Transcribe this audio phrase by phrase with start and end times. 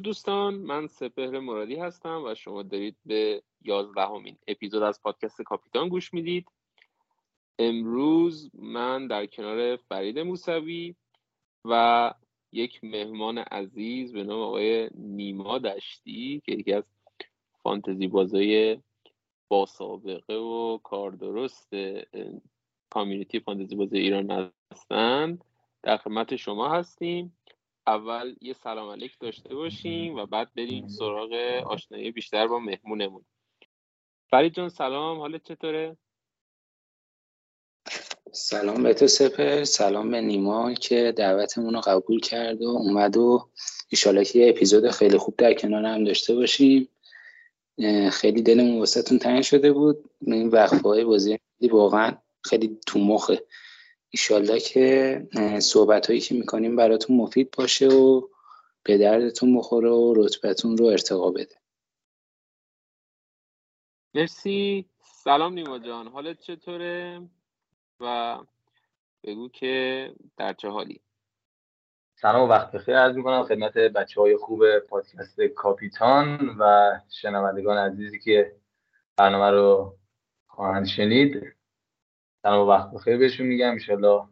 [0.00, 5.88] درود دوستان من سپهر مرادی هستم و شما دارید به یازدهمین اپیزود از پادکست کاپیتان
[5.88, 6.46] گوش می‌دید.
[7.58, 10.94] امروز من در کنار فرید موسوی
[11.64, 12.14] و
[12.52, 16.84] یک مهمان عزیز به نام آقای نیما دشتی که یکی از
[17.62, 18.78] فانتزی بازای
[19.48, 21.74] با سابقه و کار درست
[22.90, 25.44] کامیونیتی فانتزی بازی ایران هستند.
[25.82, 27.36] در خدمت شما هستیم.
[27.90, 31.32] اول یه سلام علیک داشته باشیم و بعد بریم سراغ
[31.66, 33.24] آشنایی بیشتر با مهمونمون.
[34.30, 35.18] فرید جان سلام.
[35.18, 35.96] حالت چطوره؟
[38.32, 39.64] سلام به تو سپر.
[39.64, 43.50] سلام به نیما که دعوتمون رو قبول کرد و اومد و
[43.88, 46.88] ایشالا که یه اپیزود خیلی خوب در کنار هم داشته باشیم.
[48.12, 50.10] خیلی دلمون واسهتون تنگ شده بود.
[50.20, 51.38] این وقفه های بازی
[51.70, 53.42] واقعا خیلی تو مخه.
[54.10, 55.28] ایشالله که
[55.62, 58.28] صحبت هایی که می‌کنیم براتون مفید باشه و
[58.82, 61.54] به دردتون بخوره و رتبتون رو ارتقا بده.
[64.14, 64.86] مرسی.
[65.24, 66.06] سلام نیما جان.
[66.06, 67.22] حالت چطوره؟
[68.00, 68.38] و
[69.24, 71.00] بگو که در چه حالی؟
[72.14, 72.98] سلام و وقت بخیر.
[72.98, 78.56] عرض می‌کنم خدمت بچه های خوب پادکست کاپیتان و شنوندگان عزیزی که
[79.16, 79.96] برنامه رو
[80.46, 81.54] خواهند شنید.
[82.42, 84.28] سلام وقت بخیر بهشون میگم انشالله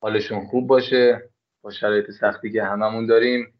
[0.00, 1.30] حالشون خوب باشه.
[1.62, 3.54] با شرایط سختی که هممون داریم.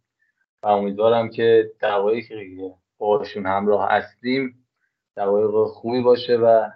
[0.62, 4.66] و امیدوارم که دقایقی که باشون همراه هستیم
[5.16, 6.70] دقایق خوبی باشه و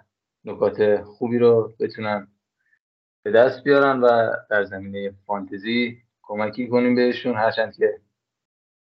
[0.45, 2.27] نکات خوبی رو بتونن
[3.23, 7.35] به دست بیارن و در زمینه فانتزی کمکی کنیم بهشون.
[7.35, 7.99] هرچند که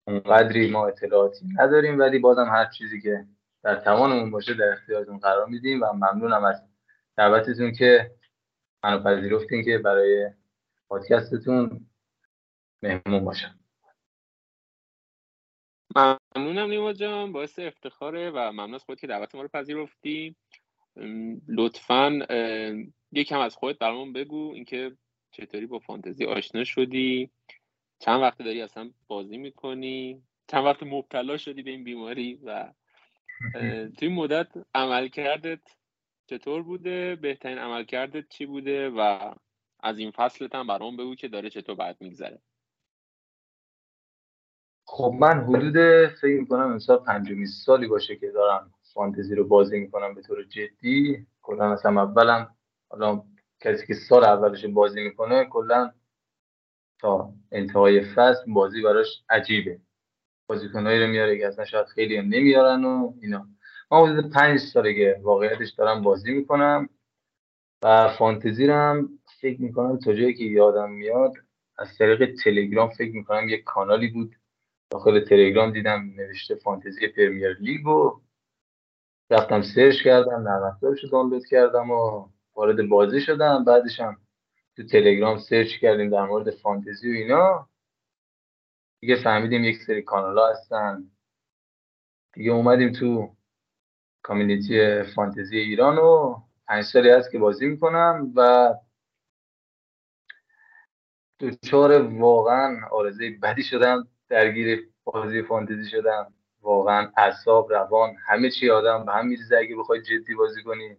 [0.07, 3.25] اونقدری ما اطلاعاتی نداریم ولی بازم هر چیزی که
[3.63, 6.72] در توانمون باشه در اختیارتون قرار میدیم و ممنونم از
[7.17, 8.11] دعوتتون که
[8.83, 10.29] منو پذیرفتین که برای
[10.87, 11.87] پادکستتون
[12.81, 13.59] مهمون باشم.
[16.35, 20.35] ممنونم نیما جان باعث افتخاره و ممنون از خودت که دعوت ما رو پذیرفتی.
[21.47, 22.19] لطفا
[23.11, 24.97] یکم از خودت برامون بگو اینکه
[25.31, 27.31] چطوری با فانتزی آشنا شدی؟
[27.99, 32.73] چند وقت داری اصلا بازی می‌کنی؟ چند وقت مبتلا شدی به این بیماری و
[33.97, 35.61] توی مدت عمل کردت
[36.25, 39.33] چطور بوده؟ بهترین عمل کردت چی بوده؟ و
[39.79, 42.41] از این فصلت هم برام بگو که داره چطور بعد میگذره.
[44.85, 50.15] خب من حدود فکر می‌کنم امسال پنجمی سالی باشه که دارم فانتزی رو بازی می‌کنم
[50.15, 51.27] به طور جدی.
[51.41, 52.55] کلا اصلا اولم
[52.89, 53.23] حالا
[53.59, 55.93] کسی که سال اولش بازی می‌کنه کلا
[56.99, 59.81] تا انتهای فصل بازی براش عجیبه.
[60.47, 63.47] بازیکنایی رو میاره که اصلا شاید خیلی هم نمیارن و اینا.
[63.91, 66.89] ما حدود پنج ساله که واقعیتش دارم بازی می‌کنم
[67.83, 71.33] و فانتزی هم فکر می‌کنم تا جایی که یادم میاد
[71.77, 74.35] از طریق تلگرام فکر می‌کنم یک کانالی بود.
[74.89, 78.21] داخل تلگرام دیدم نوشته فانتزی پرمیر لیگ و
[79.29, 83.65] رفتم search کردم نرم رو دانلود کردم و وارد بازی شدم.
[83.65, 84.17] بعدش هم
[84.75, 87.69] تو تلگرام search کردیم در مورد فانتزی و اینا.
[89.01, 91.11] دیگه فهمیدیم یک سری کانال ها هستن.
[92.33, 93.35] دیگه اومدیم تو
[94.23, 96.35] community fantasy ایران و
[96.67, 98.73] پنج سالی هست که بازی می‌کنم و
[101.39, 106.33] دوچار واقعا عارضه بدی شدم درگیر بازی فانتزی شدم.
[106.61, 110.97] واقعا اعصاب روان همه چی آدم به هم میریزه اگه بخوای جدی بازی کنی.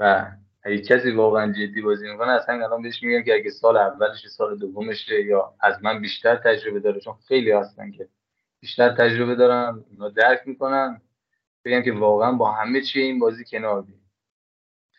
[0.00, 0.32] و
[0.62, 4.58] اگه کسی واقعا جدی بازی می‌کنه اصلا الان بهش میگن که اگه سال اولش سال
[4.58, 7.00] دومشه یا از من بیشتر تجربه داره.
[7.00, 8.08] چون خیلی هستن که
[8.60, 11.00] بیشتر تجربه دارن اونا درک می‌کنن.
[11.64, 14.10] بگم که واقعا با همه چی این بازی کنار بیم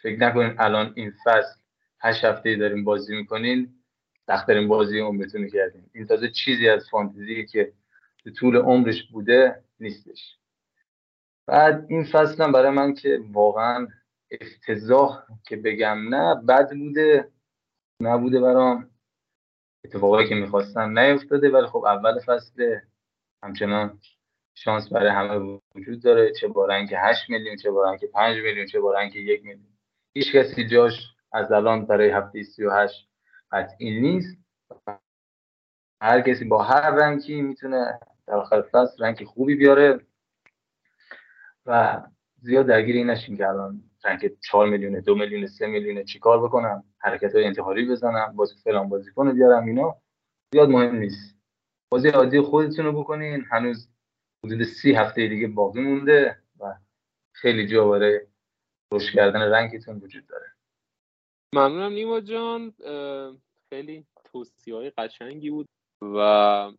[0.02, 1.62] فکر نکنین الان این فصل
[2.00, 3.76] هشت هفته داریم بازی می‌کنین
[4.28, 5.90] سختترین بازی عمرتون کردین.
[5.94, 7.74] این تازه چیزی از فانتزی که
[8.24, 10.38] به طول عمرش بوده نیستش.
[11.48, 13.88] بعد این فصل هم برای من که واقعا
[14.32, 17.32] افتضاح که بگم نه بد بوده
[18.02, 18.90] نبوده برام.
[19.86, 22.80] اتفاقایی که می‌خواستم نیفتاده ولی خب اول فصل
[23.44, 24.00] همچنان
[24.64, 26.32] شانس برای همه وجود داره.
[26.32, 29.78] چه با رنگ 8 میلیون چه با رنگ 5 میلیون چه با رنگ 1 میلیون.
[30.14, 33.10] هیچ کسی جاش از الان برای هفته 38
[33.52, 34.38] قطعی نیست.
[36.02, 40.00] هر کسی با هر رنگی می‌تونه در آخر فصل رنگ خوبی بیاره
[41.66, 42.02] و
[42.42, 46.84] زیاد درگیر این نشین که الان رنگ 4 میلیون دو میلیون سه میلیون چیکار بکنم
[46.98, 49.96] حرکت های انتحاری بزنم بازی فلان بازی کنه بیارم اینا.
[50.54, 51.36] زیاد مهم نیست.
[51.90, 53.46] بازی عادی خودتون رو بکنین.
[53.52, 53.88] هنوز
[54.46, 56.76] حدود سی هفته دیگه باقی مونده و
[57.36, 58.20] خیلی جا برای
[58.94, 60.46] روش کردن رنگتون وجود داره.
[61.56, 62.74] ممنونم نیما جان.
[63.70, 65.68] خیلی توصیه های قشنگی بود
[66.02, 66.72] و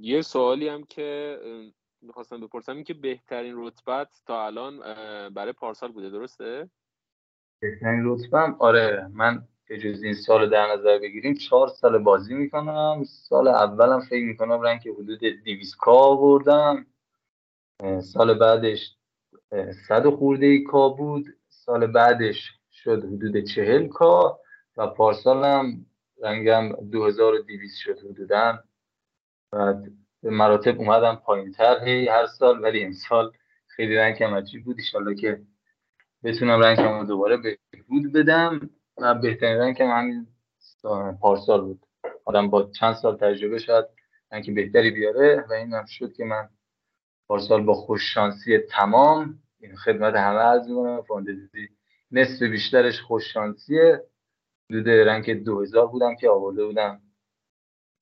[0.00, 1.38] یه سوالی هم که
[2.02, 4.78] می‌خواستم بپرسم این که بهترین رتبت تا الان
[5.34, 6.70] برای پارسال بوده درسته؟
[7.62, 9.48] بهترین رتبم؟ آره من
[9.78, 13.04] به این سال در نظر بگیریم چهار سال بازی می‌کنم.
[13.04, 16.86] سال اولم فکر می‌کنم رنگ حدود 200 کا آوردم.
[18.02, 18.96] سال بعدش
[19.88, 21.26] صد خورده ای کا بود.
[21.48, 24.40] سال بعدش شد حدود چهل کا
[24.76, 25.86] و پارسالم
[26.22, 28.58] رنگم 2200 شد حدودا.
[29.52, 29.82] بعد
[30.22, 33.32] به مراتب اومدم پایین تر هی هر سال ولی امسال
[33.66, 34.76] خیلی رنگم عجیب بود.
[34.78, 35.42] ایشالله که
[36.24, 38.60] بتونم رنگم رو دوباره بهبود بدم.
[38.60, 40.26] و بهترین رنگم همین
[41.20, 41.86] پارسال بود.
[42.24, 43.88] آدم با چند سال تجربه شد
[44.32, 46.48] رنگ بهتری بیاره و این هم شد که من
[47.28, 51.02] پارسال با خوششانسی تمام این خدمت همه از می‌کنم.
[51.02, 51.68] فاندزی
[52.10, 54.04] نصف بیشترش خوششانسیه
[54.70, 57.02] حدود رنگ 2000 بودم که آورده بودم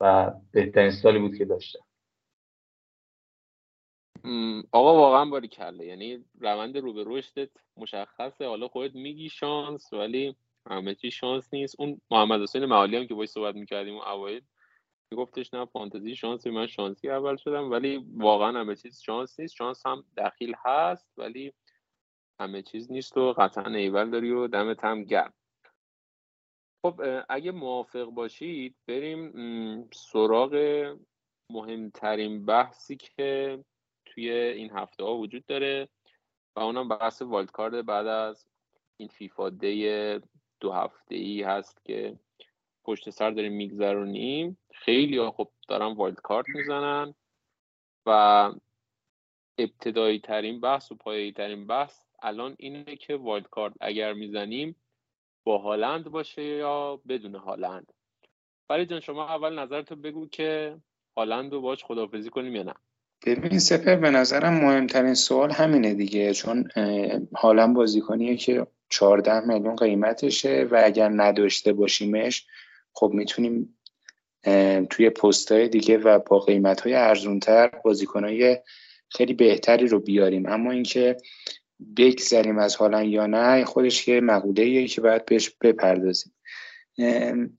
[0.01, 1.85] و بهترین سالی بود که داشتم.
[4.73, 5.87] آقا واقعا باری کله.
[5.87, 8.47] یعنی روند رو به رشدت مشخصه.
[8.47, 11.77] حالا خودت میگی شانس ولی همه چی شانس نیست.
[11.79, 14.43] اون محمد حسین معالی هم که باش صحبت می‌کردیم و اوایل
[15.13, 19.55] میگفتش نه فانتزی شانسی من شانسی اول شدم ولی واقعا همه چیز شانس نیست.
[19.55, 21.53] شانس هم دخیل هست ولی
[22.41, 25.35] همه چیز نیست و قطعا ایول داری و دمت هم گرم.
[26.83, 30.55] خب اگه موافق باشید بریم سراغ
[31.51, 33.65] مهمترین بحثی که
[34.07, 35.89] توی این هفته ها وجود داره
[36.57, 38.47] و اونم بحث والد کارد بعد از
[38.97, 40.21] این فیفا دی
[40.61, 42.19] دو هفته ای هست که
[42.85, 44.59] پشت سر داریم میگذرونیم.
[44.73, 47.15] خیلی ها خب دارن والد کارت می‌زنن
[48.07, 48.11] و
[49.59, 54.77] ابتدایی ترین بحث و پایه‌ای ترین بحث الان اینه که والد کارت اگر می‌زنیم
[55.45, 57.93] با هالند باشه یا بدون هالند.
[58.69, 60.79] ولی جان شما اول نظرتو بگو که
[61.17, 62.75] هالند رو باش خدافزی کنیم یا نه؟
[63.27, 66.33] ببین سپر به نظرم مهمترین سوال همینه دیگه.
[66.35, 66.69] چون
[67.35, 72.47] هالند بازیکنیه که 14 میلیون قیمتشه و اگر نداشته باشیمش
[72.93, 73.77] خب می‌تونیم
[74.91, 77.71] توی پستای دیگه و با قیمت های ارزونتر
[79.09, 80.47] خیلی بهتری رو بیاریم.
[80.47, 81.17] اما اینکه
[81.97, 86.33] بگذریم از حالا یا نه خودش یه مقوله که باید بهش بپردازیم.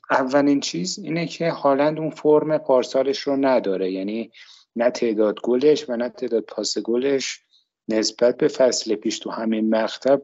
[0.09, 3.91] اولین چیز اینه که هالند اون فرم پارسالش رو نداره.
[3.91, 4.31] یعنی
[4.75, 7.39] نه تعداد گلش و نه تعداد پاس گلش.
[7.87, 10.21] نسبت به فصل پیش تو همین مقطع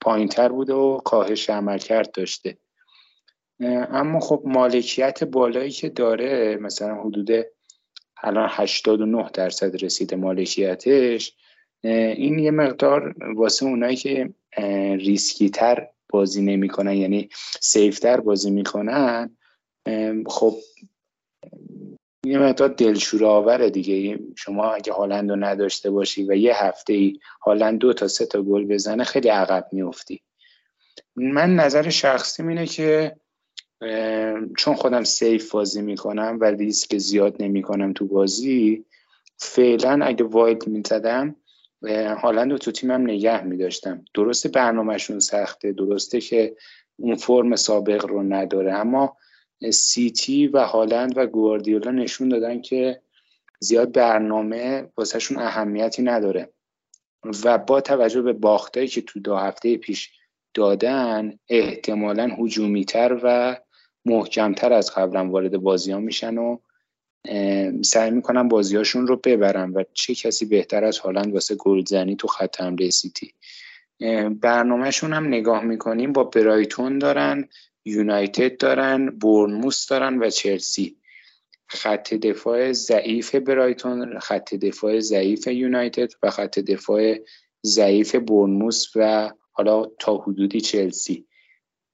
[0.00, 2.58] پایینتر بوده و کاهش عملکرد داشته.
[3.90, 7.30] اما خب مالکیت بالایی که داره مثلا حدود
[8.22, 11.36] الان 89 درصد رسیده مالکیتش
[11.82, 14.34] این یه مقدار واسه اونایی که
[14.96, 17.28] ریسکی تر بازی نمی‌کنن یعنی
[17.60, 19.36] safe تر بازی می‌کنن
[20.26, 20.54] خب
[22.24, 27.18] یه مقدار دلشوره آوره دیگه شما اگه هالند رو نداشته باشی و یه هفته ای
[27.42, 30.22] هالند دو تا سه تا گل بزنه خیلی عقب میفتی
[31.16, 33.16] من نظر شخصی اینه که
[34.56, 38.84] چون خودم safe بازی می‌کنم و ریسک زیاد نمی‌کنم تو بازی
[39.36, 41.36] فعلا اگه wild می‌زدم
[42.22, 44.04] هالند رو تو تیمم نگه میداشتم.
[44.14, 46.56] درسته برنامهشون سخته درسته که
[46.96, 49.16] اون فرم سابق رو نداره اما
[49.72, 53.00] سیتی و هالند و گواردیولا نشون دادن که
[53.60, 56.50] زیاد برنامه واسهشون اهمیتی نداره.
[57.44, 60.10] و با توجه به باختایی که تو دو هفته پیش
[60.54, 63.56] دادن احتمالا هجومیتر و
[64.04, 66.58] محکمتر از قبلا وارد بازی ها میشن و
[67.82, 72.60] سعی می‌کنن بازیاشون رو ببرن و چه کسی بهتر از هالند واسه گلزنی تو خط
[72.60, 73.34] حمله سیتی.
[74.40, 77.48] برنامهشون هم نگاه می‌کنیم با برایتون دارن.
[77.88, 80.96] یونایتد دارن بورنموس دارن و چلسی.
[81.66, 87.18] خط دفاع ضعیف برایتون خط دفاع ضعیف یونایتد و خط دفاع
[87.66, 91.26] ضعیف بورنموس و حالا تا حدودی چلسی.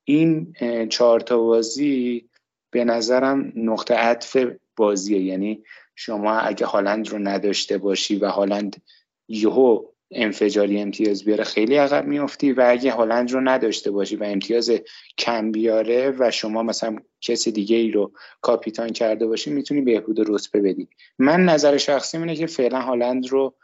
[0.05, 0.53] این
[0.89, 2.29] چهار تا بازی
[2.71, 4.37] به نظرم نقطه عطف
[4.77, 5.23] بازیه.
[5.23, 8.83] یعنی شما اگه هالند رو نداشته باشی و هالند
[9.29, 9.85] یهو
[10.15, 14.71] انفجاری امتیاز بیاره خیلی عقب میافتی و اگه هالند رو نداشته باشی و امتیاز
[15.19, 20.61] کم بیاره و شما مثلا کسی دیگه ای رو کاپیتان کرده باشی می‌تونی بهبود رتبه
[20.61, 20.89] بدی.
[21.19, 23.55] من نظر شخصی اینه که فعلا هالند رو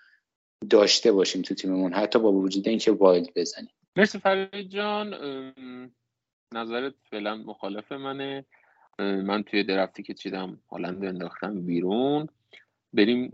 [0.70, 3.70] داشته باشیم تو تیممون حتی با وجود اینکه وایلد بزنیم.
[3.96, 5.14] مرسی فرید جان.
[6.54, 8.44] نظرت فعلا مخالف منه.
[8.98, 12.28] من توی درفتی که چیدم هالند انداختم بیرون.
[12.92, 13.32] بریم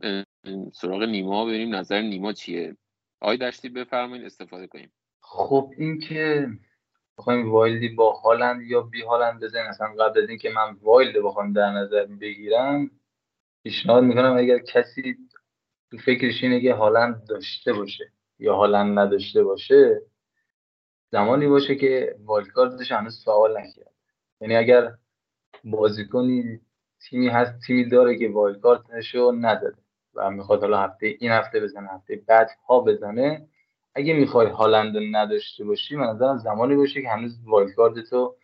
[0.73, 2.77] سراغ نیما بریم نظر نیما چیه؟
[3.21, 4.93] آقای دشتی بفرمایید استفاده کنیم.
[5.21, 6.49] خب این که
[7.19, 11.23] بخوایم wild ی با هالند یا بی هالند بزنیم اصلا قبل از اینکه من wild
[11.23, 12.91] بخوام در نظر بگیرم
[13.63, 15.17] پیشنهاد می‌کنم اگر کسی
[15.91, 20.03] تو فکرش اینه که هالند داشته باشه یا هالند نداشته باشه
[21.13, 23.95] زمانی باشه که wildcard ش هنوز فعال نکرد
[24.41, 24.95] یعنی اگر
[25.65, 26.61] بازیکنی
[27.01, 29.86] تیمی هست تیمی داره که والکارتش رو نداده
[30.17, 33.49] و می‌خواد حالا هفته این هفته بزنه هفته بعد ها بزنه.
[33.95, 38.37] اگه می‌خوای هالند نداشته باشی من نظرم زمانی باشه که هنوز وایلدکارد تو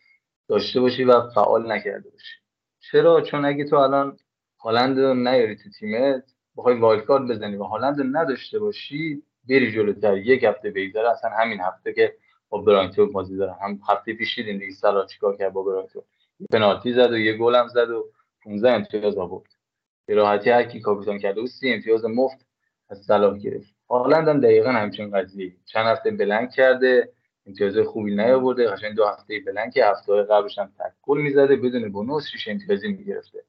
[0.47, 2.35] داشته باشی و فعال نکرده باشی.
[2.79, 4.17] چرا؟ چون اگه تو الان
[4.59, 6.23] هالند رو نیاری تو تیمت
[6.57, 10.17] بخوای وایلدکارد بزنی و هالند نداشته باشی بری جلوتر.
[10.17, 11.11] یک هفته بگذره.
[11.11, 12.15] اصلا همین هفته که
[12.49, 16.03] با برایتون بازی دارم هم هفته پیش دیدیم دیگه سلا چیکار کرد با برایتون
[16.51, 18.11] پنالتی زد و یه گل هم زد و
[18.43, 19.62] 15 امتیاز آورد.
[20.05, 22.45] به راحتی هر کی کاپیتان کرده و سی امتیاز مفت
[22.89, 23.75] از صلاح گرفت.
[23.89, 27.13] هالند هم دقیقا همچین قضیه چند هفته بلنک کرده
[27.47, 32.27] امتیاز خوبی نیاورده قشنگ دو هفته بلنک هفته قبلش هم تک گل می‌زده بدون بونوس
[32.27, 33.43] شیش امتیازی می‌گرفته.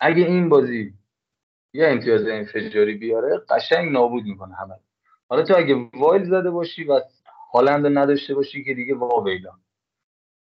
[0.00, 0.94] اگه این بازی
[1.72, 4.74] یه امتیاز انفجاری بیاره قشنگ نابود می‌کنه همه
[5.28, 7.00] حالا تو اگه wild زده باشی و
[7.52, 9.50] هالند نداشته باشی که دیگه واویلا.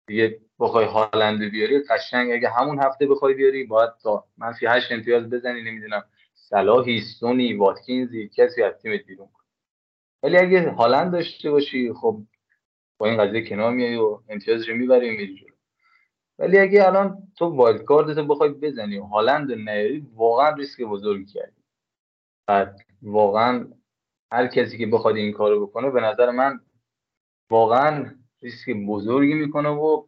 [0.09, 5.31] دیگه بخوای هالند بیاری قشنگ اگه همون هفته بخوای بیاری باید تا منفی 8 امتیاز
[5.31, 9.29] بزنی نمی‌دونم صلاحی سونی واتکینزی کسی از تیمت بیرون
[10.23, 12.23] ولی اگه هالند داشته باشی خب
[12.99, 15.55] با این قضیه کنار میای و امتیازش می‌بری میری جلو.
[16.39, 21.63] ولی اگه الان تو wildcard تو بخوای بزنی و هالند نیاری واقعا ریسک بزرگی کردی.
[23.03, 23.73] واقعا
[24.33, 26.61] هر کسی که بخواد این کارو بکنه به نظر من
[27.51, 30.07] واقعا ریسک بزرگی می‌کنه و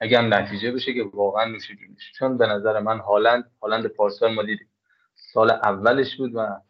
[0.00, 4.42] اگر نتیجه بشه که واقعا نوش جونش چون به نظر من هالند هالند پارسال ما
[4.42, 4.68] دیدیم.
[5.14, 6.60] سال اولش بود و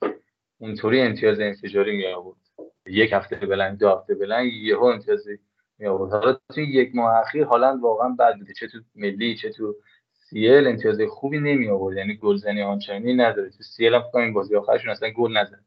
[0.59, 2.39] اونطوری امتیاز انفجاری می آورد
[2.87, 5.39] یک هفته بلنگ دو هفته بلنگ یهو امتیازی
[5.79, 8.53] می آورد حالا تو یک ماه اخیر هالند واقعا بد بوده.
[8.55, 9.77] چه تو ملی چه تو
[10.13, 13.51] سیل امتیاز خوبی نمی آورد یعنی گلزنی آنچنانی نداره.
[13.51, 15.61] تو سیل هم فکر بازی آخرشون اصلا گل نزد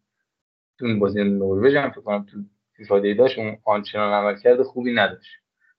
[0.79, 2.37] تو بازی نروژ هم فکر کنم تو
[2.81, 5.31] فیفا داشت اون آنچنان عملکرد خوبی نداشت.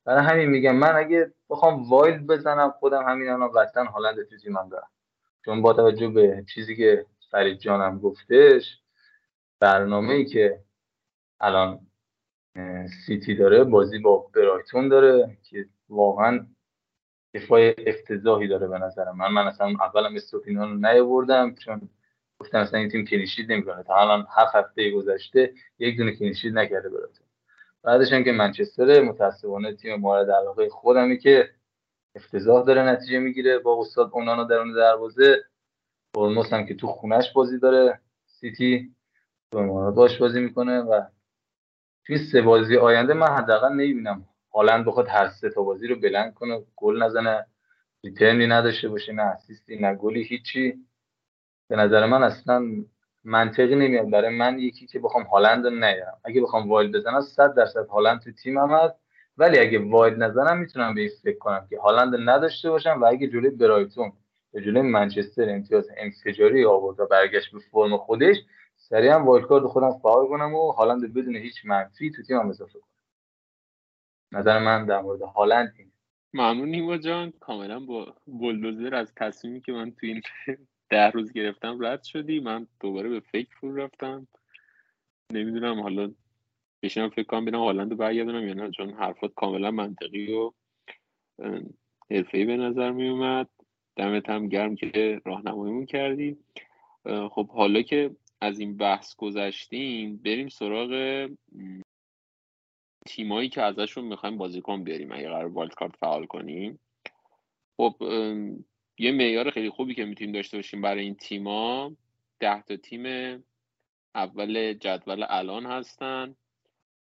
[0.04, 4.68] برای همین میگم من اگه بخوام wild بزنم خودم همین الان قطعا هالند تو تیمم
[4.68, 4.88] دارم.
[5.44, 8.80] چون با توجه به چیزی که فرید جانم گفتش
[9.61, 10.61] برنامه ای که
[11.40, 11.80] الان
[13.06, 16.47] سیتی داره بازی با برایتون داره که واقعا
[17.35, 19.32] دفاع افتضاحی داره به نظر من.
[19.32, 21.88] من اصلا اولم استوپینان رو نیاوردم چون
[22.42, 23.82] گفتم اصلا این تیم clean sheet نمی‌کنه.
[23.82, 27.26] تا الان هفت هفته گذشته یک دونه clean sheet نکرده برایتون
[27.82, 31.50] بعدش هم که منچستر متاسفانه تیم مورد علاقه خودمی که
[32.14, 33.58] افتضاح داره نتیجه می‌گیره.
[33.58, 35.44] با استاد اونانا درون دروازه.
[36.14, 38.00] بورنموث هم که تو خونش بازی داره.
[38.26, 38.94] سیتی
[39.94, 41.02] باش بازی می‌کنه و
[42.06, 46.35] توی سه بازی آینده من حداقل نمی‌بینم هالند بخواد هر سه تا بازی رو blank
[46.34, 47.46] کنه گل نزنه
[48.04, 50.84] return ی نداشته باشه نه assist ی نه گلی هیچی.
[51.73, 52.62] به نظر من اصلا
[53.25, 54.11] منطقی نمیاد.
[54.11, 56.19] برای من یکی که بخوام هالند نیارم.
[56.25, 58.95] اگه بخوام wild بزنم 100 درصد هالند تو تیمم هست.
[59.37, 63.29] ولی اگه wild نزنم می‌تونم به این فکر کنم که هالند نداشته باشم و اگه
[63.29, 64.12] جلوی برایتون
[64.52, 68.37] به جلوی منچستر امتیاز انفجاری آورد و برگشت به فرم خودش
[68.76, 74.41] سریعا wild card خودم فعال کنم و هالند بدون هیچ منفی تو تیمم اضافه کنم.
[74.41, 75.93] نظر من در مورد هالند این
[76.35, 77.33] ممنون نیما جان.
[77.41, 80.23] کاملا با بلدوزر از تصمیمی که من تو این
[80.92, 82.40] ده روز گرفتم رد شدی.
[82.40, 84.28] من دوباره به فکر فرو رفتم.
[85.32, 86.12] نمی‌دونم حالا
[86.82, 88.70] بشینم فکر کنم ببینم هالند برگردونم یا نه.
[88.70, 90.52] چون حرفات کاملا منطقی و
[92.11, 93.49] حرفه‌ای به نظر می اومد
[93.96, 96.37] دمت هم گرم که راهنماییمون کردی.
[97.30, 101.30] خب حالا که از این بحث گذشتیم بریم سراغ
[103.06, 106.78] تیمایی که ازشون می‌خوایم بازیکن بیاریم اگه قرار والد کارت فعال کنیم.
[107.76, 107.96] خب
[109.02, 111.97] یه معیار خیلی خوبی که می‌تونیم داشته باشیم برای این تیما
[112.40, 113.04] ده تا تیم
[114.14, 116.37] اول جدول الان هستن.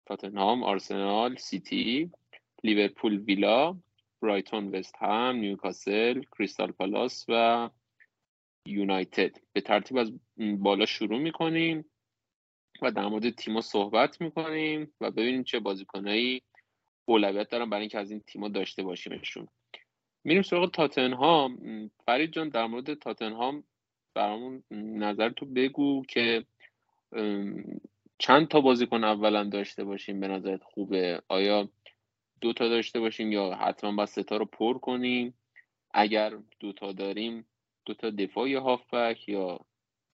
[0.05, 2.11] تاتنهام آرسنال سیتی
[2.63, 3.77] لیورپول ویلا
[4.21, 7.69] برایتون وست هم نیوکاسل کریستال پالاس و
[8.65, 9.37] یونایتد.
[9.53, 11.85] به ترتیب از بالا شروع می‌کنیم
[12.81, 16.41] و در مورد تیما صحبت می‌کنیم و ببینیم چه بازیکنایی
[17.05, 19.47] اولویت دارن برای اینکه از این تیما داشته باشیمشون.
[20.23, 21.57] میریم سراغ تاتنهام.
[22.05, 23.63] فرید جان در مورد تاتنهام
[24.13, 26.45] برامون نظر تو بگو که
[28.17, 31.69] چند تا بازیکن اولا داشته باشیم به نظرت خوبه؟ آیا
[32.41, 35.33] دو تا داشته باشیم یا حتما باید سه تا رو پر کنیم؟
[35.93, 37.45] اگر دو تا داریم
[37.85, 39.59] دو تا دفاع یا هافبک یا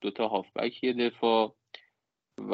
[0.02, 1.56] دو تا هافبک یه دفاع؟
[2.38, 2.54] و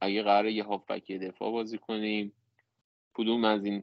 [0.00, 2.32] اگه قراره یه هافبک یه دفاع بازی کنیم
[3.14, 3.82] کدوم از این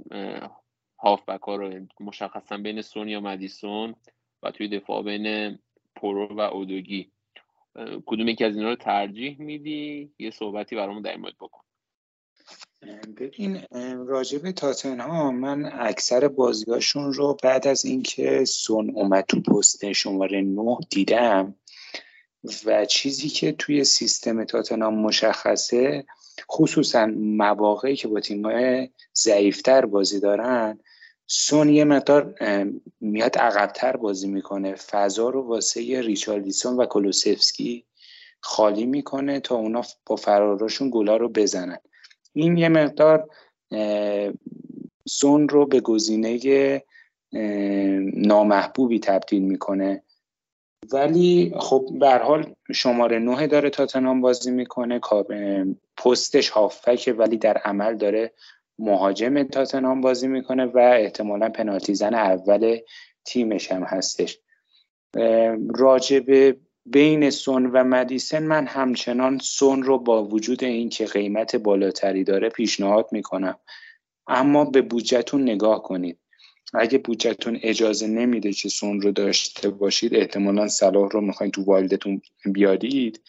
[1.01, 3.95] هافبک ها رو مشخصا بین سون یا مدیسون
[4.43, 5.59] و توی دفاع بین
[5.95, 7.11] پرو و اودوگی.
[8.05, 11.61] کدوم یکی از اینا رو ترجیح میدی؟ یه صحبتی برامون در مورد بکن.
[13.17, 13.61] ببین
[14.07, 20.77] راجب تاتنهام من اکثر بازیاشون رو بعد از اینکه سون اومد تو پست شماره 9
[20.89, 21.55] دیدم
[22.65, 26.05] و چیزی که توی سیستم تاتنهام مشخصه
[26.51, 30.79] خصوصا مواقعی که با تیم‌های ضعیفتر بازی دارن
[31.33, 32.35] سون یه مقدار
[32.99, 34.75] میاد عقبتر بازی می‌کنه.
[34.75, 37.85] فضا رو واسه ریچارلیسون و کلوسفسکی
[38.39, 41.77] خالی می‌کنه تا اونا با فراراشون گلا رو بزنن.
[42.33, 43.29] این یه مقدار
[45.07, 46.83] سون رو به گزینه
[48.13, 50.03] نامحبوبی تبدیل می‌کنه.
[50.93, 54.99] ولی خب به حال شماره نه داره تاتنام بازی می‌کنه.
[55.97, 58.33] پستش هافکه ولی در عمل داره
[58.81, 62.77] مهاجم تاتنام بازی می‌کنه و احتمالا پنالتی زن اول
[63.25, 64.39] تیمش هم هستش.
[65.75, 72.49] راجب بین سون و مدیسن من همچنان سون رو با وجود اینکه قیمت بالاتری داره
[72.49, 73.59] پیشنهاد می‌کنم.
[74.27, 76.17] اما به بودجهتون نگاه کنید.
[76.73, 82.21] اگه بودجهتون اجازه نمیده که سون رو داشته باشید احتمالا صلاح رو می‌خواین تو والدتون
[82.45, 83.21] بیارید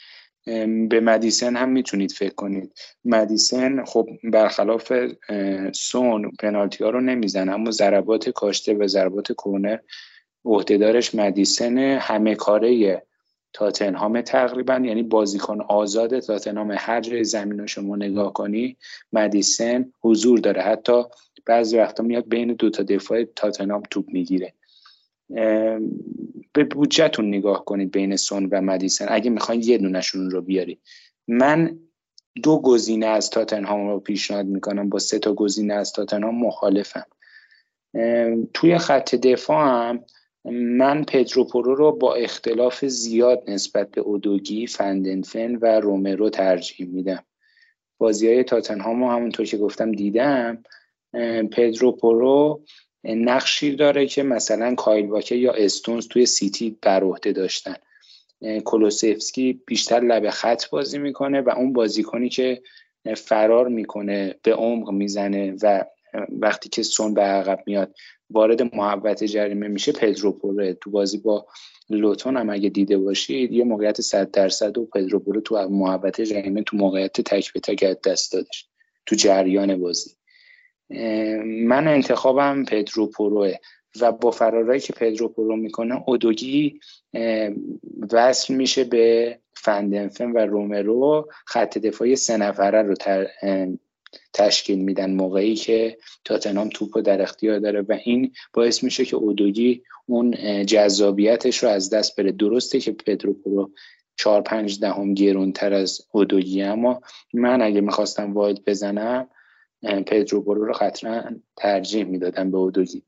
[0.89, 2.73] به مدیسن هم می‌تونید فکر کنید.
[3.05, 4.93] مدیسن خب برخلاف
[5.73, 9.79] سون پنالتی ها رو نمی‌زنه اما ضربات کاشته و ضربات کورنر
[10.45, 13.03] عهدهدارش مدیسن همه کاره
[13.53, 18.77] تاتنهام تقریبا یعنی بازیکن آزاد تاتنهام هر جای زمین رو شما نگاه کنی
[19.13, 20.63] مدیسن حضور داره.
[20.63, 21.03] حتی
[21.47, 24.55] بعضی وقتا میاد بین دو تا دفاع تاتنهام توپ می‌گیره.
[26.53, 29.07] به بودجهتون نگاه کنید بین سون و مدیسن.
[29.09, 30.81] اگه می‌خواین یه دونشون رو بیاری.
[31.29, 31.79] من
[32.43, 34.89] دو گزینه از تاتنهام رو پیشنهاد می‌کنم.
[34.89, 37.07] با سه تا گزینه از تاتنهام مخالفم.
[38.55, 40.05] توی خط دفاع هم
[40.53, 47.25] من پدرو پرو رو با اختلاف زیاد نسبت به اودوگی، فندنفن و رومرو ترجیح میدم.
[47.99, 50.63] بازی های تاتنهام رو همونطور که گفتم دیدم
[51.53, 52.65] پدرو پرو
[53.05, 57.75] نقشی داره که مثلا کایل واکر یا استونز توی سیتی بر عهده داشتن.
[58.65, 62.63] کولوسفسکی بیشتر لب خط بازی می‌کنه و اون بازیکنی که
[63.17, 65.85] فرار می‌کنه به عمق می‌زنه و
[66.29, 67.95] وقتی که سون به عقب میاد
[68.31, 69.93] وارد محوطه جریمه میشه.
[69.93, 71.47] پدرو پوره تو بازی با
[71.91, 76.63] لوتون هم اگه دیده باشید یه موقعیت 100 درصد رو پدرو پوره تو محوطه جریمه
[76.63, 78.67] تو موقعیت تک به تک دست دادش.
[79.07, 80.11] تو جریان بازی.
[81.45, 83.55] من انتخابم پدرو پروه
[84.01, 86.81] و با فرارایی که پدرو پرو می‌کنه اودوگی
[88.13, 91.29] وصل میشه به فن‌دفن و رومرو.
[91.47, 92.95] خط دفاعی سه نفره رو
[94.33, 99.83] تشکیل میدن موقعی که تاتنام توپ در اختیار داره و این باعث میشه که اودوگی
[100.07, 102.33] اون جذابیتش رو از دست بده.
[102.33, 103.71] درسته که پدرو پرو
[104.17, 107.01] چهار پنج دهم گرونتر از اودوگی اما
[107.33, 109.29] من اگه می‌خواستم واید بزنم
[109.83, 113.03] پدرو برو رو قطعا ترجیح می‌دادم به اودوگی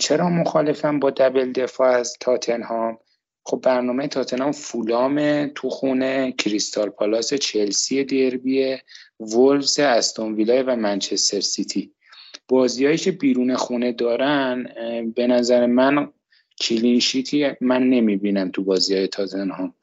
[0.00, 2.98] چرا مخالفم با دبل دفاع از تاتنهام؟
[3.46, 8.76] خب برنامه تاتنهام فولام تو خونه کریستال پالاس چلسی دربی
[9.20, 11.92] وولفز استون ویلای و منچستر سیتی.
[12.48, 14.66] بازیهایی که بیرون خونه دارن
[15.16, 16.12] به نظر من
[16.60, 19.74] کلینشیتی من نمی‌بینم تو بازی های تاتنهام.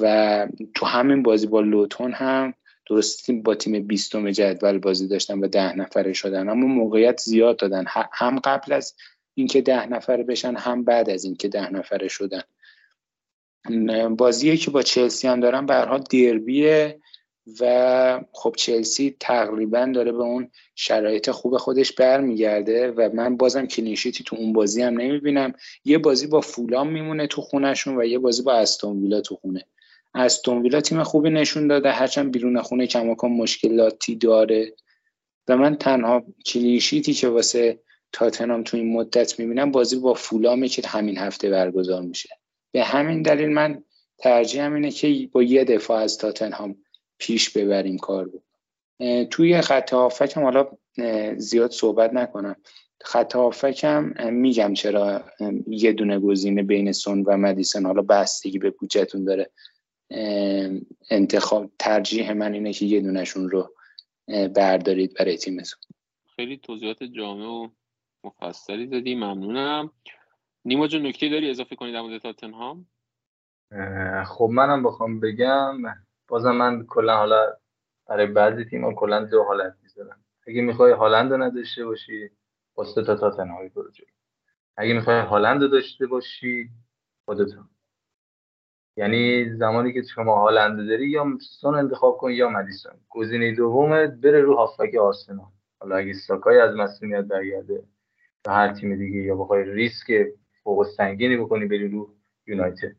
[0.00, 2.54] و تو همین بازی با لوتون هم
[2.86, 6.48] درست با تیم بیستم جدول بازی داشتن و ده نفره شدن.
[6.48, 7.84] اما موقعیت زیاد دادن.
[8.12, 8.94] هم قبل از
[9.34, 12.42] اینکه ده نفره بشن هم بعد از اینکه ده نفره شدن.
[14.16, 17.00] بازی که با چلسی هم دارن به حال دربیه
[17.60, 24.24] و خب چلسی تقریبا داره به اون شرایط خوب خودش برمیگرده و من بازم کلینشیتی
[24.24, 25.52] تو اون بازی هم نمی‌بینم.
[25.84, 29.64] یه بازی با فولام میمونه تو خونشون و یه بازی با استون ویلا تو خونه.
[30.14, 31.90] استون ویلا تیم خوبی نشون داده.
[31.90, 34.72] هرچند بیرون خونه کماکان مشکلاتی داره.
[35.48, 37.80] و من تنها کلینشیتی که واسه
[38.12, 42.28] تاتنام تو این مدت می‌بینم بازی با فولامه که همین هفته برگزار میشه.
[42.72, 43.84] به همین دلیل من
[44.18, 46.76] ترجیحم اینه که با یه دفاع از تاتنهام
[47.18, 48.42] پیش ببریم کار بود
[49.30, 50.68] توی خط هافکم حالا
[51.36, 52.56] زیاد صحبت نکنم.
[53.04, 55.24] خط هافکم میگم چرا
[55.66, 59.50] یه دونه گزینه بین سون و مدیسن حالا بستگی به بودجهتون داره.
[61.10, 63.74] انتخاب ترجیح من اینه که یه دونشون رو
[64.28, 65.80] بردارید برای تیمتون
[66.36, 67.68] خیلی توضیحات جامع و
[68.24, 69.92] مفصلی دادی ممنونم.
[70.64, 72.86] نیما جون نکته داری اضافه کنید در مورد تاتنهام؟
[74.26, 75.82] خب منم بخوام بگم
[76.28, 77.56] بازم من کلا حالا
[78.06, 80.24] برای بعضی تیم کلا دو حالت می‌ذارم.
[80.46, 82.30] اگه می‌خوای هالند رو نداشته باشی
[82.74, 84.06] با سه تا تاتنهامی برو جلو.
[84.76, 86.70] اگه می‌خوای هالند داشته باشی
[87.24, 87.68] خودتون
[88.96, 92.92] یعنی زمانی که شما هالند داری یا سون انتخاب کن یا مدیسون.
[93.08, 95.46] گزینه دومت بره رو هافبک آرسنال.
[95.80, 97.82] حالا اگه ساکای از مسئولیت برگرده
[98.44, 100.26] به هر تیم دیگه یا بخوای ریسک
[100.64, 102.14] فوق سنگینی بکنی بری رو
[102.46, 102.92] یونایتد.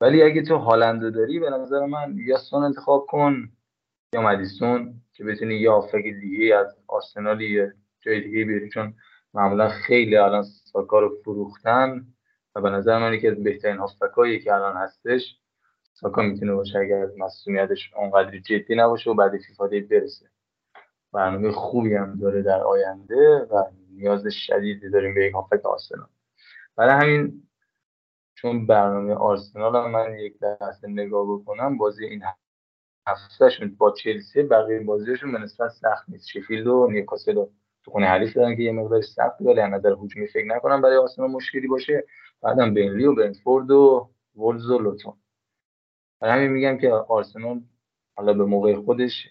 [0.00, 3.48] ولی اگه تو هالند داری به نظر من یا سون انتخاب کن
[4.12, 8.94] یا مدیسون که بتونی یا هافبک دیگه از آرسنالی یا جای دیگه بیاری چون
[9.34, 12.13] معمولا خیلی الان ساکا رو فروختن.
[12.54, 15.38] و به نظر من یکی از بهترین هافبکایی که الان هستش
[15.92, 20.26] ساکا می‌تونه باشه اگر مسئولیتش اونقدر جدی نباشه و بعد فیفا برسه.
[21.12, 26.06] برنامه خوبی هم داره در آینده و نیاز شدیدی داریم به یک هافک آرسنال.
[26.76, 27.48] برای همین
[28.34, 32.22] چون برنامه آرسنال هم من یک دسته نگاه بکنم بازی این
[33.06, 36.28] هفتهشون با چلسی بقیه بازیشون به نسبت سخت نیست.
[36.28, 37.44] شفیلد و نیوکاسل
[37.84, 40.96] تو خونه حریف دارن که یه مقدار سخت ولی از نظر هجومی فکر نکنم برای
[40.96, 42.04] آرسنال مشکلی باشه.
[42.44, 45.14] بعدم بینلی و برنتفورد و وولز و لوتون.
[46.22, 47.60] همین میگم که آرسنال
[48.16, 49.28] حالا به موقع خودش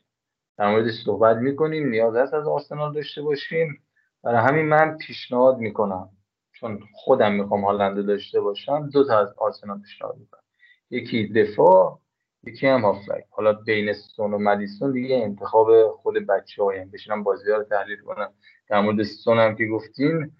[0.58, 3.84] در موردش صحبت می‌کنیم نیاز هست از آرسنال داشته باشیم.
[4.24, 6.10] برای همین من پیشنهاد می‌کنم
[6.52, 10.44] چون خودم می‌خوام هالنده داشته باشم دو تا از آرسنال پیشنهاد می‌کنم.
[10.90, 12.00] یکی دفاع
[12.44, 17.52] یکی هم هافبک حالا بین سون و مدیسون دیگه انتخاب خود بچه هایم بشینم بازی
[17.52, 18.34] ها رو تحلیل کنم.
[18.70, 20.32] در مورد سون هم که گفتین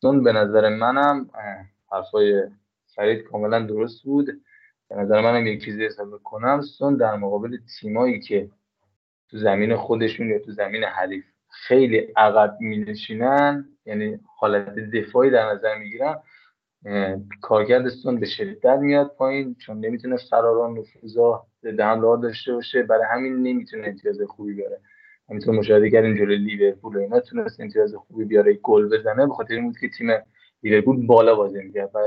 [0.00, 1.30] سون به نظر منم
[1.92, 2.42] حرفای
[2.94, 4.26] فرید کاملا درست بود.
[4.88, 8.50] به نظر منم یک چیزی حساب کنم سون در مقابل تیمایی که
[9.30, 15.52] تو زمین خودشون یا تو زمین حریف خیلی عقب می نشینن یعنی حالت دفاعی در
[15.52, 16.16] نظر می‌گیرن
[17.40, 22.82] کارکرد سون به شدت میاد پایین چون نمی‌تونه فراران نفوذا ضد حمله داشته باشه.
[22.82, 24.80] برای همین نمی‌تونه امتیاز خوبی بیاره
[25.28, 29.26] همینطور مشاهده کردیم جلوی لیورپول اینا تونست امتیاز خوبی بیاره گل بزنه.
[29.26, 30.10] به خاطر این بود که تیم
[30.62, 31.90] لیورپول بالا بازی می‌کرد.
[31.94, 31.98] و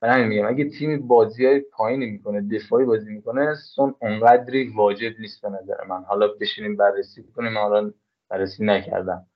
[0.00, 5.12] برای همین میگم اگه تیم بازی های پایینی می‌کنه دفاعی بازی می‌کنه سون اونقدری واجب
[5.20, 6.04] نیست به نظر من.
[6.04, 7.92] حالا بشینیم بررسی کنیم حالا
[8.28, 9.26] بررسی نکردم.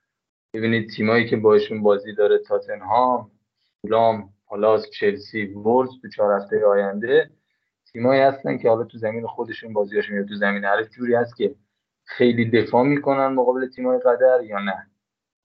[0.53, 3.31] ببینید تیمایی که باشون بازی داره تاتنهام
[3.81, 7.29] فولام پالاس چلسی وولز تو چهار هفته آینده
[7.91, 11.55] تیمایی هستن که حالا تو زمین خودشون بازیاشون یا تو زمین هر جوری هست که
[12.03, 14.87] خیلی دفاع می‌کنن مقابل تیمای قدر یا نه.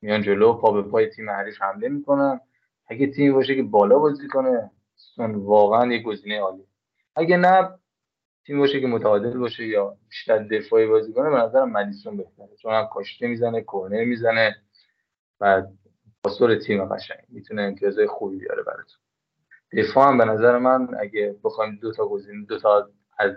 [0.03, 2.41] میان جلو پا به پای تیم حریف حمله می‌کنن.
[2.91, 6.65] اگه تیمی باشه که بالا بازی کنه سون واقعا یه گزینه عالی
[7.17, 7.79] اگه نه
[8.47, 12.57] تیم باشه که متعادل باشه یا بیشتر دفاعی بازی کنه به نظرم مدیسون بهتره.
[12.63, 14.57] چون هم کاشته می‌زنه کورنر می‌زنه
[15.41, 15.63] و
[16.25, 17.25] پاسور تیم قشنگ.
[17.29, 19.01] می‌تونه امتیازهای خوبی بیاره براتون.
[19.73, 23.33] دفاع هم به نظر من اگه بخوایم دو تا گزینه دو تا از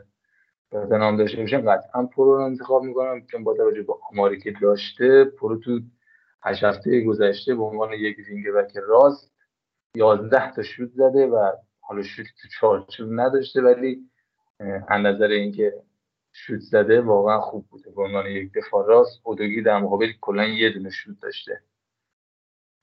[0.92, 5.24] تاتنام داشته باشیم قطعا پرو رو انتخاب می‌کنم چون با توجه به آماری که داشته
[5.24, 5.80] پرو تو
[6.44, 9.33] هشت هفته گذشته به عنوان یک wing back راست
[9.96, 14.10] یازده تا شوت زده و حالا شوت تو چارچوب نداشته ولی
[14.88, 15.74] از نظر اینکه
[16.34, 17.92] شوت زده واقعا خوب بوده.
[17.92, 21.62] به عنوان یک دفاع راست اودوگی در مقابل کلا یه دونه شوت داشته.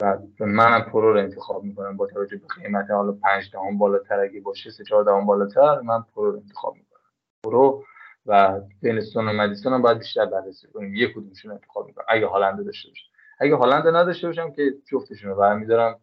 [0.00, 4.40] و منم پرو رو انتخاب می‌کنم با توجه به قیمت حالا 5 دهم بالاتر اگه
[4.40, 7.00] باشه سه 4 دهم بالاتر من پرو رو انتخاب می‌کنم.
[7.44, 7.84] پرو
[8.26, 10.94] و بین سون و مدیسون هم باید بیشتر بررسی کنیم.
[10.94, 12.04] یک کدومشون انتخاب می‌کنم.
[12.08, 13.06] اگه هالنده داشته باشم
[13.38, 16.00] اگه هالنده نداشته باشم که جفتشون رو برمیدارم.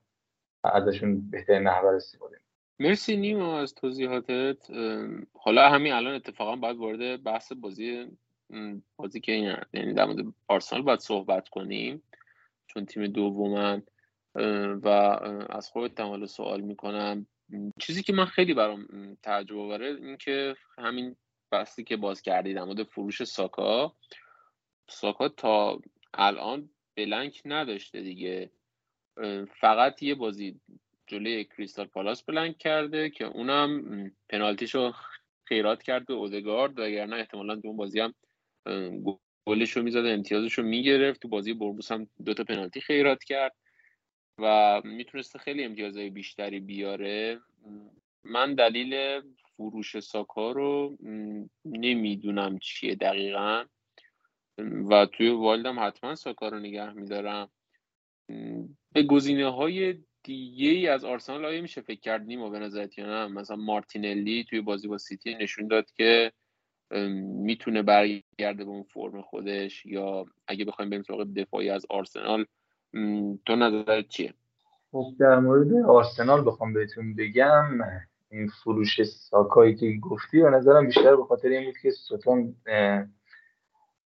[0.74, 2.40] ازشون بهترین نحوه استفاده.
[2.80, 4.72] مرسی نیما از توضیحاتت.
[5.34, 8.06] حالا همین الان اتفاقا باید وارد بحث بازی
[8.96, 9.32] بازی که
[9.74, 12.04] یعنی در مورد آرسنال باید صحبت کنیم
[12.68, 13.84] چون تیم دومن.
[14.84, 14.88] و
[15.50, 17.28] از خودت هم سوال می‌کنم.
[17.80, 18.88] چیزی که من خیلی برام
[19.24, 21.16] تعجب آوره این که همین
[21.52, 23.96] بحثی که باز کردید در مورد فروش ساکا.
[24.90, 25.80] ساکا تا
[26.14, 28.50] الان بلنک نداشته دیگه.
[29.60, 30.60] فقط یه بازی
[31.08, 34.92] جلوی کریستال پالاس بلنک کرده که اونم پنالتیشو
[35.46, 38.14] خیرات کرد به اودگارد وگرنه احتمالا تو اون بازی هم
[39.46, 41.22] گلش رو می‌زد امتیازش رو می‌گرفت.
[41.22, 43.56] تو بازی بربوس هم دوتا پنالتی خیرات کرد
[44.40, 47.40] و می‌تونسته خیلی امتیازهای بیشتری بیاره.
[48.24, 49.22] من دلیل
[49.58, 50.98] فروش ساکا رو
[51.66, 53.66] نمی‌دونم چیه دقیقا.
[54.90, 57.50] و توی والدم حتما ساکا رو نگه میدارم.
[58.98, 63.06] به گزینه های دیگه ای از آرسنال آیا میشه فکر کرد نیما به نظرت یا
[63.06, 66.32] نه؟ مثلا مارتینلی توی بازی با سیتی نشون داد که
[66.92, 72.46] می‌تونه برگرده به اون فرم خودش یا اگه بخوایم بریم سراغ دفاعی از آرسنال
[73.46, 74.34] تو نظرت چیه؟
[74.92, 77.80] خب در مورد آرسنال بخوام بهتون بگم
[78.32, 82.56] این فروش ساکایی که گفتی و نظرم بیشتر به خاطر این بود که ستون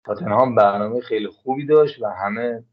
[0.05, 2.63] تاتنهام برنامه خیلی خوبی داشت و همه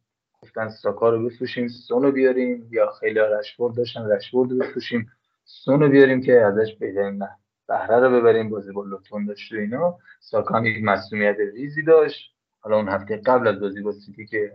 [0.43, 5.11] گفتن ساکا رو بفروشیم سون رو بیاریم یا خیلی رشورد داشتن رشورد رو بفروشیم.
[5.45, 7.23] سون رو بیاریم که ازش بهترین
[7.69, 9.99] بهره رو ببریم بازی با لوتون داشت و اینا.
[10.21, 12.35] ساکا یک مسئولیت ریزی داشت.
[12.61, 14.55] حالا اون هفته قبل از بازی با سیتی که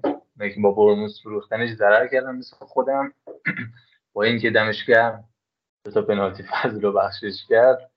[0.61, 3.13] با برموس فروختنش ضرر کردم مثل خودم.
[4.13, 5.23] با اینکه دمش کرد
[5.85, 7.91] دو تا پنالتی فضل رو بخشش کرد.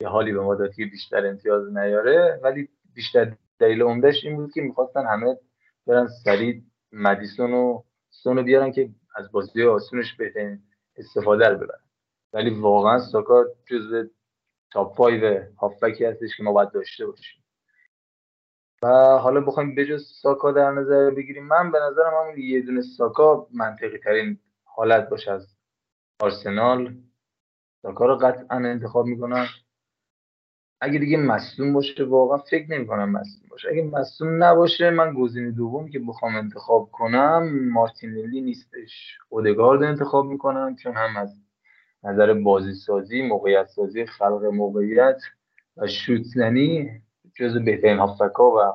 [0.00, 2.40] یه حالی به ما داد که بیشتر امتیاز نیاره.
[2.42, 5.36] ولی بیشتر دلیل عمدهش این بود که می‌خواستن همه
[5.86, 10.62] برن سریع مدیسون و سون بیارن که از بازی آسونش بهترین
[10.96, 11.84] استفاده رو ببرن.
[12.32, 14.08] ولی واقعا ساکا جزو
[14.72, 15.22] تاپ 5
[15.58, 17.44] هافبکی هستش که ما باید داشته باشیم.
[18.82, 21.46] و حالا بخوایم بجز ساکا در نظر بگیریم.
[21.46, 25.56] من به نظرم همون یه دونه ساکا منطقی ترین حالت باشه از
[26.20, 26.94] آرسنال.
[27.82, 29.46] ساکا رو قطعا انتخاب می‌کنم
[30.84, 33.68] اگه دیگه مصدوم باشه واقعا فکر نمی کنم مصدوم باشه.
[33.68, 39.18] اگه مصدوم نباشه من گزینه دوم که بخوام انتخاب کنم مارتینلی نیستش.
[39.28, 41.34] اودگارد انتخاب می‌کنم چون هم از
[42.04, 45.22] نظر بازی سازی موقعیت سازی خلق موقعیت
[45.76, 46.90] و شوت زنی
[47.34, 48.72] جز بهترین هافکا و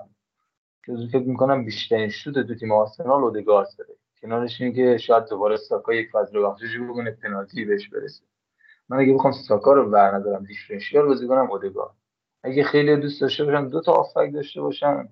[0.88, 3.94] جز فکر می‌کنم بیشترین شوت دو تیم آرسنال اودگارد داره.
[4.22, 8.24] کنارش این که شاید دوباره ساکا یک فضل بخشش بکنه پنالتی بهش برسه.
[8.90, 11.97] من اگه بخوام ساکا رو ور ندارم دیفرنشیال بازی کنم اودگارد.
[12.48, 15.10] اگه خیلی دوست داشته باشن دو تا آفک داشته باشن.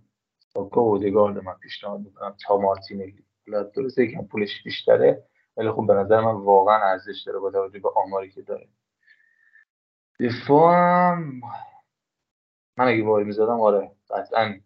[0.54, 2.36] ساکا و اودگارد من پیشنهاد می‌کنم.
[2.48, 3.24] تا مارتینلی.
[3.48, 5.24] حالا درسته یکم پولش بیشتره
[5.58, 8.68] ولی خب به نظر من واقعا ارزش داره با توجه به آماری که داره.
[10.20, 11.42] دفاعم
[12.78, 14.60] من اگه وای می‌زدم آره قطعا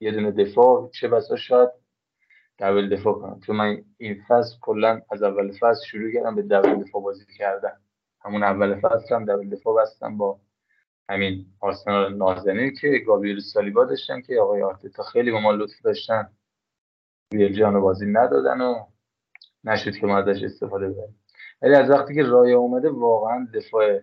[0.00, 1.70] یه دونه دفاع چه بسا شاید
[2.58, 3.40] دبل دفاع کنم.
[3.40, 7.80] چون من این فصل کلا از اول فصل شروع کردم به دبل دفاع بازی کردن.
[8.24, 10.40] همون اول فصل هم دبل دفاع بستم با
[11.10, 16.30] همین آرسنال نازنین که گابریل سالیبا داشتن که آقای آرتتا خیلی با ما لطف داشتن.
[17.32, 18.86] ویل جان بازی ندادن و
[19.64, 21.20] نشد که ما ازش استفاده ببریم
[21.62, 24.00] ولی از وقتی که رایا اومده واقعا دفاع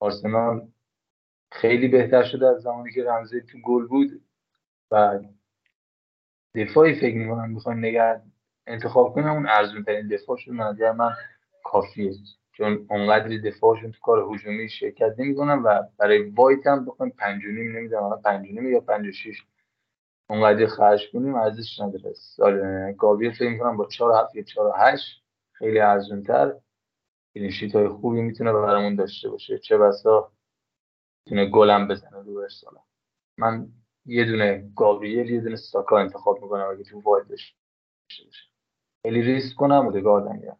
[0.00, 0.68] آرسنال
[1.52, 4.24] خیلی بهتر شده از زمانی که رمزی تو گل بود.
[4.90, 5.20] و
[6.54, 8.22] دفاعی فکر می‌کنم می‌خوایم نگه
[8.66, 11.12] انتخاب کنم اون ارزون ترین دفاع شد نظر من
[11.64, 12.12] کافیه.
[12.60, 17.48] چون اونقدری دفاعشون تو کار هجومی شرکت نمی‌کنن و برای وایت هم بخوایم پنج و
[17.48, 19.44] نیم نمی‌دونم نیم یا پنج و شیش
[20.30, 22.12] اونقدر خرج کنیم ارزش نداره.
[22.12, 26.54] سال گاویر فکر می‌کنم با چهار هفت یا چهار هشت خیلی ارزون تر
[27.34, 29.58] کلینشیت های خوبی می‌تونه برامون داشته باشه.
[29.58, 30.32] چه بسا
[31.26, 32.80] می‌تونه گلم بزنه رو سالا
[33.38, 33.68] من
[34.06, 37.56] یه دونه گابریل یه دونه ساکا انتخاب می‌کنم اگه تو وایت داشته
[38.24, 38.42] باشه.
[39.02, 40.58] خیلی ریسک کنم و دگاردم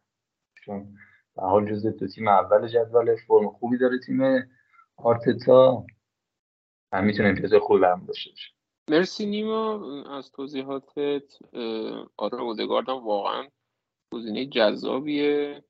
[0.65, 0.97] چون
[1.41, 4.21] به حال جزء دو تیم اول جدول فرم خوبی داره تیم
[4.97, 5.87] آرتتا.
[6.93, 8.53] هم می‌تونه امتیاز خوبی برم داشته باشه
[8.91, 10.03] مرسی نیما.
[10.19, 11.39] از توضیحاتت
[12.17, 13.49] آره اودگاردم واقعا
[14.15, 15.65] گزینه جذابیه.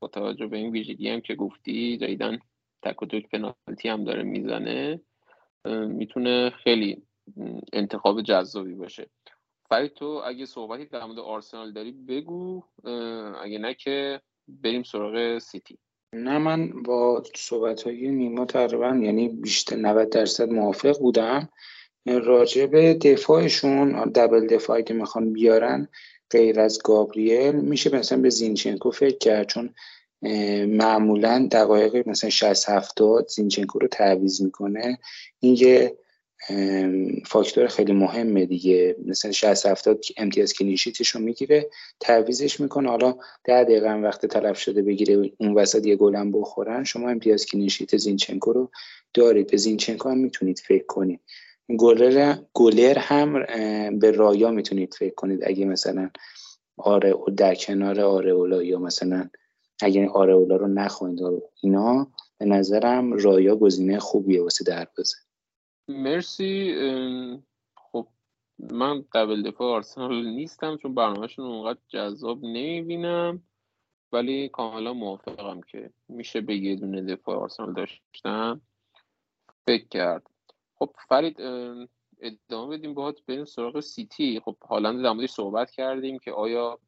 [0.00, 2.38] با توجه به این ویژگی هم که گفتی جدیدن
[2.82, 5.00] تک و توک پنالتی هم داره می‌زنه
[5.86, 7.02] می‌تونه خیلی
[7.72, 9.10] انتخاب جذابی باشه.
[9.68, 12.64] فرید تو اگه صحبتی در مورد آرسنال داری بگو.
[13.42, 15.78] اگه نه که بریم سراغ سیتی.
[16.14, 21.48] نه من با صحبت های نیما تقریبا یعنی بیشتر 90 درصد موافق بودم.
[22.06, 25.88] راجع به دفاعشون double دفاعی که می‌خوان بیارن
[26.30, 29.74] غیر از گابریل میشه مثلا به زینچنکو فکر کرد؟ چون
[30.66, 34.98] معمولا دقایق مثلا 60 70 زینچنکو رو تعویض می‌کنه.
[35.40, 35.96] این یه
[37.26, 38.96] فاکتور خیلی مهمه دیگه.
[39.06, 42.88] مثلا 60 70 امتیاز clean sheet ش رو می‌گیره تعویزش می‌کنه.
[42.88, 46.84] حالا ده دقیقه هم وقت طلب شده بگیره اون وسط یه گلم بخورن.
[46.84, 48.70] شما امتیاز کلینشیت زینچنکو رو
[49.14, 49.50] دارید.
[49.50, 51.20] به زینچنکو هم می‌تونید فکر کنید.
[51.78, 53.46] گلر گلر هم
[53.98, 55.40] به رایا می‌تونید فکر کنید.
[55.46, 56.10] اگه مثلا
[56.76, 59.28] آره در کنار آرئولا یا مثلا
[59.82, 61.20] اگه آرئولا رو نخواهید
[61.62, 65.16] اینا به نظرم رایا گزینه خوبیه واسه دروازه
[65.88, 66.74] مرسی.
[67.76, 68.08] خب
[68.58, 73.42] من قبل دفاع آرسنال نیستم چون برنامهشون اونقدر جذاب نمی‌بینم
[74.12, 78.60] ولی کاملا موافقم که میشه به یه دونه دفاع آرسنال داشتم
[79.66, 80.26] فکر کرد.
[80.74, 81.36] خب فرید
[82.20, 84.40] ادامه بدیم باید بریم سراغ سیتی.
[84.44, 86.78] خب هالند در صحبت کردیم که آیا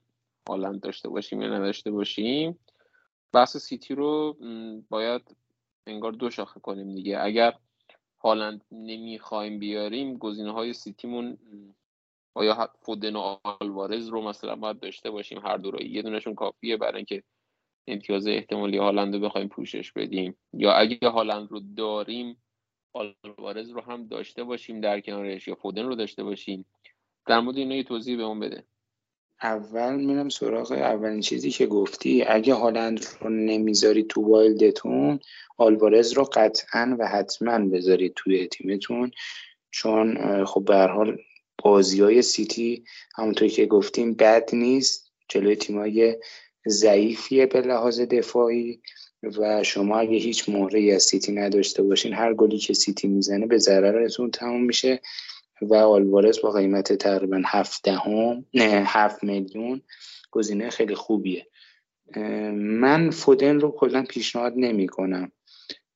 [0.48, 2.58] هالند داشته باشیم یا نداشته باشیم.
[3.32, 4.36] بحث سیتی رو
[4.90, 5.36] باید
[5.86, 7.18] انگار دو شاخه کنیم دیگه.
[7.20, 7.54] اگر
[8.24, 11.38] هالند نمی‌خوایم بیاریم گزینه های سیتیمون
[12.34, 16.76] آیا فودن و آلوارز رو مثلا باید داشته باشیم هر دو رو؟ یه دونشون کافیه
[16.76, 17.22] برای اینکه
[17.88, 20.36] امتیاز احتمالی هالند رو بخوایم پوشش بدیم.
[20.52, 22.42] یا اگه هالند رو داریم
[22.94, 26.66] آلوارز رو هم داشته باشیم در کنارش یا فودن رو داشته باشیم.
[27.26, 28.64] در مورد اینا یه توضیح بهمون بده.
[29.42, 32.22] اول میرم سراغ اولین چیزی که گفتی.
[32.22, 35.20] اگه هالند رو نمی‌ذاری تو wild تون
[35.58, 39.10] آلوارز رو قطعا و حتما بذارید توی تیمتون
[39.70, 41.16] چون خب به حال
[41.64, 42.84] بازی های سیتی
[43.16, 45.10] همونطور که گفتیم بد نیست.
[45.28, 46.16] جلوی تیمای
[46.68, 48.80] ضعیفیه به لحاظ دفاعی
[49.22, 53.58] و شما اگه هیچ مهره از سیتی نداشته باشین هر گلی که سیتی می‌زنه به
[53.58, 55.00] ضررتون تموم میشه.
[55.62, 59.82] و آلوارز با قیمت تقریبا هفت دهم نه هفت میلیون
[60.30, 61.46] گزینه خیلی خوبیه.
[62.54, 65.32] من فودن رو کلا پیشنهاد نمی کنم.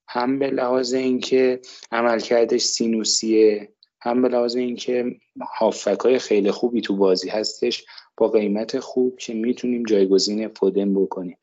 [0.09, 1.61] هم به لحاظ اینکه
[1.93, 5.17] عملکردش سینوسیه هم به لحاظ اینکه
[5.59, 7.85] هافک های خیلی خوبی تو بازی هستش
[8.17, 11.39] با قیمت خوب که می‌تونیم جایگزین فودن بکنیم.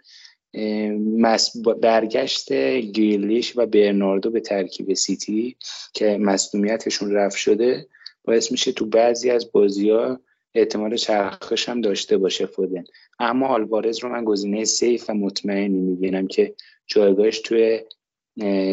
[1.82, 5.58] برگشت گیلیش و برناردو به ترکیب سیتی
[5.93, 7.88] که مصدومیتشون رفت شده
[8.25, 10.19] باعث میشه تو بعضی از بازی ها
[10.53, 12.83] احتمال چرخش هم داشته باشه فودن.
[13.19, 16.55] اما آلوارز رو من گزینه سیف و مطمئنی می‌بینم که
[16.88, 17.81] جایگاهش توی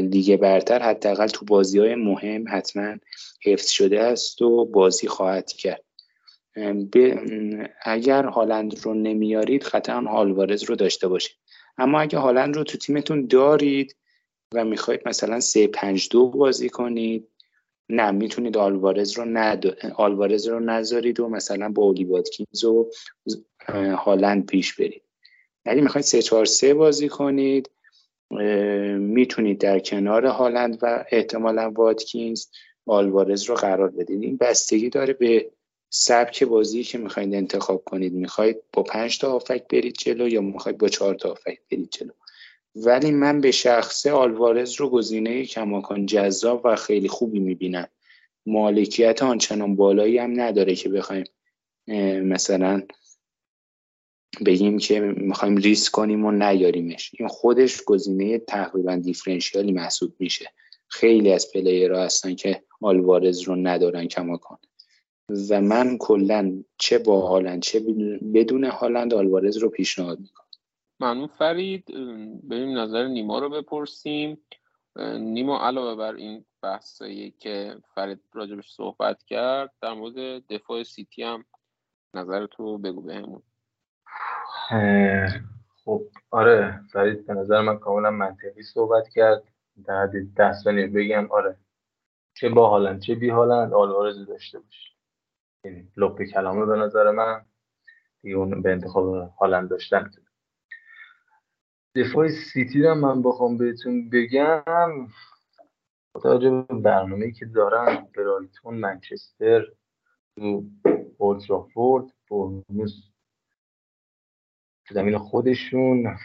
[0.03, 2.97] لیگ برتر حداقل تو بازی های مهم حتما
[3.45, 5.85] حفظ شده است و بازی خواهد کرد.
[7.83, 11.37] اگر هالند رو نمیارید قطعا آلوارز رو داشته باشید.
[11.79, 13.97] اما اگه هالند رو تو تیمتون دارید
[14.55, 17.29] و می‌خواید مثلا سه پنج دو بازی کنید
[17.89, 19.77] نه می‌تونید آلوارز رو ند...
[19.97, 22.91] آلوارز رو نذارید و مثلا با اولی واتکینز و
[23.97, 25.03] هالند پیش برید.
[25.67, 27.71] یعنی می‌خواید سه چهار سه بازی کنید
[28.99, 32.47] می‌تونید در کنار هالند و احتمالا واتکینز
[32.87, 34.23] آلوارز رو قرار بدید.
[34.23, 35.51] این بستگی داره به
[35.91, 38.13] سبک بازی که می‌خواید انتخاب کنید.
[38.13, 42.11] می‌خواید با پنج تا آفک برید جلو یا می‌خواید با چهار تا آفک برید جلو؟
[42.75, 47.89] ولی من به شخصه آلوارز رو گزینه کماکان جذاب و خیلی خوبی می‌بینم.
[48.47, 51.25] مالکیت آنچنان بالایی هم نداره که بخوایم
[52.23, 52.83] مثلا
[54.47, 57.11] بگیم که می‌خوایم ریسک کنیم و نیاریمش.
[57.19, 60.51] این خودش گزینه تقریبا دیفرنشیالی محسوب میشه.
[60.89, 64.59] خیلی از پلیرها هستن که آلوارز رو ندارن کماکان.
[65.51, 67.81] و من کلا چه با هالند چه
[68.35, 70.42] بدون هالند آلوارز رو پیشنهاد می‌کنم.
[71.03, 71.27] ممنون.
[71.27, 71.87] فرید
[72.49, 74.39] بریم نظر نیما رو بپرسیم.
[75.19, 81.45] نیما علاوه بر این بحثایی که فرید راجبش صحبت کرد در مورد دفاع سیتی هم
[82.15, 83.43] نظر تو بگو بهمون.
[85.85, 89.43] خب آره فرید به نظر من کاملا منطقی صحبت کرد.
[89.87, 91.57] در حد ده بگم آره
[92.35, 94.97] چه با هالند چه بی هالند آلوارز داشته باش.
[95.65, 97.45] این لپ کلامه به نظر من
[98.23, 100.11] دیگه اون به انتخاب هالند داشتن.
[101.95, 105.09] دفاع سیتی رو من بخوام بهتون بگم.
[106.23, 109.67] توجه به برنامه که دارن برایتون منچستر
[110.37, 110.65] تو
[111.19, 112.93] اولدترافورد بورنموث
[114.91, 116.17] زمین خودشون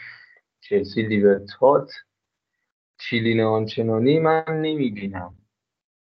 [0.60, 1.90] چلسی لیور تات
[2.98, 5.34] clean sheet آنچنانی من نمی‌بینم.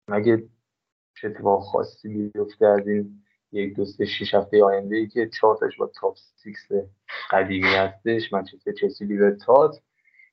[0.07, 0.49] مگه
[1.21, 3.24] چه اتفاق خاصی بیفته از این
[3.55, 6.67] یک دو سه شیش هفته آینده ای که چهارتاش با top six
[7.31, 9.81] قدیمی هستش منچستر چلسی لیور تات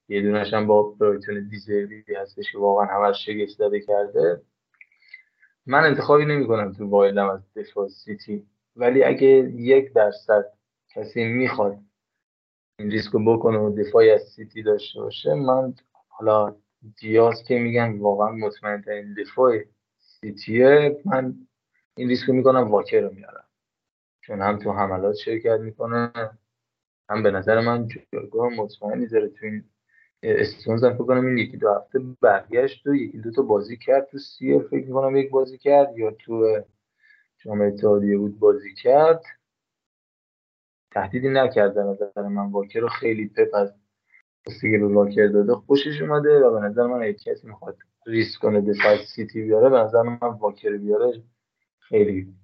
[0.08, 4.42] یه دونش هم با برایتون دی‌زربی هستش که واقعا همش شگفت زده کرده.
[5.66, 10.44] من انتخابی نمی کنم تو wild م از دفاع سیتی ولی اگه یک درصد
[10.94, 11.78] کسی می‌خواد
[12.78, 15.75] این ریسکو بکنه و دفاعی از سیتی داشته باشه من
[16.08, 16.56] حالا
[17.00, 19.58] دیاز که میگن واقعا مطمئن ترین دفاع
[19.98, 21.35] سیتیه من
[21.96, 23.44] این ریسکو می‌کنم واکر رو میارم.
[24.20, 26.12] چون هم تو حملات شرکت می‌کنه
[27.08, 29.64] هم به نظر من جایگاه مطمئنی داره تو این
[30.22, 34.18] استونز هم کنم این یکی دو هفته برگشت و یکی دو تا بازی کرد تو
[34.18, 36.62] سیر فکر می‌کنم یک بازی کرد یا تو
[37.38, 39.22] جام اتحادیه بود بازی کرد.
[40.90, 42.50] تهدیدی نکرد به نظر من.
[42.50, 43.74] واکر رو خیلی پپ از
[44.46, 47.76] بستگی رو واکر داده خوشش اومده و به نظر من یک کسی می‌خواد
[48.06, 51.22] ریسک کنه دفاع سیتی بیاره به نظر من واکر بیاره
[51.92, 52.34] خیلی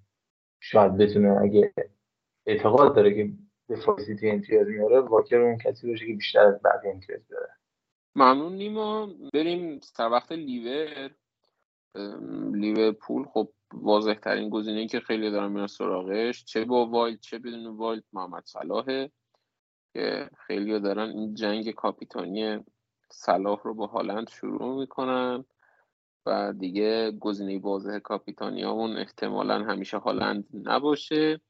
[0.60, 1.74] شاید بتونه اگه
[2.46, 3.32] اعتقاد داره که
[3.68, 7.48] دفاع سیتی امتیاز میاره واکر اون کسی باشه که بیشتر از بقیه امتیاز بیاره
[8.14, 9.14] ممنون نیما.
[9.34, 11.10] بریم سر وقت لیور.
[12.52, 16.44] لیورپول خب واضح ترین گزینه که خیلی دارم میرن سراغش.
[16.44, 19.10] چه با wild چه بدون wild محمد صلاحه
[19.92, 22.64] که خیلی دارن این جنگ کاپیتانی
[23.10, 25.44] صلاح رو با هالند شروع می‌کنن.
[26.26, 31.40] و دیگه گزینه واضح کاپیتانی اون احتمالا همیشه هالند نباشه.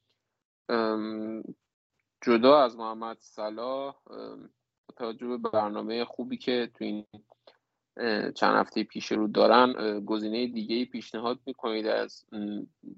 [2.21, 3.95] جدا از محمد صلاح
[4.97, 7.05] توجه به برنامه خوبی که تو این
[8.35, 12.25] چند هفته پیش رو دارن گزینه دیگه ای پیشنهاد می‌کنید از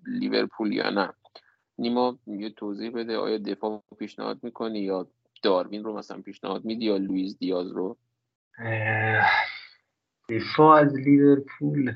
[0.08, 1.14] لیورپول یا نه؟
[1.78, 5.08] نیما یه توضیح بده آیا دفاع پیشنهاد می‌کنی یا
[5.44, 7.98] داروین رو مثلا پیشنهاد میدی یا لوئیس دیاز رو؟
[10.32, 11.94] دفاع از لیورپول.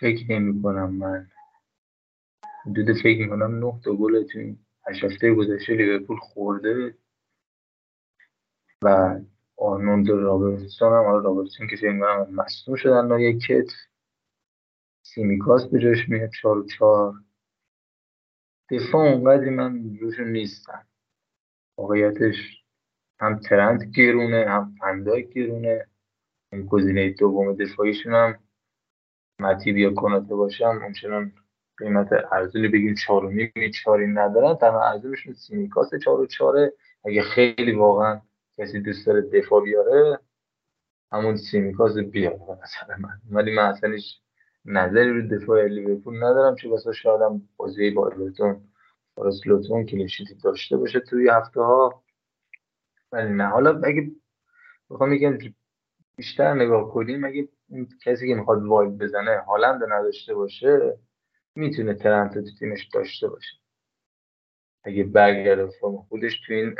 [0.00, 1.30] فکر نمی کنم من.
[2.66, 6.98] حدود فکر می کنم نه تا گل تو این هشت گذشته لیورپول خورده.
[8.82, 9.18] و
[9.56, 13.74] آرنولد رابرتسون هم حالا رابرتسون که فکر می‌کنم مصدوم شدن یک کتف.
[15.02, 17.14] سیمیکاس به جاش میاد چهار چهار.
[18.70, 20.86] دفاع اونقدری من روشون نیستم.
[21.78, 22.64] واقعیتش
[23.20, 25.68] هم ترند گرونه هم فن‌دایک گرونه.
[25.68, 25.95] این
[26.62, 28.38] گزینه دوم دفاعیشون هم
[29.40, 31.32] ماتیپ یا کوناته باشم اونچنان
[31.78, 34.54] قیمت ارزونی بگیم چهار و نیم چهاری ندارن.
[34.54, 36.72] تنها ارزونشون سیمیکاس چهار و چهاره.
[37.04, 38.20] اگه خیلی واقعا
[38.58, 40.18] کسی دوست داره دفاع بیاره
[41.12, 43.20] همون سیمیکاس بیاره مثلا من.
[43.30, 44.20] ولی من اصلا هیچ
[44.64, 48.68] نظری رو دفاع لیورپول ندارم چه بسا شایدم بازی با اورتون
[49.14, 52.02] فارس لوتون کلینشیتی داشته باشه توی هفته ها
[53.12, 54.10] ولی نه حالا اگه
[54.90, 55.38] بخوام میگم
[56.16, 57.48] بیشتر نگاه کنیم اگه
[58.04, 60.98] کسی که می‌خواد واید بزنه هالند نداشته باشه؟
[61.54, 63.56] می‌تونه ترنت تو تیمش داشته باشه.
[64.84, 66.74] اگه برگرده فرم خودش تو این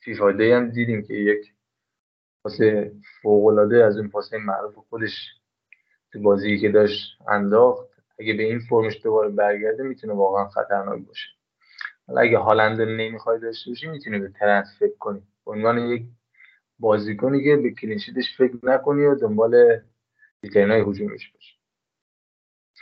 [0.00, 1.54] فیفا هم دیدیم که یک
[2.44, 2.92] پاسه
[3.22, 5.28] فوقلاده از اون پاسه معروف خودش
[6.12, 7.88] تو بازی که داشت انداخت.
[8.18, 11.28] اگه به این فرمش دوباره برگرده می‌تونه واقعا خطرناک باشه.
[12.06, 15.22] حالا اگه هالند نمی‌خوای داشته باشی می‌تونه به ترنت فکر کنی.
[15.46, 16.06] عنوان یک
[16.82, 19.54] بازیکنی که به کلینشیتش فکر نکنی و دنبال
[20.54, 21.62] های هجومش باشی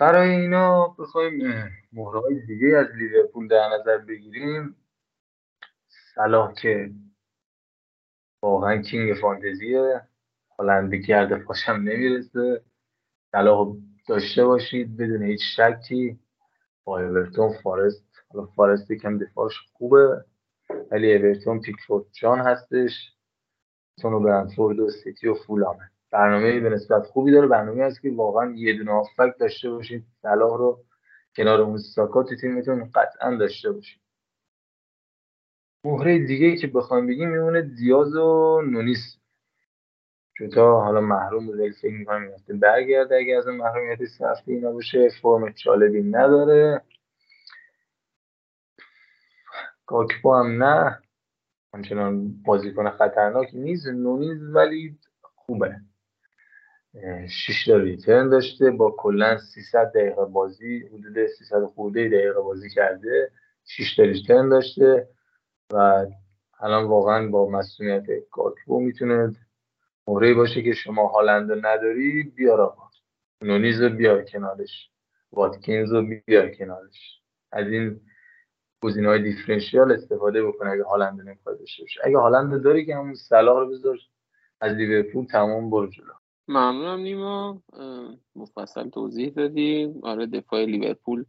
[0.00, 1.40] برای اینا بخوایم
[1.92, 4.76] مهرهای دیگه از لیورپول در نظر بگیریم.
[6.14, 6.90] صلاح که
[8.42, 10.00] واقعا کینگ فانتزیه
[10.58, 12.64] هالند کرده پاشم نمی‌رسه.
[13.32, 13.76] صلاح
[14.08, 16.18] داشته باشید بدون هیچ شکی.
[16.84, 20.24] با اورتون فارست حالا فارست یکم دفاعش خوبه
[20.90, 23.19] ولی اورتون پیکفورد جان هستش.
[24.02, 27.46] تونو برنفورد و سیتی و فولامه برنامه به نسبت خوبی داره.
[27.46, 30.04] برنامه هست که واقعا یه دونه آفک داشته باشید.
[30.22, 30.84] صلاح رو
[31.36, 34.00] کنار اون ساکا تو تیمتون قطعا داشته باشید.
[35.84, 39.16] مهره دیگه که بخوام بگیم میمونه دیاز و نونیس.
[40.38, 43.16] جوتا حالا محروم بوده فکر می‌کنم میفته برگرده.
[43.16, 46.82] اگه از محرومیت سختی اینا باشه فرم جالبی نداره.
[49.86, 51.02] گاکپو هم نه.
[51.74, 54.98] همچنان بازیکن خطرناکی نیست نونیز ولی
[55.34, 55.76] خوبه.
[57.28, 63.30] شش تا ریترن داشته با کلا 300 دقیقه بازی حدود 300 خورده دقیقه بازی کرده.
[63.64, 65.08] 6 تا return داشته
[65.72, 66.06] و
[66.60, 69.36] الان واقعا با مصدومیت گاکپو می‌تونه
[70.06, 72.90] مهره باشه که شما هالند نداری بیار آقا
[73.42, 74.90] نونیز رو بیار کنارش.
[75.32, 77.20] واتکینز رو بیار کنارش.
[77.52, 78.00] از این
[78.82, 82.00] گزینه های differential استفاده بکنه اگه هالند نمی‌خواد داشته باشه.
[82.04, 83.98] اگه هالند داری که همون صلاح رو بذار
[84.60, 86.12] از لیورپول تمام برو جلو.
[86.48, 87.62] ممنونم نیما.
[88.36, 91.24] مفصل توضیح دادی آره دفاع لیورپول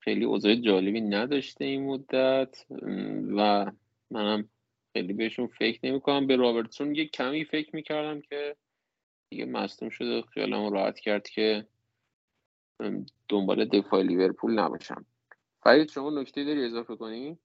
[0.00, 2.66] خیلی اوضاع جالبی نداشته این مدت.
[3.36, 3.72] و
[4.10, 4.48] منم
[4.92, 6.26] خیلی بهشون فکر نمی‌کنم.
[6.26, 8.56] به رابرتسون یه کمی فکر می‌کردم که
[9.30, 10.22] دیگه مصدوم شده.
[10.22, 11.66] خیالمو راحت کرد که
[13.28, 15.06] دنبال دفاع لیورپول نباشم.
[15.62, 17.38] فرید شما نکته داری اضافه کنی؟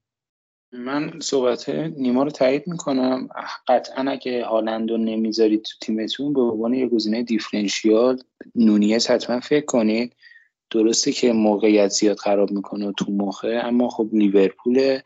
[0.72, 3.30] من صحبت نیما رو تایید می‌کنم.
[3.68, 8.22] قطعا اگه هالند رو نمی‌ذارید تو تیمتون به عنوان یه گزینه دیفرنشیال
[8.55, 10.15] نونیت حتما فکر کنید.
[10.70, 14.99] درسته که موقعیت زیاد خراب می‌کنه تو مخه اما خب لیورپول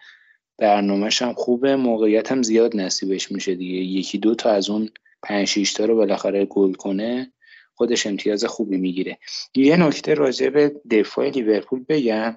[0.58, 1.76] برنامهش هم خوبه.
[1.76, 3.78] موقعیت هم زیاد نصیبش میشه دیگه.
[3.78, 4.90] یکی دو تا از اون
[5.24, 7.34] پنج شیش تا رو بالاخره گل کنه
[7.76, 9.18] خودش امتیاز خوبی می‌گیره.
[9.56, 12.36] یه نکته راجع به دفاع لیورپول بگم.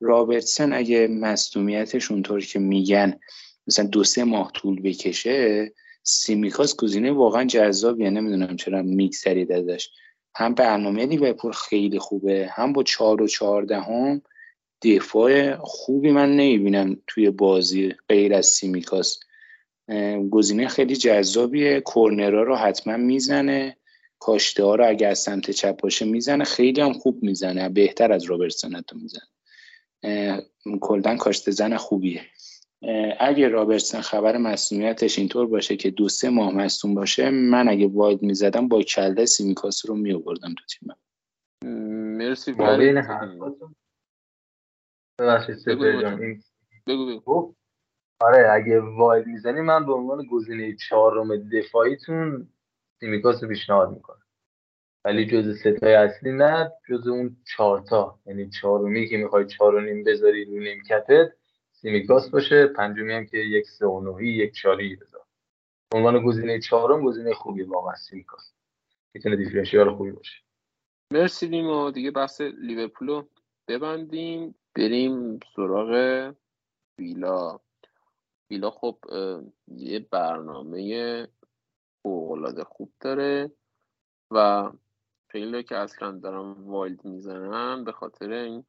[0.00, 3.20] رابرتسن اگه مصدومیتش اونطور که میگن
[3.66, 5.72] مثلا دو سه ماه طول بکشه
[6.02, 9.88] سیمیکاس گزینه واقعا جذابیه نمی‌دونم چرا میگذرید ازش.
[10.36, 14.22] هم برنامه لیورپول خیلی خوبه هم با چهار و چهاردهم
[14.82, 19.20] دفاع خوبی من نمی‌بینم توی بازی غیر از سیمیکاس.
[20.30, 23.76] گزینه خیلی جذابیه کورنرا رو حتما می‌زنه
[24.18, 28.24] کاشته ها رو اگر از سمت چپ باشه می‌زنه خیلی هم خوب می‌زنه بهتر از
[28.24, 29.37] رابرتسون تو می‌زنه.
[30.80, 32.22] کلدن کاشته زن خوبیه.
[33.20, 38.22] اگه رابرتسون خبر مصدومیتش اینطور باشه که دو سه ماه مصدوم باشه من اگه wild
[38.22, 40.96] می‌زدم با کله سیمیکاس رو میوردم تو تیمم
[42.18, 42.52] مرسی
[46.86, 47.20] بگو.
[47.24, 47.54] خب،
[48.20, 52.48] آره اگه wild می‌زنی من به عنوان گزینه چهارم دفاعیتون
[53.00, 54.22] سیمیکاس رو پیشنهاد می‌کنم.
[55.08, 58.18] ولی جز ستای اصلی نه جز اون چهارتا.
[58.26, 61.32] یعنی چهارمی که می‌خوای چهار و نیم بذاری رو نیمکتت
[61.72, 65.24] سیمیکاس باشه پنجمی هم که یک سه و نهی یک چاری بذار.
[65.94, 68.52] عنوان گزینه چهارم گزینه خوبی واقعا سیمیکاس
[69.14, 70.42] می‌تونه differential خوبی باشه.
[71.12, 71.90] مرسی نیما.
[71.90, 73.22] دیگه بحث لیورپول
[73.68, 74.54] ببندیم.
[74.74, 76.32] بریم سراغ
[76.98, 77.60] ویلا.
[78.50, 78.98] ویلا خب
[79.68, 81.28] یه برنامه
[82.02, 83.50] فوقالعاده خوب داره
[84.30, 84.70] و
[85.28, 88.64] خیلی که اصلا دارن wild می‌زنن به خاطر این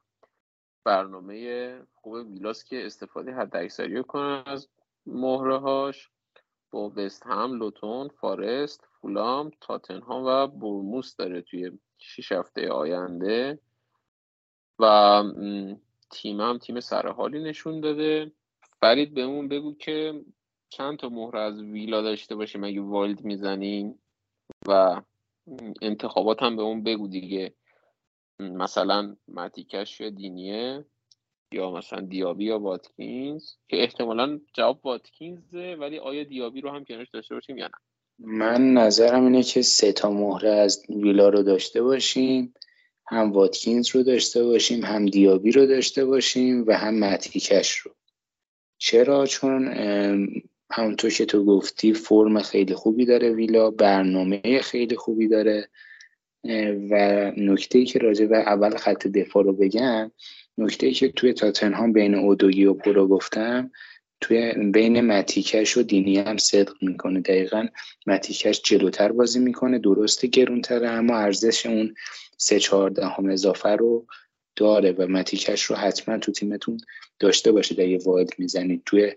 [0.84, 4.68] برنامه خوب ویلاس که استفاده حد اکثری کنن از
[5.06, 6.10] مهره هاش
[6.70, 13.58] با وست هم لوتون فارست فولام تاتنهام و برموس داره توی شیش هفته آینده
[14.78, 15.22] و
[16.10, 18.32] تیم هم تیم سرحالی نشون داده.
[18.80, 20.24] فرید بهمون بگو که
[20.68, 23.98] چند تا مهره از ویلا داشته باشیم اگه والد می‌زنیم
[24.68, 25.02] و
[25.82, 27.54] انتخابات هم به اون بگو دیگه.
[28.40, 30.84] مثلا متیکش یا دینیه
[31.52, 37.10] یا مثلا دیابی یا واتکینز که احتمالا جواب واتکینزه ولی آیا دیابی رو هم کنارش
[37.10, 37.72] داشته باشیم یا نه؟
[38.18, 42.54] من نظرم اینه که سه تا مهره از ویلا رو داشته باشیم
[43.06, 47.94] هم واتکینز رو داشته باشیم هم دیابی رو داشته باشیم و هم متیکش رو.
[48.78, 49.68] چرا؟ چون
[50.72, 55.68] همونطور که تو گفتی فرم خیلی خوبی داره ویلا برنامه خیلی خوبی داره.
[56.90, 56.94] و
[57.36, 60.10] نکته ای که راجع به اول خط دفاع رو بگم
[60.58, 63.70] نکته ای که توی تاتنهام بین اودوگی و پرو گفتم
[64.20, 67.20] توی بین متیکش و دینی هم صدق می‌کنه.
[67.20, 67.66] دقیقا
[68.06, 71.94] متیکش جلوتر بازی می‌کنه درسته گرونتره اما ارزش اون
[72.36, 74.06] سه چهارده هم اضافه رو
[74.56, 76.80] داره و متیکش رو حتما تو تیمتون
[77.18, 78.82] داشته باشید اگه وارد می‌زنید.
[78.86, 79.12] توی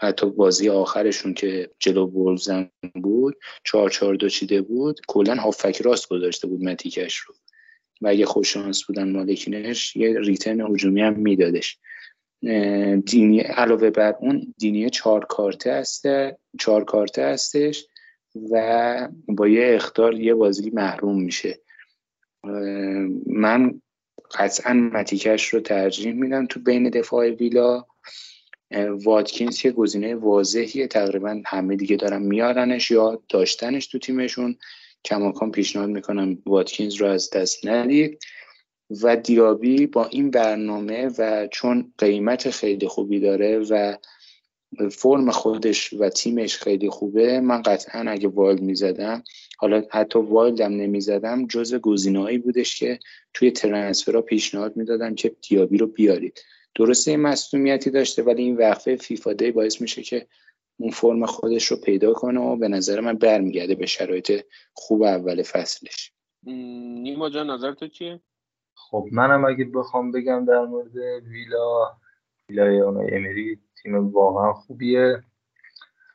[0.00, 6.08] حتی بازی آخرشون که جلو بولزن بود چهار چهار دو چیده بود کلا هافک راست
[6.08, 7.34] گذاشته بود متیکش رو.
[8.00, 11.78] و اگه خوششانس بودن مالکینش یه ریترن هجومی هم میدادش.
[13.06, 16.06] دینی علاوه بر اون دینی چهار کارته است
[16.58, 17.86] چهار کارته هستش
[18.50, 21.60] و با یه اختار یه بازی محروم میشه.
[23.26, 23.80] من
[24.38, 27.86] قطعا متیکش رو ترجیح میدم تو بین دفاع ویلا.
[29.04, 30.86] واتکینز که گزینه واضحیه.
[30.86, 34.56] تقریبا همه دیگه دارن میارنش یا داشتنش تو تیمشون.
[35.04, 38.18] کماکان پیشنهاد می‌کنم واتکینز رو از دست ندید.
[39.02, 43.96] و دیابی با این برنامه و چون قیمت خیلی خوبی داره و
[44.90, 49.22] فرم خودش و تیمش خیلی خوبه من قطعا اگه wild می‌زدم
[49.58, 52.98] حالا حتی wild م نمی‌زدم جز گزینه‌ای بودش که
[53.34, 56.40] توی transfer ها پیشنهاد می‌دادم که دیابی رو بیارید.
[56.78, 60.26] درسته این مصومیتی داشته ولی این وقفه فیفا دی باعث میشه که
[60.80, 65.42] اون فرم خودش رو پیدا کنه و به نظر من برمیگرده به شرایط خوب اول
[65.42, 66.12] فصلش.
[66.42, 68.20] نیما جان نظر تو چیه؟
[68.74, 71.98] خب منم اگه بخوام بگم در مورد ویلا
[72.48, 75.22] ویلای اونای امری تیم واقعا خوبیه.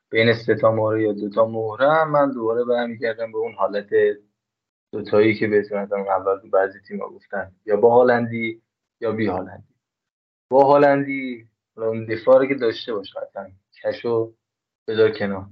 [0.09, 3.89] بین سه تا مهره یا دو تا مهره من دوباره برمیگردم به اون حالت
[4.91, 7.51] دوتایی که بهتون اول تو بعضی تیم‌ها گفتن.
[7.65, 8.61] یا با هالندی
[9.01, 9.72] یا بی هالندی.
[10.49, 11.47] با هالندی
[12.09, 13.51] دفاع که داشته باش قطعا.
[13.83, 14.33] کشو
[14.87, 15.45] بذار کنار.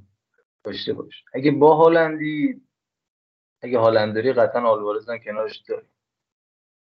[0.64, 1.24] داشته باش.
[1.34, 2.62] اگه با هالندی
[3.62, 5.88] اگه هالندری قطعا آلوارز هم کنارش داری.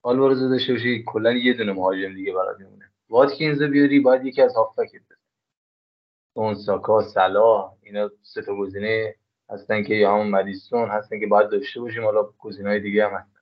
[0.01, 2.85] آلوارز داشته باشی کلا یه دونه مهاجم دیگه برات میمونه.
[3.09, 4.89] واتکینز بیاری باید یکی از هافبک
[6.33, 9.15] اون ساکا سلا اینا سه تا گزینه
[9.49, 12.03] هستن که یا همون مدیسون هستن که باید داشته باشیم.
[12.03, 13.38] حالا گزینه‌های دیگه هم هستن.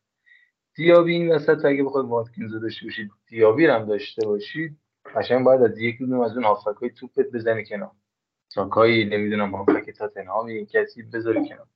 [0.77, 4.77] دیابی این وسط اگه بخوای واتکینز رو داشته باشید دیابی هم داشته باشید
[5.15, 7.91] قشنگ باید از یک دونه از اون هافکای توپت بزنی کنار.
[8.49, 11.67] ساکایی نمی‌دونم هافک تاتنهامی کسی بذاری کنار.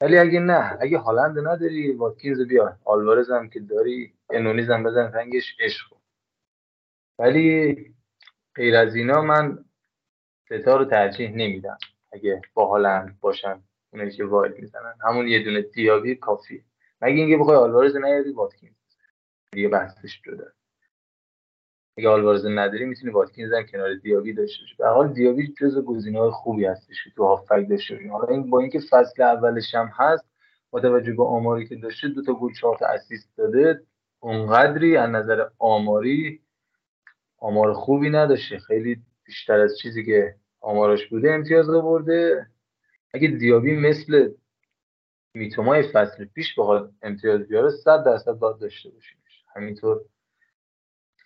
[0.00, 5.10] ولی اگه نه اگه هالند نداری واتکینز بیا آلوارز هم که داری انونیز هم بزن
[5.10, 5.96] تنگش عشق
[7.18, 7.74] ولی
[8.54, 9.64] غیر از اینا من
[10.46, 11.78] ستا رو ترجیح نمیدم.
[12.12, 13.62] اگه با هالند باشن
[13.92, 14.94] اونایی که وایل می‌زنن.
[15.00, 16.64] همون یه دونه دیابی کافی
[17.00, 18.74] مگه اینکه بخوای آلوارز نیاری واتکینز.
[19.52, 20.44] دیگه بحثش جدا
[21.96, 24.74] اگه آلوارز نداری می‌تونی واتکینز هم کنار دیابی داشته باشی.
[24.78, 28.08] به حال دیابی جز گزینه‌های خوبی هستش که تو هافک داشته باشی.
[28.08, 30.24] حالا این با اینکه فصل اولش هم هست
[30.70, 33.82] با توجه به آماری که داشته دو تا گل چهار تا اسیست داده
[34.20, 36.40] اونقدری از نظر آماری
[37.38, 38.58] آمار خوبی نداشته.
[38.58, 42.46] خیلی بیشتر از چیزی که آمارش بوده امتیاز آورده.
[43.14, 44.30] اگه دیابی مثل
[45.38, 50.00] میتومای فصل پیش بخواد امتیاز بیاره صد درصد باید داشته باشیمش همینطور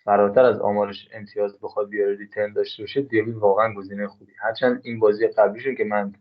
[0.03, 4.31] فراتر از آمارش امتیاز بخواد بیاره ریترن داشته باشه دیابی واقعا گزینه خوبی.
[4.39, 6.13] هرچند این بازی قبلیشون که من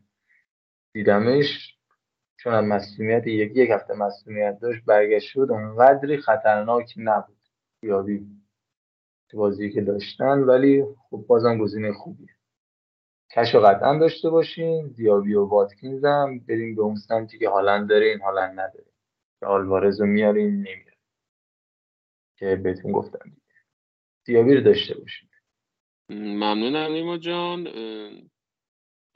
[0.95, 1.79] دیدمش
[2.37, 7.37] چون هم مسئولیت یک یک هفته مسئولیت داشت برگشت شد اونقدری خطرناک نبود.
[7.83, 8.27] یابی
[9.35, 12.29] بازی که داشتن ولی خب بازم گزینه خوبیه.
[13.33, 18.07] کشو قطعا داشته باشین دیابی و واتکینز هم بریم به اون سمتی که هالند داره
[18.07, 18.93] این هالند نداره.
[19.41, 20.97] که آلوارز رو میارین نمیاره
[22.39, 23.43] که بهتون گفتم دیگه.
[24.25, 25.29] دیابی رو داشته باشین
[26.11, 27.65] ممنونم نیما جان.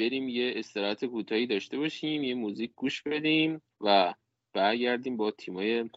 [0.01, 4.14] بریم یه استراحت کوتاهی داشته باشیم یه موزیک گوش بدیم و
[4.53, 5.91] برگردیم با تیمای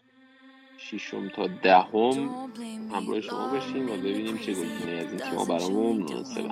[0.78, 2.48] ششم تا دهم
[2.92, 6.48] همراه شما باشیم و ببینیم چه گزینه از این تیما برامون مناسبه.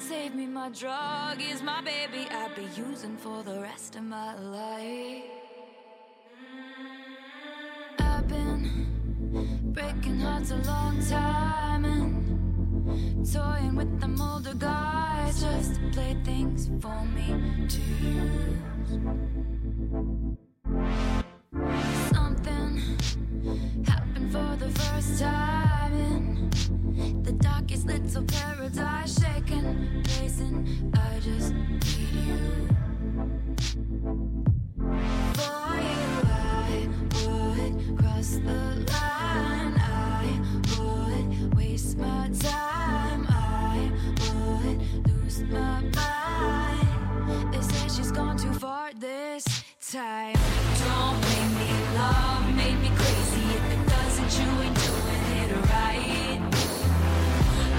[0.00, 2.28] Save me, my drug is my baby.
[2.30, 5.24] I'll be using for the rest of my life.
[7.98, 16.16] I've been breaking hearts a long time and toying with the older guys just play
[16.24, 18.68] things for me to use
[23.86, 30.92] happened for the first time in the darkest little paradise, shaking, pacing.
[30.94, 32.68] I just need you.
[35.34, 36.88] For you, I
[37.24, 39.74] would cross the line.
[39.78, 40.40] I
[40.78, 43.26] would waste my time.
[43.28, 43.90] I
[44.20, 47.52] would lose my mind.
[47.52, 49.44] They say she's gone too far this
[49.90, 50.36] time.
[50.84, 52.54] Don't make me, love
[54.36, 56.40] you ain't doing it right.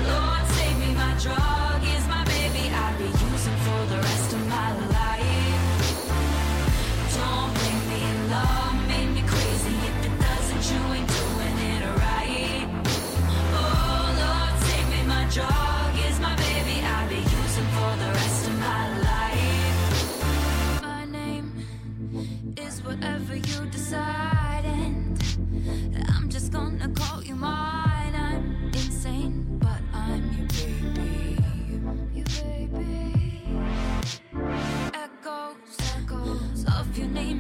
[0.07, 1.68] Lord, save me, my drug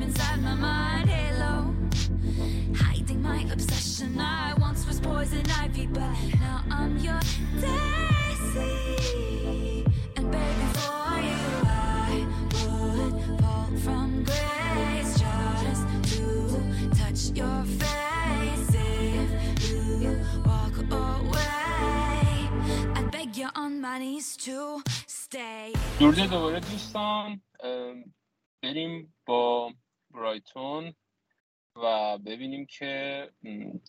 [0.08, 1.08] inside my mind.
[1.08, 1.74] Halo,
[2.76, 4.18] hiding my obsession.
[4.18, 7.20] I once was poison ivy, but now I'm your
[7.60, 8.74] daisy.
[10.16, 12.26] And baby, for you, I
[12.64, 15.14] would fall from grace
[15.64, 16.26] just to
[16.98, 18.70] touch your face.
[18.74, 20.12] If you
[20.44, 22.48] walk away,
[22.96, 25.72] I'd beg you on my knees to stay.
[26.00, 28.04] درود دوباره دوستان ام،
[28.62, 29.72] بریم با
[30.13, 30.93] برایتون
[31.75, 33.29] و ببینیم که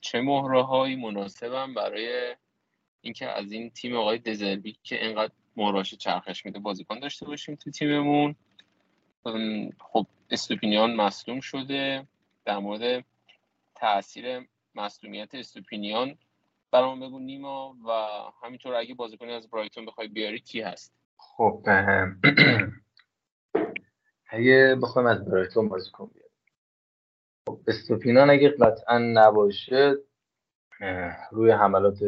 [0.00, 2.36] چه مهره هایی مناسبن برای
[3.00, 7.70] اینکه از این تیم آقای دزربی که اینقدر مهراش چرخش میده بازیکن داشته باشیم تو
[7.70, 8.34] تیممون.
[9.80, 12.06] خب استوپینیان مصدوم شده.
[12.44, 13.04] در مورد
[13.74, 16.18] تاثیر مصدومیت استوپینیان
[16.70, 17.90] برام بگو نیما و
[18.46, 21.66] همینطور اگه بازیکنی از برایتون بخوای بیاری کی هست؟ خب
[24.32, 26.32] اگه بخوایم از برایتون بازیکن بیاریم
[27.48, 29.96] خب استوپینان اگه قطعا نباشه
[31.32, 31.98] روی حملات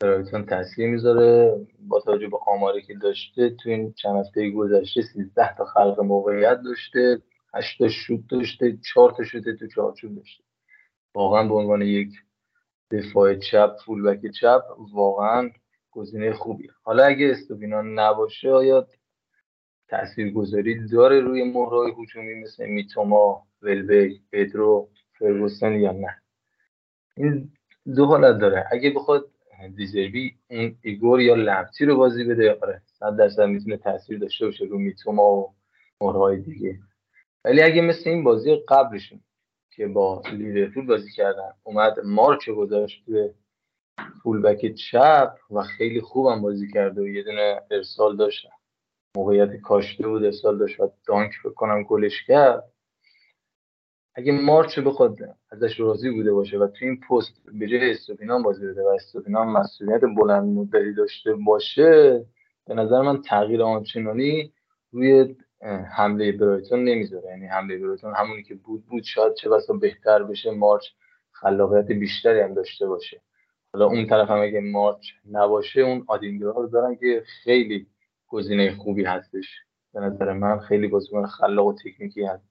[0.00, 1.56] برایتون تاثیر می‌ذاره.
[1.78, 6.60] با توجه به آماری که داشته تو این چند هفته گذشته 13 تا خلق موقعیت
[6.64, 7.22] داشته
[7.54, 10.44] 8 تا شوت داشته 4 تا شوت تو چارچوب داشته.
[11.14, 12.08] واقعا به عنوان یک
[12.90, 15.50] دفاع چپ فولبک چپ واقعا
[15.90, 16.70] گزینه خوبیه.
[16.82, 18.88] حالا اگه استوپینان نباشه آیا
[19.94, 24.88] تاثیرگذاری داره روی مهرهای هجومی مثل میتوما ولبک پدرو
[25.18, 26.22] فرگوسن یا نه؟
[27.16, 27.52] این
[27.96, 28.66] دو حالت داره.
[28.72, 29.30] اگه بخواد
[29.76, 34.64] دیزربی اون ایگور یا لمتی رو بازی بده آره صد درصد می‌تونه تاثیر داشته باشه
[34.64, 35.54] رو میتوما و
[36.00, 36.78] مهرهای دیگه.
[37.44, 39.20] ولی اگه مثل این بازی قبلشون
[39.70, 43.30] که با لیورپول بازی کردن اومد مارچ گذاشت توی
[44.22, 48.46] فولبک چپ و خیلی خوبم بازی کرده و یه دونه ارسال داشت
[49.16, 52.64] موقعیت کاشته بود ارسال داشت و دانک فکر کنم گلش کرد.
[54.14, 55.18] اگه مارچ بخواد
[55.50, 59.48] ازش راضی بوده باشه و تو این پست به جای استوپینان بازی بده و استوپینان
[59.48, 62.24] مسئولیت بلند مدتی داشته باشه
[62.66, 64.52] به نظر من تغییر آنچنانی
[64.90, 65.36] روی
[65.96, 67.28] حمله برایتون نمی‌ذاره.
[67.28, 69.02] یعنی حمله برایتون همونی که بود بود.
[69.02, 70.86] شاید چه بسا بهتر بشه مارچ
[71.32, 73.22] خلاقیت بیشتری هم داشته باشه.
[73.72, 77.86] حالا اون طرف هم اگه مارچ نباشه اون آدینگرا رو دارن که خیلی
[78.34, 79.46] گزینه خوبی هستش.
[79.92, 82.44] به نظر من خیلی بازیکن خلاق و تکنیکی هست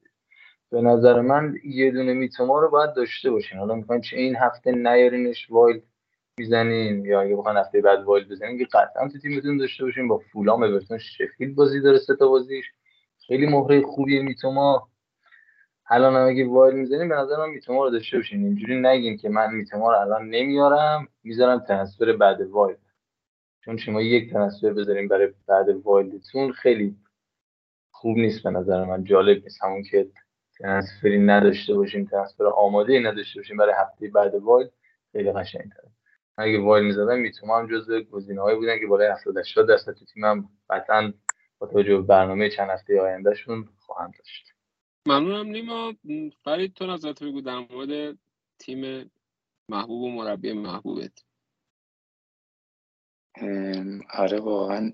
[0.71, 3.59] به نظر من یه دونه میتوما رو باید داشته باشین.
[3.59, 5.81] حالا می‌خواین چه این هفته نیارینش wild
[6.37, 10.07] می‌زنین یا اگه بخواین هفته بعد wild بزنین که قطعا تو تیمتون داشته باشین.
[10.07, 12.65] با فولام اورتون شفیلد بازی داره سه تا بازیش.
[13.27, 14.87] خیلی مهره خوبیه میتوما.
[15.89, 18.43] الان هم اگه wild می‌زنین به نظر من میتوما رو داشته باشین.
[18.43, 21.07] اینجوری نگین که من میتوما رو الان نمیارم.
[21.23, 22.82] می‌ذارم transfer بعد wild
[23.65, 26.95] چون شما یک transfer بذارین برای بعد wild تون خیلی
[27.91, 29.63] خوب نیست به نظر من جالب نیست.
[29.63, 30.09] همون که
[30.59, 34.71] transfer ی نداشته باشیم transfer آماده نداشته باشیم برای هفته بعد wild
[35.11, 35.89] خیلی قشنگ‌تره.
[36.37, 40.49] اگه wild می‌زدم میتوما هم جزو گزینه‌هایی بودن که بالای 70 80 درصد تو تیمم
[40.69, 41.13] قطعا
[41.59, 44.53] با توجه به برنامه چند هفته آیندهشون خواهند داشت.
[45.07, 45.93] ممنونم نیما.
[46.43, 48.17] فرید تو نظرت بگو در مورد
[48.59, 49.11] تیم
[49.69, 51.23] محبوب و مربی محبوبت.
[54.13, 54.93] آره واقعا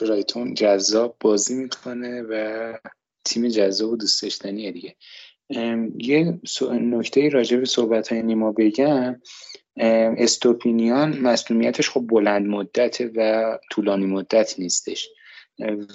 [0.00, 2.74] برایتون جذاب بازی می‌کنه و
[3.24, 4.96] تیم جذاب و دوست داشتنیه دیگه.
[5.98, 9.20] یه نکته راجع به صحبت های نیما بگم.
[9.76, 15.08] استوپینیان مسئولیتش خب بلند مدته و طولانی مدت نیستش.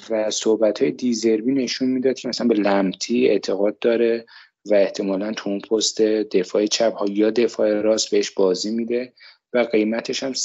[0.09, 4.25] و صحبت های دیزربی نشون می‌داد که مثلا به لمتی اعتقاد داره
[4.65, 9.13] و احتمالا تو اون پست دفاع چپ ها یا دفاع راست بهش بازی میده
[9.55, 10.39] و قیمتش هم 3.9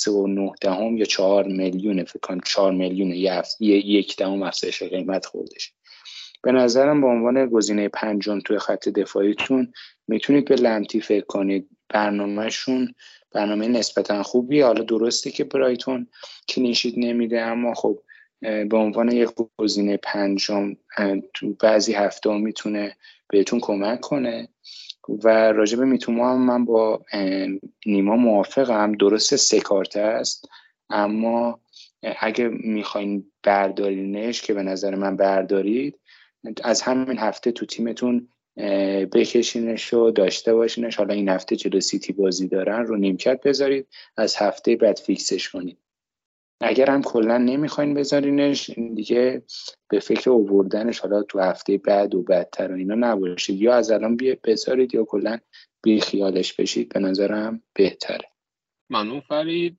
[0.61, 3.11] دهم یا 4 میلیون فکر کنم 4 میلیون
[3.61, 5.72] یک دهم افزایش قیمت خوردش.
[6.42, 9.72] به نظرم به عنوان گزینه پنجم توی خط دفاعیتون
[10.08, 11.68] می‌تونید به لمتی فکر کنید.
[11.88, 12.94] برنامهشون
[13.32, 16.08] برنامه نسبتا خوبی حالا درسته که برایتون
[16.48, 18.02] کلینشیت نمیده اما خب
[18.40, 20.76] به عنوان یک گزینه پنجم
[21.34, 22.96] تو بعضی هفته می‌تونه
[23.28, 24.48] بهتون کمک کنه.
[25.24, 27.04] و راجب میتوما هم من با
[27.86, 28.92] نیما موافقم.
[28.92, 30.48] درست سه کارته است
[30.90, 31.61] اما
[32.20, 35.98] اگه می‌خواین بردارینش که به نظر من بردارید
[36.64, 38.28] از همین هفته تو تیمتون
[39.12, 40.96] بکشینش و داشته باشینش.
[40.96, 43.86] حالا این هفته جلو سیتی بازی دارن رو نیمکت بذارید.
[44.16, 45.78] از هفته بعد فیکسش کنید.
[46.61, 49.42] اگر هم کلا نمی‌خواین بذارینش دیگه
[49.88, 54.16] به فکر اووردنش حالا تو هفته بعد و بعدتر و اینا نباشید یا از الان
[54.44, 55.38] بذارید یا کلا
[55.82, 56.88] بی خیالش بشید.
[56.88, 58.28] به نظرم بهتره.
[58.90, 59.78] ممنون فرید.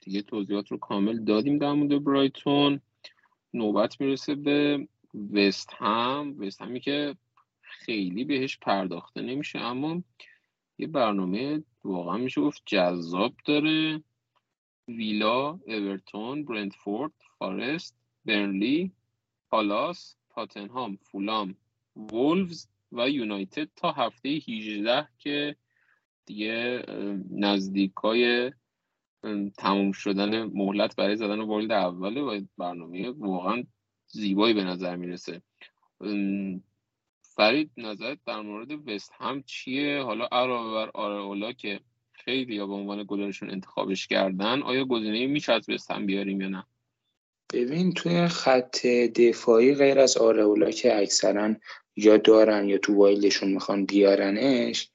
[0.00, 2.80] دیگه توضیحات رو کامل دادیم در مورد برایتون.
[3.54, 4.88] نوبت می‌رسه به
[5.32, 6.36] وست هم.
[6.38, 7.16] وست همی که
[7.60, 10.02] خیلی بهش پرداخته نمیشه اما
[10.78, 14.02] یه برنامه واقعا میشه گفت جذاب داره.
[14.88, 18.92] ویلا، اورتون، برنتفورد، فارست، برنلی،
[19.50, 21.54] پالاس، تاتنهام، فولام،
[21.96, 25.56] وولفز و یونایتد تا هفته 18 که
[26.26, 26.82] دیگه
[27.30, 28.52] نزدیکای
[29.58, 33.64] تموم شدن مهلت برای زدن وارد اوله و برنامه واقعا
[34.06, 35.42] زیبایی به نظر می‌رسه.
[37.22, 41.80] فرید نظرت در مورد وست هم چیه؟ حالا علاوه بر آراولا که
[42.28, 46.64] خیلی یا به عنوان گلرشون انتخابش کردن آیا گزینه میشه از هم بیاریم یا نه؟
[47.52, 51.54] ببین توی خط دفاعی غیر از آراولا که اکثرا
[51.96, 54.90] یا دارن یا تو وایلشون می‌خوان بیارنش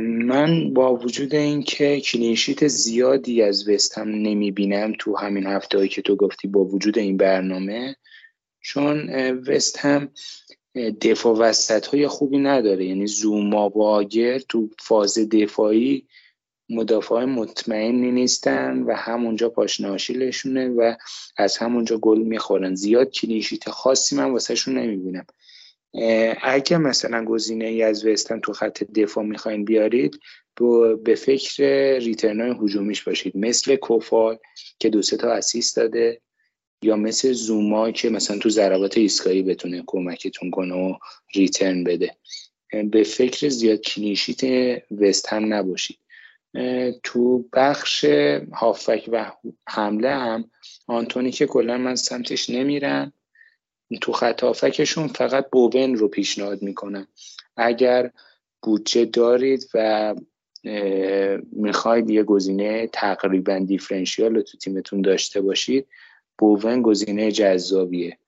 [0.00, 6.16] من با وجود اینکه کلینشیت زیادی از وست هم نمی‌بینم تو همین هفته که تو
[6.16, 7.96] گفتی با وجود این برنامه
[8.60, 9.10] چون
[9.46, 10.08] وست هم
[11.00, 12.84] دفاع وسط های خوبی نداره.
[12.84, 16.06] یعنی زوما و آگر تو فاز دفاعی
[16.70, 20.94] مدافع مطمئنی نیستن و همونجا پاشناشیلشونه و
[21.36, 22.74] از همونجا گل می‌خورن.
[22.74, 25.26] زیاد کلینشیت خاصی من واسهشون نمی‌بینم.
[26.42, 30.20] اگه مثلا گزینه ای از وستن تو خط دفاع می‌خواین بیارید
[31.04, 31.62] به فکر
[31.98, 33.36] ریترن های حجومیش باشید.
[33.36, 34.38] مثل کوفال
[34.78, 36.20] که دو تا اسیست داده
[36.82, 40.94] یا مثل زوما که مثلا تو ضربات ایستگاهی بتونه کمکتون کنه و
[41.34, 42.16] ریترن بده.
[42.90, 44.42] به فکر زیاد کلینشیت
[44.90, 45.98] وست هم نباشید.
[47.02, 48.04] تو بخش
[48.52, 49.32] هافک و
[49.68, 50.50] حمله هم
[50.86, 53.12] آنتونی که کلا من سمتش نمیرم
[54.00, 57.08] تو خط هافکشون فقط بوبن رو پیشنهاد می‌کنم.
[57.56, 58.10] اگر
[58.62, 60.14] بودجه دارید و
[61.52, 65.86] می‌خواید یه گزینه تقریبا دیفرنشیال رو تو تیمتون داشته باشید
[66.38, 68.18] بوون گزینه جذابیه.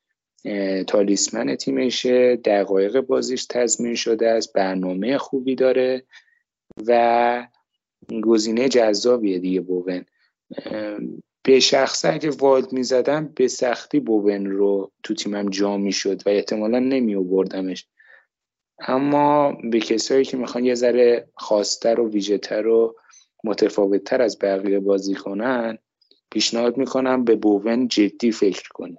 [0.86, 6.02] تالیسمن تیمشه دقایق بازیش تضمین شده است برنامه خوبی داره
[6.86, 7.46] و
[8.24, 10.04] گزینه جذابیه دیگه بوون.
[11.42, 16.78] به شخصه اگه والد می‌زدم به سختی بوون رو تو تیمم جا می‌شد و احتمالا
[16.78, 17.86] نمی بردمش
[18.78, 22.96] اما به کسایی که می‌خوان یه ذره خاصتر و ویژهتر و
[23.44, 25.78] متفاوتتر از بقیه بازی کنن
[26.30, 28.98] پیشنهاد می‌کنم به بوون جدی فکر کنید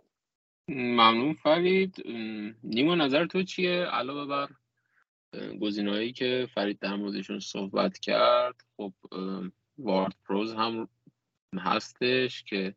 [0.68, 1.95] ممنون فرید.
[2.64, 4.47] نیما نظر تو چیه؟ علاوه بر
[5.62, 8.94] گزینه‌هایی که فرید در موردشون صحبت کرد خب
[9.78, 10.88] وارد پروز هم
[11.58, 12.76] هستش که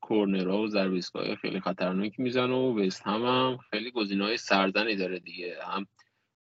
[0.00, 1.00] کورنرها و ضربه
[1.40, 5.56] خیلی خطرناکی می‌زنه و وست هم, هم خیلی های سرزنی داره دیگه.
[5.64, 5.86] هم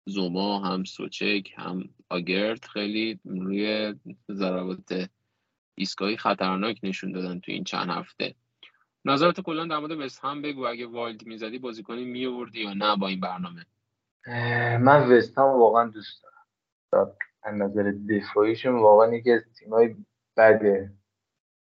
[0.06, 3.94] زوما هم سوچک هم آگرت خیلی روی
[4.32, 5.10] ضربات
[5.76, 8.36] ایستگاهی خطرناک نشون دادن تو این چند هفته.
[9.06, 13.08] نظرت کلا در مورد وست هم بگو اگه والد می‌زدی بازیکنی میوردی یا نه با
[13.08, 13.66] این برنامه؟
[14.80, 16.24] من وست هم واقعا دوست
[16.92, 17.16] دارم.
[17.44, 19.96] از نظر دفاعیشون واقعا یکی از تیمای
[20.38, 20.92] بده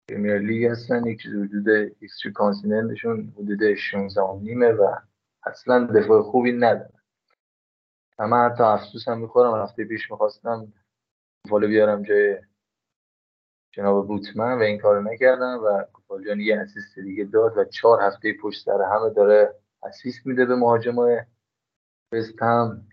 [0.09, 1.05] پرمیر لیگ هستن.
[1.05, 4.95] یک چیز وجود ایکس کانسیننتشون حدود 16 نیمه و
[5.43, 7.01] اصلا دفاع خوبی ندارن.
[8.19, 9.61] و من حتی افسوس هم می‌خورم.
[9.61, 10.73] هفته پیش می‌خواستم
[11.49, 12.37] فالو بیارم جای
[13.71, 18.33] جناب بوتمن و این کارو نکردم و کوپالجان یه اسیست دیگه داد و چهار هفته
[18.41, 21.21] پشت سر همه داره اسیست میده به مهاجمای
[22.41, 22.87] هم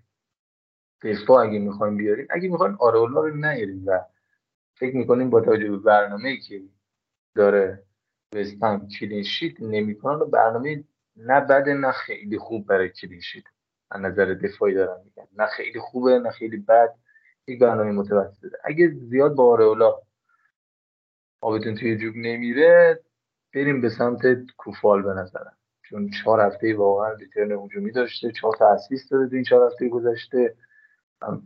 [1.02, 2.26] دفاع اگه می‌خوایم بیاریم.
[2.30, 4.00] اگه می‌خوایم آرئولا رو نیاریم و
[4.74, 6.62] فکر می‌کنیم با توجه به برنامه که
[7.34, 7.82] داره
[8.34, 10.84] وستهم clean sheet نمی‌کنن و برنامه
[11.16, 13.44] نه بده نه خیلی خوب برای clean sheet
[13.90, 15.28] از نظر دفاعی دارم میگم.
[15.38, 16.94] نه خیلی خوبه نه خیلی بد.
[17.46, 18.48] یک برنامه متوسطه.
[18.64, 19.94] اگه زیاد با آرئولا
[21.40, 23.00] آبتون توی جوب نمیره
[23.54, 24.20] بریم به سمت
[24.56, 25.56] کوفال به نظرم.
[25.94, 29.88] چون چهار هفته واقعا return هجومی داشته چهار تا assist داده تو این چهار هفته
[29.88, 30.54] گذشته.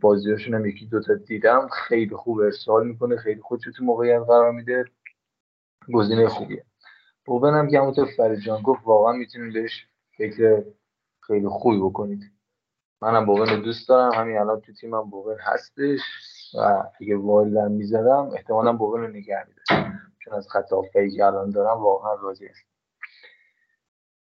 [0.01, 1.67] بازیاشون هم یکی دوتا دیدم.
[1.67, 4.85] خیلی خوب ارسال می‌کنه خیلی خودش تو موقعیت قرار میده.
[5.93, 6.65] گزینه خوبیه.
[7.25, 9.87] بوبن هم که همونطور فریجان گفت واقعا می‌تونید بهش
[10.17, 10.63] فکر
[11.21, 12.31] خیلی خوبی بکنید.
[13.01, 14.13] منم بوبن دوست دارم.
[14.13, 16.01] همین الان تو تیمم بوبن هستش
[16.53, 20.69] و اگه وایلدن می‌زدم احتمالا بوبن رو نگه میدارم چون از خط
[21.15, 22.78] که الان دارم واقعا راضی هستم.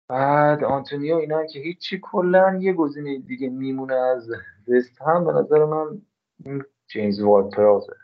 [0.09, 4.29] بعد آنتونیو اینا که هیچی کلا یه گزینه دیگه میمونه از
[4.67, 5.25] وست هم.
[5.25, 6.01] به نظر من
[6.87, 7.95] جیمز وارد پرازه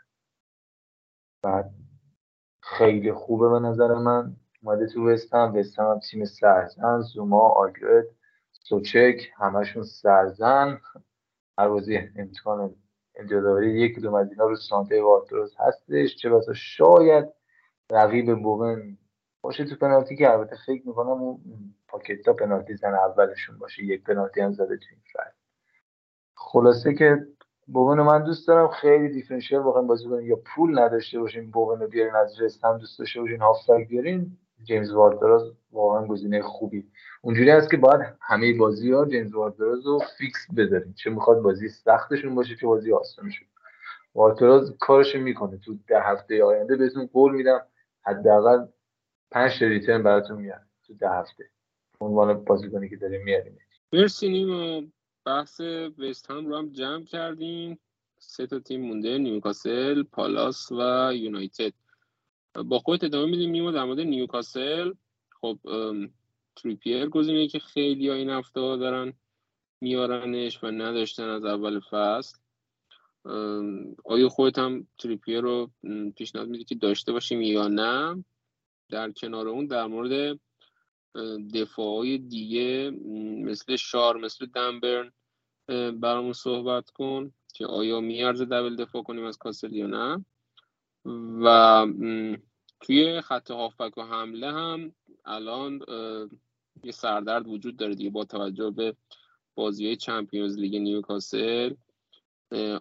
[1.42, 1.70] بعد
[2.62, 4.36] خیلی خوبه به نظر من.
[4.62, 8.06] اومده تو وست هم وست هم, تیم سرزن زوما آگرد
[8.52, 10.80] سوچک همشون سرزن.
[11.58, 12.74] هر بازی امتحان
[13.14, 17.28] انجاداری یک کدوم از رو سانته وارتروز هستش چه بسا شاید
[17.90, 18.98] رقیب بوون
[19.46, 21.38] باشه تو پنالتی که البته فکر می‌کنم اون
[21.88, 25.00] پاکتا پنالتی زن اولشون باشه یک پنالتی هم زده تو این
[26.34, 27.26] خلاصه که
[27.66, 30.26] بوون من دوست دارم خیلی differential واقعا بازی کنیم.
[30.26, 34.92] یا پول نداشته باشین بوون رو بیارین از وستهم دوست داشته باشین هافبک بیارین جیمز
[34.92, 36.90] وارد پراوز واقعا گزینه خوبی.
[37.22, 41.42] اونجوری هست که باید همه بازی ها جیمز وارد پراوز رو fix بذارین چه می‌خواد
[41.42, 43.48] بازی سختشون باشه چه بازی آسانشون
[44.14, 45.58] وارد پراوز کارش می‌کنه.
[45.58, 47.60] تو ده هفته آینده بهتون قول میدم
[48.02, 48.66] حداقل
[49.30, 51.50] پنج ریترن براتون میاد تو ده هفته.
[52.00, 53.58] عنوان بازیکنی که داریم میاریم.
[53.92, 54.92] مرسی
[55.24, 55.60] بحث
[55.98, 57.78] وست هم رو هم جمع کردیم.
[58.18, 61.72] سه تا تیم مونده نیوکاسل پالاس و یونایتد.
[62.64, 64.92] با خودت ادامه میدیم نیمو در مورد نیوکاسل.
[65.40, 65.58] خب
[66.56, 69.12] تریپیر گزینه که خیلی ها این هفته دارن
[69.80, 72.38] میارنش و نداشتن از اول فصل.
[74.04, 75.70] آیا خودت هم تریپیر رو
[76.16, 78.24] پیشنهاد میدی که داشته باشیم یا نه؟
[78.88, 80.40] در کنار اون در مورد
[81.54, 82.90] دفاعی دیگه
[83.44, 85.12] مثل شار مثل دنبرن
[86.00, 90.24] برامون صحبت کن که آیا میارزه دبل دفاع کنیم از کاسل یا نه.
[91.44, 91.86] و
[92.80, 94.92] توی خط هافبک و حمله هم
[95.24, 95.80] الان
[96.84, 98.96] یه سردرد وجود داره دیگه با توجه به
[99.54, 101.74] بازی های چمپیونز لیگ نیوکاسل.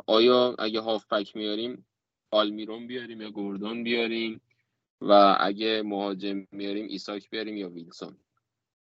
[0.08, 1.86] آیا اگه هافبک میاریم
[2.32, 4.42] آلمیرون بیاریم یا گوردون بیاریم؟
[5.02, 8.18] و اگه مهاجم میاریم ایساک بیاریم یا ویلسون؟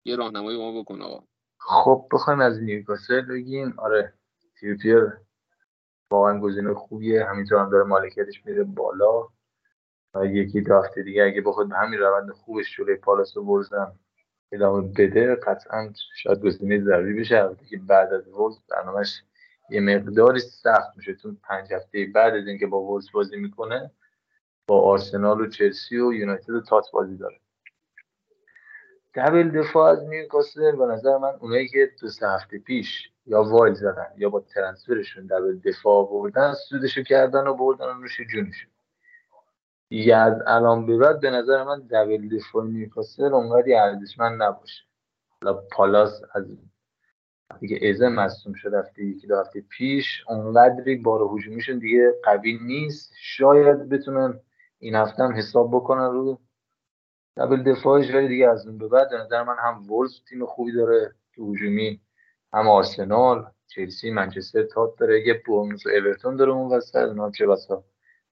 [0.05, 1.23] یه راهنمایی ما بکن آقا.
[1.57, 3.73] خب بخوایم از نیوکاسل بگیم.
[3.77, 4.13] آره
[4.59, 5.17] تریپیر
[6.11, 7.25] واقعا گزینه خوبیه.
[7.25, 9.27] همینطور هم داره مالکیتش میره بالا.
[10.13, 13.99] و یکی دو هفته دیگه اگه بخواد به همین روند خوبش جلوی پالاس رو برزن
[14.51, 17.37] ادامه بده قطعا شاید گزینه ضروری بشه.
[17.37, 19.23] البته که بعد از ورز برنامهش
[19.69, 21.13] یه مقداری سخت میشه.
[21.13, 23.91] تو پنج هفته بعد از اینکه با ورز بازی می‌کنه
[24.67, 27.39] با آرسنال و چلسی و یونایتد تات بازی داره.
[29.15, 33.73] دبل دفاع از نیوکاسل به نظر من اونایی که دو سه هفته پیش یا وایل
[33.73, 38.71] زدن یا با ترنسفرشون دبل دفاع بردن سودشو کردن و بردن و نوش جونشون
[39.89, 44.83] دیگه از الان به بعد به نظر من دبل دفاع نیوکاسل اونقدی ارزشمند نباشه.
[45.41, 46.45] حالا پالاس از
[47.59, 53.13] دیگه ازه مصوم شد هفته یکی دو هفته پیش اونقدری بار هجومیشون دیگه قوی نیست.
[53.17, 54.39] شاید بتونن
[54.79, 56.39] این هفته هم حساب بکنن رو
[57.37, 61.15] دبل دفاعش ولی دیگه از اون به بعد نظر من هم ولز تیم خوبی داره
[61.33, 62.01] تو هجومی
[62.53, 67.47] هم آرسنال چلسی منچستر تات داره یه برونز و اورتون داره اون وسط اونا چه
[67.47, 67.83] بسا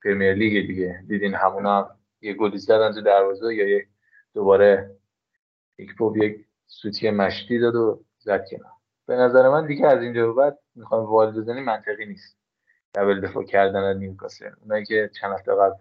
[0.03, 1.03] پرمیر لیگ دیگه.
[1.07, 1.89] دیدین همون هم
[2.21, 3.87] یه گلی زدن تو دروازه یا یک
[4.33, 4.97] دوباره
[5.77, 8.71] یک پوب یک سوتی مشتی داد و زد کنار.
[9.05, 12.37] به نظر من دیگه از اینجا به بعد می‌خوام وارد بزنی منطقی نیست.
[12.95, 14.51] دبل دفاع کردن نیوکاسل.
[14.61, 15.75] اونایی که چند هفته قبل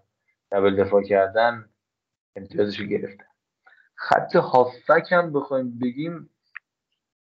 [0.52, 1.68] دبل دفاع کردن
[2.36, 3.24] امتیازش رو گرفتن.
[3.94, 6.30] خط هافک هم بخوایم بگیم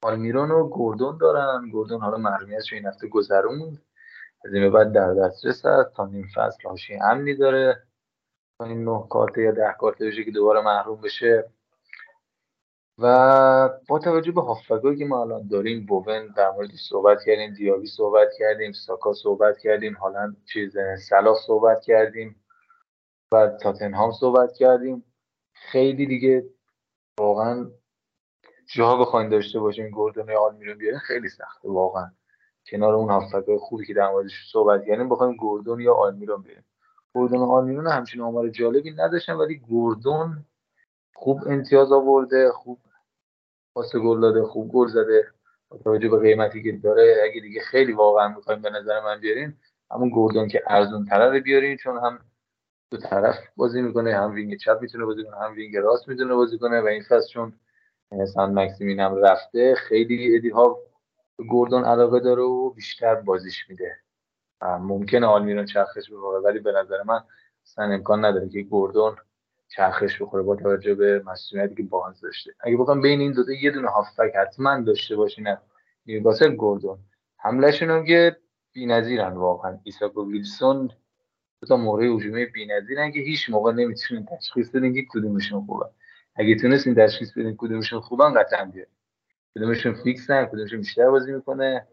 [0.03, 1.71] آلمیرون و گوردون دارن.
[1.71, 3.83] گوردون حالا محرومیتش این هفته گذروند
[4.45, 7.83] از این بعد در دسترس هست تا نیم فصل هاشی امنی داره.
[8.59, 11.51] تا این نه کارت یا ده کارت بشه که دوباره محروم بشه.
[12.99, 17.87] و با توجه به هافبگایی که ما الان داریم بوون در موردش صحبت کردیم دیابی
[17.87, 20.77] صحبت کردیم ساکا صحبت کردیم حالا چیز
[21.09, 22.37] سلاح صحبت کردیم.
[23.33, 25.05] و تاتنهام صحبت کردیم.
[25.53, 26.45] خیلی دیگه
[27.19, 27.71] واقعا
[28.75, 32.11] جاها بخواین داشته باشیم گوردون یا آلمیرون بیارین خیلی سخته واقعا.
[32.67, 36.65] کنار اون هافبک خوبی که در موردش صحبت کردیم بخوایم گوردون یا آلمیرون بیاریم.
[37.13, 40.45] گوردون و آلمیرون همچین آمار جالبی نداشتن ولی گوردون
[41.15, 42.79] خوب امتیاز آورده خوب
[43.75, 45.27] پاس گل داده خوب گل زده.
[45.69, 49.57] با توجه به قیمتی که داره اگه دیگه خیلی واقعا می‌خوایم به نظر من بیارین
[49.91, 52.19] همون گوردون که ارزون تره بیارین چون هم
[52.91, 56.59] دو طرف بازی می‌کنه هم وینگ چپ می‌تونه بازی کنه هم وینگ راست می‌تونه بازی
[56.59, 57.53] کنه و این فصل چون
[58.35, 60.79] سان مکسیمین هم رفته خیلی ادی ها
[61.49, 63.97] گوردون علاقه داره و بیشتر بازیش میده.
[64.63, 67.21] ممکنه آلمیرون چرخش بخوره ولی به نظر من
[67.65, 69.17] اصلا امکان نداره که گوردون
[69.69, 72.55] چرخش بخوره با توجه به مسئولیتی که بانز داشته.
[72.61, 75.57] اگه بخوام بین این دوتا یه دونه هافبک حتما داشته باشین
[76.07, 76.99] نیوکاسل گوردون.
[77.37, 78.37] حملهشون هم که
[78.73, 79.79] بی‌نظیرن واقعا.
[79.83, 80.91] ایساک و ویلسون
[81.69, 85.87] تا موقع هجومی بی‌نظیرن که هیچ موقع نمی‌تونین تشخیص بدین که کدومشون خوبه
[86.35, 88.93] اگه تونستین تشخیص بدین کدومشون خوبن قطعا بیارین
[89.55, 91.87] کدومشون فیکسن کدومشون بیشتر بازی می‌کنه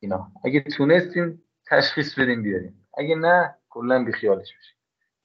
[0.00, 0.32] اینا.
[0.44, 4.76] اگه تونستین تشخیص بدین بیارین اگه نه کلا بیخیالش بشین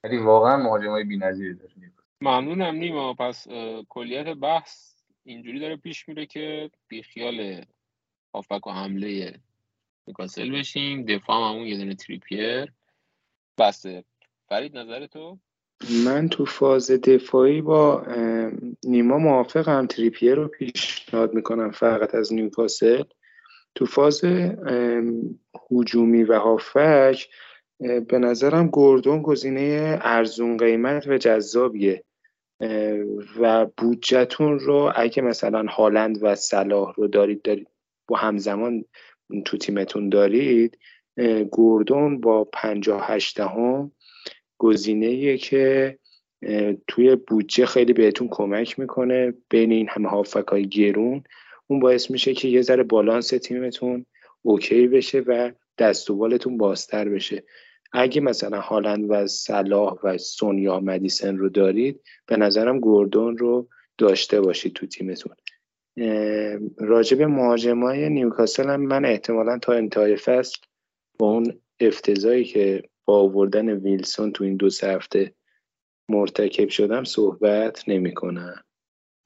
[0.04, 3.14] ولی واقعا مهاجمای بی‌نظیری داریم ممنونم نیما.
[3.14, 3.48] پس
[3.90, 7.66] کلیت بحث اینجوری داره پیش میره که بیخیال
[8.34, 9.40] هافبک و حمله
[10.08, 11.06] نیکاسل بشیم.
[11.06, 12.74] دفاع همون یه دونه تریپیر
[13.58, 14.04] بسته.
[14.50, 15.38] فرید نظر تو؟
[16.06, 18.06] من تو فاز دفاعی با
[18.84, 19.86] نیما موافقم.
[19.86, 23.04] تریپیر رو پیشنهاد می‌کنم فقط از نیوکاسل.
[23.76, 24.22] تو فاز
[25.72, 27.28] هجومی و هافک
[27.80, 32.04] به نظرم گوردون گزینه ارزون قیمت و جذابیه.
[33.40, 37.68] و بودجهتون رو اگه مثلا هالند و صلاح رو دارید دارید
[38.08, 38.86] با همزمان
[39.46, 40.78] تو تیمتون دارید
[41.52, 43.92] گوردون با پنجاه هم
[44.58, 45.98] گزینه که
[46.88, 51.24] توی بودجه خیلی بهتون کمک می‌کنه بین این همه هافک های گرون.
[51.68, 54.06] اون باعث میشه که یه ذره بالانس تیمتون
[54.42, 57.44] اوکی بشه و دست و بالتون بازتر بشه.
[57.92, 64.42] اگه مثلا هالند و صلاح و سونیا مدیسن رو دارید به نظرم گوردون رو داشته
[64.42, 65.36] باشید تو تیمتون.
[66.78, 70.60] راجب مهاجمای نیوکاسل هم من احتمالا تا انتهای فصل
[71.20, 75.36] با اون افتضایی که با آوردن ویلسون تو این دو سه هفته
[76.10, 78.64] مرتکب شدم صحبت نمی کنم.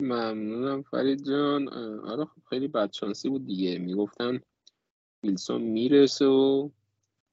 [0.01, 1.69] ممنونم فرید جان.
[1.99, 3.79] آره خب خیلی بدشانسی بود دیگه.
[3.79, 4.41] می‌گفتن
[5.23, 6.69] ویلسون می‌رسه و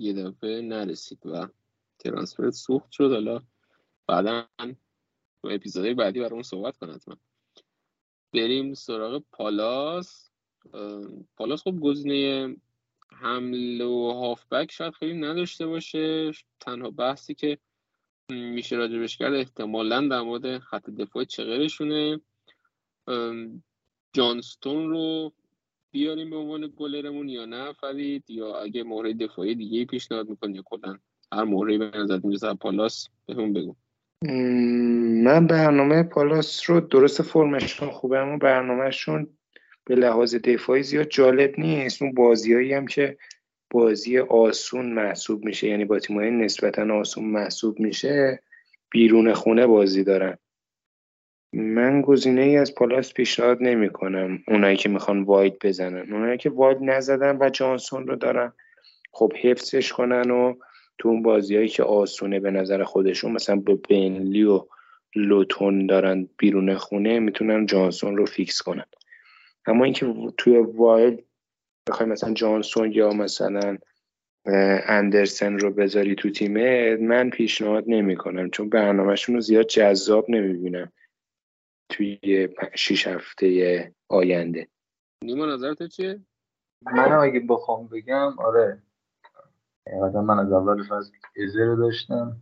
[0.01, 1.49] یه دفعه نرسید و
[1.99, 3.11] ترانسفر سوخت شد.
[3.11, 3.43] حالا
[4.07, 4.47] بعدا
[5.43, 7.01] تو اپیزودهای بعدی برامون صحبت کنم
[8.35, 10.31] بریم سراغ پالاس.
[11.37, 12.57] پالاس خب گزینه
[13.13, 16.33] حمله و هافبک شاید خیلی نداشته باشه.
[16.61, 17.59] تنها بحثی که
[18.31, 22.21] میشه راجبش کرد احتمالا در مورد خط دفاع چغرشونه
[24.13, 25.33] جانستون رو
[25.91, 30.63] بیاریم به عنوان گلرمون یا نه فرید؟ یا اگه مورد دفاعی دیگه پیشنهاد می‌کنی یا
[30.65, 30.99] کلا
[31.33, 33.77] هر موردی به نظر می‌رسه پالاس بهمون بگو.
[35.25, 39.38] من برنامه پالاس رو درست فرمشون خوبه اما برنامهشون
[39.89, 42.03] به لحاظ دفاعی زیاد جالب نیست.
[42.03, 43.19] اون بازیایی هم که
[43.71, 45.69] بازی آسون محسوب میشه.
[45.69, 48.43] یعنی با تیمای نسبتا آسون محسوب میشه
[48.91, 50.39] بیرون خونه بازی دارن.
[51.53, 56.13] من گزینه ای از پالاس پیشنهاد نمی کنم اونایی که می‌خوان واید بزنن.
[56.13, 58.53] اونایی که واید نزدن و جانسون رو دارن
[59.13, 60.55] خب حفظش کنن و
[60.99, 64.67] تو اون بازیهایی که آسونه به نظر خودشون مثلا به برنلی و
[65.15, 68.85] لوتون دارن بیرون خونه می‌تونن جانسون رو فیکس کنن.
[69.69, 71.23] اما اینکه توی wild
[71.89, 73.79] بخوای مثلا جانسون یا مثلا
[74.87, 80.93] اندرسن رو بذاری تو تیمه من پیشنهاد نمی کنم چون برنامهشون رو زیاد جذاب نمی‌بینم
[81.89, 84.69] توی شیش هفته آینده.
[85.25, 86.21] نیما نظرت چیه؟
[86.83, 88.83] من اگه بخوام بگم آره.
[89.87, 91.13] حقیقتا من از اول فصل
[91.45, 92.37] ازه رو داشتم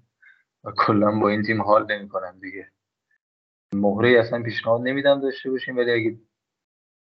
[0.65, 2.71] و کلا با این تیم حال نمی‌کنم دیگه.
[3.75, 6.19] مهره اصلا پیشنهاد نمیدم داشته باشیم ولی اگه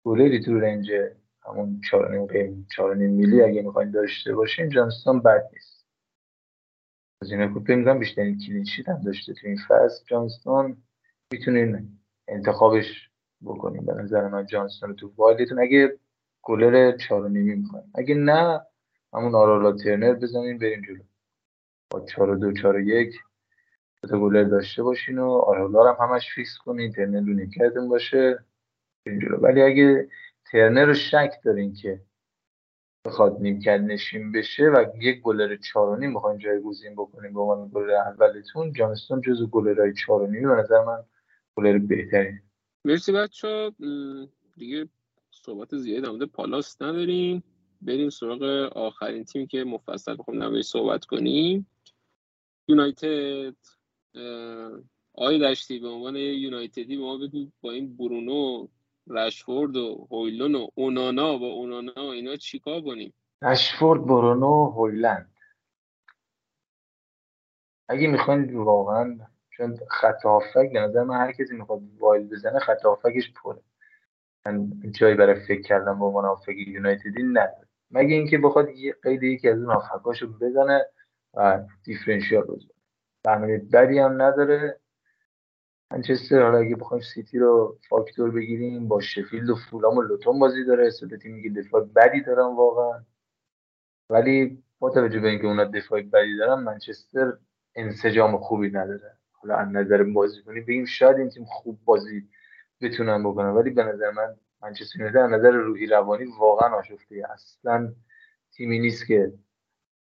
[0.04, 0.92] گلری تو رنج
[1.46, 1.82] همون
[2.70, 5.86] چهار میلی اگه می‌خواین داشته باشین جانستون بد نیست.
[7.22, 9.34] از این فکر می‌کنم بیشترین کلینشیت هم داشته.
[9.34, 10.78] تو این فصل جانستون
[11.32, 13.10] می‌تونین انتخابش
[13.46, 13.86] بکنیم.
[13.86, 16.00] به نظر من جانستون تو wild تون اگه
[16.42, 18.62] گلر چهار و نیمی می‌خواین اگه نه
[19.14, 21.04] همون آرئولا ترنر بزنین بریم جلو.
[21.90, 23.16] با چهار دو چهار یک
[24.10, 26.92] تا گلر داشته باشین و آرئولا هم همش فیکس کنین.
[26.92, 28.40] ترنر رو نیمکتون باشه.
[29.08, 29.38] جلو.
[29.38, 30.10] ولی اگه
[30.52, 32.02] ترنر رو شک دارین که
[33.06, 38.74] بخواد نیمکت نشین بشه و یک گلر و جای جایگزین بکنیم به عنوان گلر اولتون
[38.74, 41.04] جانستون جزو گلرهای چهار و به نظر من
[41.56, 42.40] گلر بهتری
[42.86, 43.72] مرسی بچه
[44.58, 44.90] دیگه
[45.32, 47.44] صحبت زیادی در پالاس نداریم.
[47.82, 48.42] بریم سراغ
[48.76, 51.68] آخرین تیمی که مفصل بخوام نمیش صحبت کنیم.
[52.68, 53.56] یونایتد.
[55.14, 58.68] آی دشتی به عنوان یونایتدی ما بگو با این برونو
[59.08, 65.34] رشفورد و هویلون و اونانا و اونانا اینا چیکار کنیم؟ رشفورد برونو هویلند.
[67.90, 70.26] اگه می‌خواین واقعا چون خط
[70.74, 72.86] به نظر من هر کسی می‌خواد wild بزنه خط
[73.44, 73.62] پره.
[74.46, 78.68] من جایی برای فکر کردم با من هافبک یونایتدی نداره مگه اینکه بخواد
[79.04, 80.86] قید یکی از اون هافکاشو بزنه
[81.34, 82.74] و differential بزنه.
[83.24, 84.80] برنامه بدی هم نداره.
[85.94, 90.66] منچستر حالا اگه بخوایم سیتی رو فاکتور بگیریم با شفیلد و فولام و لوتون بازی
[90.66, 90.90] داره.
[90.90, 93.04] سه تیمی که دفاع بدی دارن واقعا.
[94.10, 97.38] ولی با توجه به اینکه اونا دفاع بدی دارن منچستر
[97.76, 99.18] انسجام خوبی نداره.
[99.32, 102.30] حالا از نظر بازیکنی بگیم شاید این تیم خوب بازی
[102.82, 103.50] بتونن بکنن.
[103.50, 107.24] ولی به نظر من منچستر یونایتد از نظر روحی روانی واقعا آشفته.
[107.34, 107.94] اصلا
[108.52, 109.34] تیمی نیست که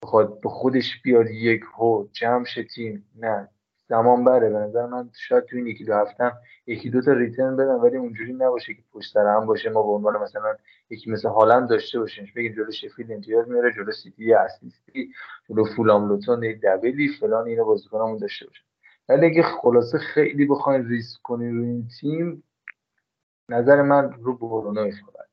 [0.03, 3.05] بخواد به خودش بیاد یک هو جمع تیم.
[3.15, 3.49] نه.
[3.89, 6.31] زمان بره به نظر من شاید تو این یکی دو هفته
[6.67, 9.69] یکی دو تا ریترن بدن ولی اونجوری نباشه که پشت سر هم باشه.
[9.69, 10.55] ما به عنوان مثلا
[10.89, 15.13] یکی مثل هالند داشته باشیم بگیم جلو شفیل امتیاز میاره جلو سیتی اسیستی
[15.49, 18.63] جلو فولام لوتون یک دبلی فلان اینو بازیکنامون داشته باشه.
[19.09, 22.43] ولی اگه خلاصه خیلی بخواین ریسک کنین روی این تیم
[23.49, 25.27] نظر من رو برونو ایستاد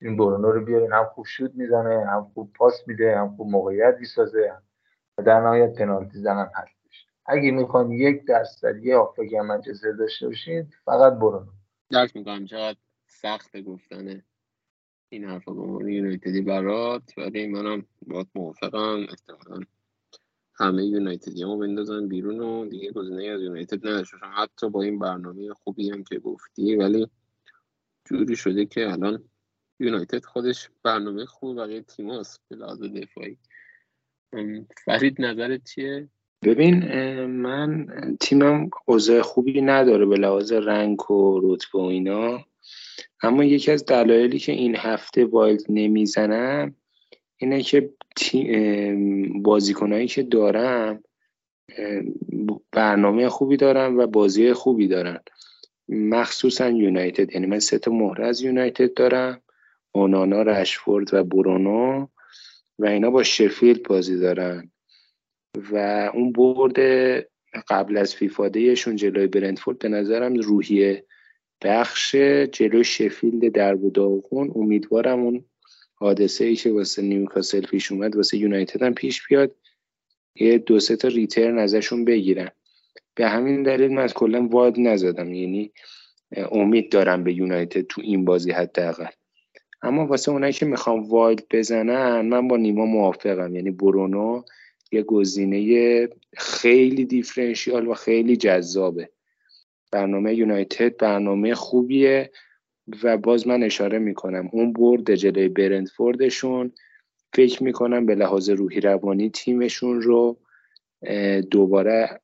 [0.00, 3.96] این برونو رو بیارین هم خوب شوت می‌زنه هم خوب پاس میده هم خوب موقعیت
[4.00, 4.52] می‌سازه
[5.18, 6.79] و در نهایت پنالتی زنم هستش
[7.26, 11.52] اگه می‌خوان یک درصد یه آفاقی هم منچستر داشته باشین فقط برونو
[11.90, 14.24] درک می‌کنم چقدر سخت گفتنه
[15.08, 19.06] این حرفا به عنوان یونایتدی برات ولی منم باید موافقم.
[19.08, 19.64] احتمالا
[20.54, 25.54] همه یونایتدی هم بندازن بیرون و دیگه گزینه از یونایتد نداشته حتی با این برنامه
[25.54, 27.10] خوبی هم که گفتی ولی
[28.04, 29.24] جوری شده که الان
[29.78, 33.38] یونایتد خودش برنامه خوب بقیه تیماست به لحاظ دفاعی.
[34.84, 36.08] فرید نظرت چیه؟
[36.44, 36.84] ببین
[37.24, 37.86] من
[38.20, 42.44] تیمم اوضاع خوبی نداره به لحاظ رنگ و رتبه و اینا.
[43.22, 46.74] اما یکی از دلایلی که این هفته وایلد نمی‌زنم
[47.36, 47.90] اینه که
[49.42, 51.02] بازیکنهایی که دارم
[52.72, 55.20] برنامه خوبی دارم و بازی خوبی دارن.
[55.88, 57.32] مخصوصا یونایتد.
[57.34, 59.42] یعنی من سه تا مهره از یونایتد دارم.
[59.92, 62.06] اونانا رشفورد و برونو.
[62.78, 64.70] و اینا با شفیلد بازی دارن.
[65.72, 65.76] و
[66.14, 66.78] اون برد
[67.68, 71.04] قبل از فیفادهشون جلوی برندفورد به نظرم روحیه
[71.62, 72.14] بخش
[72.52, 75.44] جلوی شفیلد در داغون امیدوارم اون
[75.94, 79.54] حادثه ای که واسه نیوکاسل پیش اومد واسه یونایتد هم پیش بیاد
[80.34, 82.48] یه دو سه تا ریترن ازشون بگیرن.
[83.14, 85.72] به همین دلیل من کلا واد نزدم یعنی
[86.52, 89.06] امید دارم به یونایتد تو این بازی حداقل.
[89.82, 93.56] اما واسه اونایی که می‌خوام wild بزنن من با نیما موافقم.
[93.56, 94.42] یعنی برونو
[94.92, 99.10] یه گزینه خیلی differential و خیلی جذابه.
[99.92, 102.30] برنامه یونایتد برنامه خوبیه
[103.02, 106.72] و باز من اشاره می‌کنم اون برد جلوی برنتفوردشون
[107.34, 110.38] فکر می‌کنم به لحاظ روحی روانی تیمشون رو
[111.50, 112.20] دوباره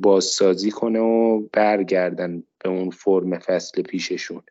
[0.00, 4.42] بازسازی کنه و برگردن به اون فرم فصل پیششون.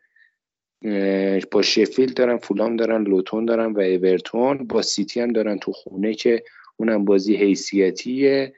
[1.50, 6.14] با شفیلد دارن فولام دارن لوتون دارن و اورتون با سیتی هم دارن تو خونه
[6.14, 6.44] که
[6.80, 8.54] اونم بازی حیثیتیه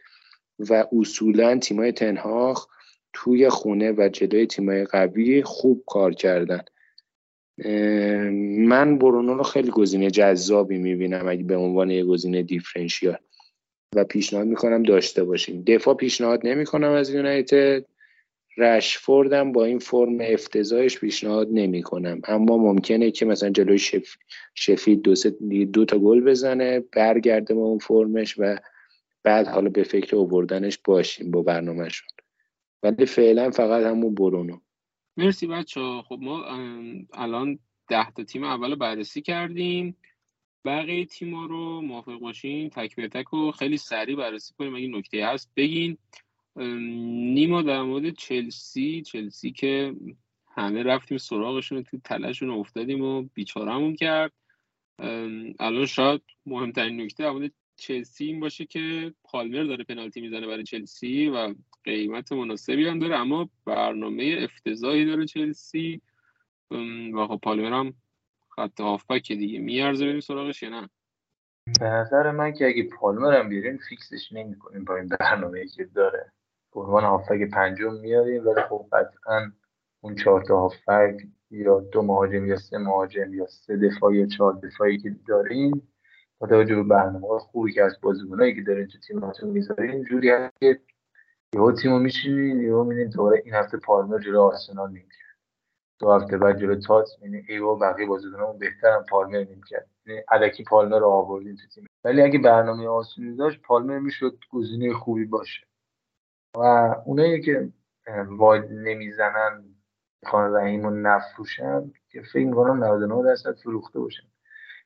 [0.59, 2.67] و اصولا تیمای تنهاخ
[3.13, 6.61] توی خونه و جلوی تیمای قوی خوب کار کردن.
[8.59, 13.19] من برونو رو خیلی گزینه جذابی می‌بینم اگه به عنوان یه گزینه دیفرنشیال.
[13.97, 17.85] و پیشنهاد می‌کنم داشته باشیم دفاع پیشنهاد نمی‌کنم از یونایتد.
[18.57, 24.17] رشفوردم با این فرم افتضاحش پیشنهاد نمی کنم اما ممکنه که مثلا جلوی شف...
[24.55, 25.15] شفید دو,
[25.65, 28.57] دو تا گل بزنه برگرده با اون فرمش و
[29.23, 32.09] بعد حالا به فکر اووردنش باشیم با برنامهشون.
[32.83, 34.61] ولی فعلا فقط همون برونو.
[35.17, 36.45] مرسی بچه خب ما
[37.13, 37.59] الان
[37.89, 39.97] ده تا تیم اول بررسی کردیم.
[40.65, 42.71] بقیه تیما رو موافق باشین.
[42.71, 44.75] تک به تک رو خیلی سریع بررسی کنیم.
[44.75, 45.99] اگه نکته هست بگین.
[46.57, 49.95] نیما در مورد چلسی چلسی که
[50.55, 54.33] همه رفتیم سراغشون تو تلشون افتادیم و بیچارمون کرد.
[55.59, 60.63] الان شاید مهمترین نکته در مورد چلسی این باشه که پالمر داره پنالتی می‌زنه برای
[60.63, 61.55] چلسی و
[61.85, 66.01] قیمت مناسبی هم داره اما برنامه افتضاحی داره چلسی.
[67.15, 67.95] و خب پالمر هم
[68.49, 70.91] خط هافبک دیگه میارزه بریم سراغش یا نه؟
[71.81, 76.33] به نظر من که اگه پالمر هم بیارین فیکسش نمی‌کنیم با این برنامه که داره.
[76.75, 79.53] به عنوان هافک پنجم میاریم ولی خب قطعا
[80.01, 84.53] اون چهار تا هافک یا دو مهاجم یا سه مهاجم یا سه دفاع یا چهار
[84.53, 85.89] دفاعی که داریم
[86.39, 90.61] با توجه به برنامه خوبی که از بازیکنایی که دارین تو تیمتون می‌ذارین جوری هست
[90.61, 90.81] که
[91.55, 95.37] یهو تیمو میشینین یهو می‌بینین دوباره این هفته پالمر جلو آرسنال نیمکت.
[96.01, 99.87] دو هفته بعد جلو تاتنهام می‌بینین ایو بقیه بازیکنامون بهترن پالمر نیمکت.
[100.07, 101.87] یعنی الکی پالمر رو آوردین تو تیم.
[102.05, 105.67] ولی اگه برنامه آسونی داشت پالمر می‌شد گزینه خوبی باشه.
[106.57, 106.61] و
[107.07, 107.69] اونایی که
[108.27, 109.65] واید نمی‌زنن
[110.27, 114.27] خان رحیم رو نفروشن که فکر می‌کنم 99 درصد فروخته باشن.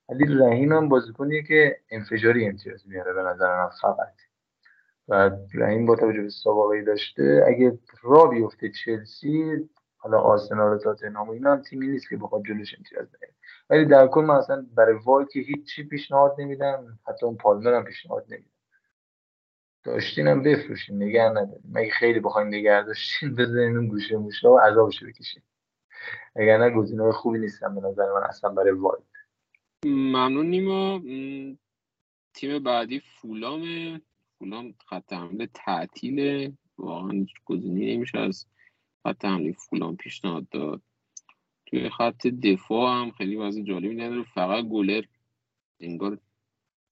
[0.09, 4.15] ولی رحیم هم بازیکنیه که انفجاری امتیاز میاره به نظر من فقط.
[5.09, 11.31] و رحیم با توجه به سابقه داشته اگه را بیفته چلسی حالا آرسنال و تاتنهام
[11.31, 13.33] اینا هم تیمی نیست که بخواد جلوش امتیاز بگیره.
[13.71, 17.85] ولی در کل من اصلا برای وای که هیچی پیشنهاد نمیدم حتی اون پالمر هم
[17.85, 18.56] پیشنهاد نمیدم.
[19.87, 25.07] داشتینم بفروشین نگه نداریم مگه خیلی بخواین نگه داشتین بزنین اون گوشه موشه و عذابشو
[25.07, 25.43] بکشین.
[26.37, 29.05] اگر نه گزینه خوبی نیستم به نظر من اصلا برای واید
[29.85, 31.01] ممنون نیما
[32.35, 33.63] تیم بعدی فولام
[34.39, 38.47] فولام خط حمله تعطیل واقعا گزینه نمیشه از
[39.03, 40.83] خط حمله فولام پیشنهاد داد.
[41.67, 44.25] توی خط دفاع هم خیلی وضع جالبی نداره.
[44.35, 45.05] فقط گلر
[45.81, 46.19] انگار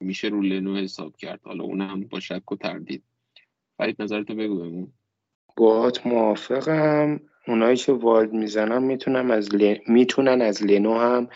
[0.01, 1.41] میشه رو لنو حساب کرد.
[1.45, 3.03] حالا اونم با شک و تردید.
[3.79, 4.93] فرید نظرتو بگو بمون
[5.57, 7.21] باهات موافقم.
[7.49, 9.49] اونایی که والد می‌زنن می‌تونن از
[9.87, 11.29] می‌تونن از لنو هم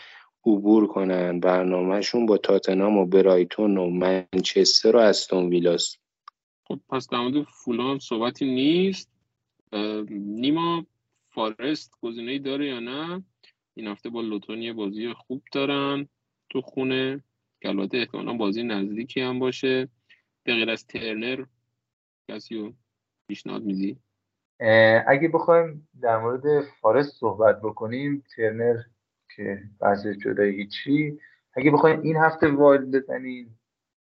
[0.45, 1.39] عبور کنن.
[1.39, 5.97] برنامهشون با تاتنام و برایتون و منچستر و استون ویلاس
[6.63, 9.11] خب پس در مورد فولام صحبتی نیست.
[10.09, 10.85] نیما
[11.29, 13.23] فارست گزینه داره یا نه؟
[13.75, 16.07] این هفته با لوتون بازی خوب دارن
[16.49, 17.23] تو خونه.
[17.61, 19.87] که البته احتمالا بازی نزدیکی هم باشه.
[20.43, 21.45] به غیر از ترنر
[22.27, 22.73] کسی رو
[23.27, 23.99] پیشنهاد میدی؟
[25.07, 28.81] اگه بخوایم در مورد فارست صحبت بکنیم ترنر
[29.35, 31.19] که بحث شده هیچی.
[31.53, 33.59] اگه بخوایم این هفته wild بزنیم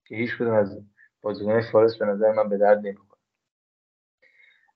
[0.04, 0.82] که هیچ کدوم از
[1.22, 3.20] بازیکنان فارست به نظر من به درد نمی‌خوره.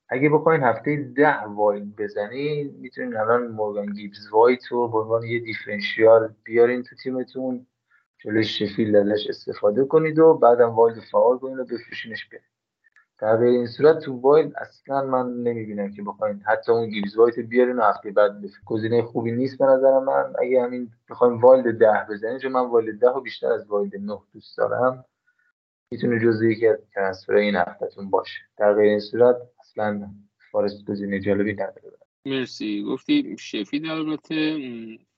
[0.09, 5.39] اگه بخواین هفته ده wild بزنین می‌تونین الان مورگان گیبز وایت رو به عنوان یه
[5.39, 7.67] differential بیارین تو تیمتون.
[8.25, 12.43] جلوی شفیلد ازش استفاده کنید و بعدم wild فعال کنید و بفروشینش برید
[13.19, 17.39] در غیر این صورت تو wild اصلا من نمی‌بینم که بخواین حتی اون گیبز وایت
[17.39, 18.33] بیارین و هفته بعد
[18.65, 20.33] گزینه خوبی نیست به نظر من.
[20.39, 24.19] اگه همین بخوایم wild ده بزنین چون من wild ده رو بیشتر از wild نه
[24.33, 25.05] دوست دارم
[25.91, 28.41] می‌تونه جزء یکی از ترنسفر این هفتهتون باشه.
[28.57, 30.11] در غیر این صورت اصلا
[30.53, 32.04] فارست گزینه جالبی نداره.
[32.27, 32.83] مرسی.
[32.83, 34.59] گفتی شفید البته.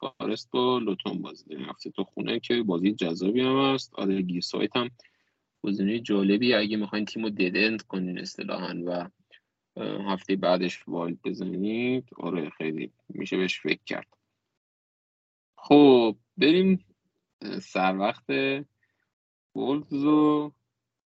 [0.01, 3.95] فارست با لوتون بازی هفته تو خونه که بازی جذابی هم هست.
[3.95, 4.91] آره گیسایت هم
[5.63, 9.09] گزینه جالبی اگه می‌خواین تیم رو ددند کنین اصطلاحا و
[9.81, 14.09] هفته بعدش والد بزنید آره خیلی میشه بهش فکر کرد.
[15.59, 16.85] خب بریم
[17.63, 18.25] سر وقت
[19.55, 20.53] وولفز و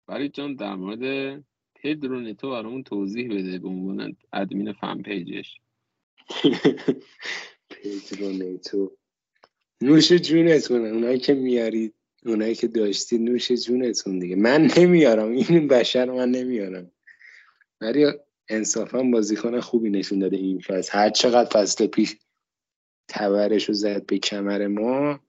[0.07, 1.45] فرید جان در مورد
[1.75, 5.61] پدرو نتو برامون توضیح بده به عنوان ادمین فن پیجش
[7.71, 8.97] پدرو نیتو.
[9.81, 11.95] نوش جونتون اونایی که میارید
[12.27, 14.37] اونایی که داشتید نوش جونتون دیگه.
[14.37, 16.91] من نمیارم این بشر من نمیارم.
[17.81, 18.07] ولی
[18.49, 20.99] انصافا بازیکن خوبی نشون داده این فصل.
[20.99, 22.17] هر چقدر فصل پیش
[23.09, 25.21] تبرش رو زد به کمر ما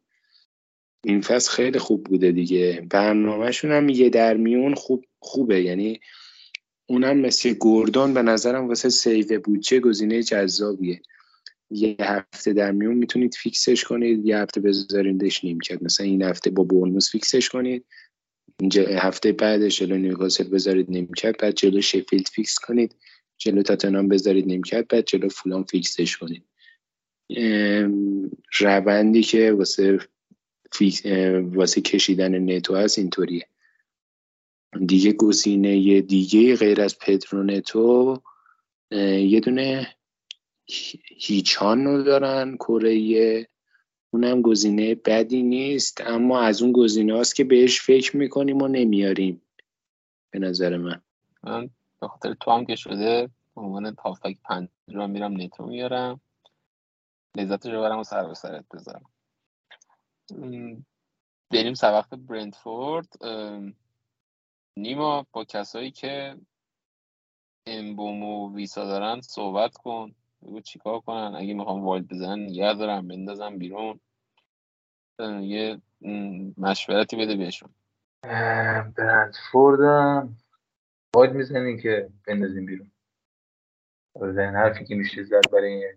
[1.04, 2.88] این فصل خیلی خوب بوده دیگه.
[2.90, 5.62] برنامهشون هم یه در میون خوب خوبه.
[5.62, 6.00] یعنی
[6.94, 11.02] اونم مثل گوردون به نظرم واسه save بودجه گزینه جذابیه.
[11.70, 16.64] یه هفته در میون می‌تونید فیکسش کنید یه هفته بذاریدش نیمکت مثلا این هفته با
[16.64, 17.86] بورنموس فیکسش کنید
[18.60, 22.96] اینجا هفته بعدش جلو نیوکاسل بذارید نیمکت بعد جلو شفیلد فیکس کنید
[23.38, 26.44] جلو تاتنام بذارید نیمکت بعد جلو فولان فیکسش کنید.
[28.60, 30.00] روندی که واسه
[31.54, 33.48] واسه کشیدن نتو هست اینطوریه.
[34.86, 38.22] دیگه گزینه دیگه غیر از پدرو نتو
[38.92, 39.96] یه دونه
[41.18, 43.48] هیچان رو دارن کره
[44.14, 49.42] اونم گزینه بدی نیست اما از اون گزینه هاست که بهش فکر می‌کنیم و نمیاریم.
[50.32, 51.02] به نظر من.
[51.44, 51.70] من
[52.02, 56.22] به خاطر تو هم که شده به عنوان هافبک پنج رو میرم نتو میارم.
[57.38, 59.06] لذتش رو برم و سر به سرت بذارم.
[61.52, 63.08] بریم سر برنتفورد
[64.78, 66.36] نیما با کسایی که
[67.66, 71.36] امبوم و ویسا دارن صحبت کن بگو چیکار کنن.
[71.36, 74.00] اگه می‌خوام وایلد بزنن نگه دارم بندازم بیرون.
[75.42, 75.82] یه
[76.58, 77.70] مشورتی بده بهشون.
[78.98, 80.38] برندفوردم.
[81.16, 82.92] وایلد می‌زنین که بندازیم بیرون.
[84.16, 85.94] این حرفی که میشه زد برای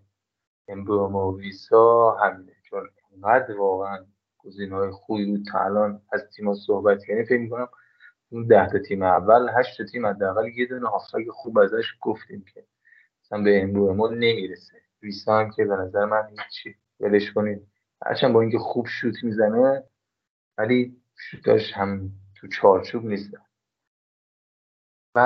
[0.67, 4.05] امبوم و ویسا همینه چون اینقدر واقعا
[4.37, 7.69] گزینه های خوبی بود تا الان از تیما صحبت یعنی فکر می‌کنم
[8.29, 12.63] اون ده تا تیم اول هشت تیم حداقل یه دونه هافبک خوب ازش گفتیم که
[13.23, 14.73] مثلا به امرو ما نمی‌رسه.
[15.03, 17.67] ویسا هم که به نظر من هیچی ولش کنید.
[18.05, 19.83] هرچند با اینکه خوب شوت می‌زنه
[20.57, 23.33] ولی شوتاش هم تو چارچوب نیست.
[25.15, 25.19] و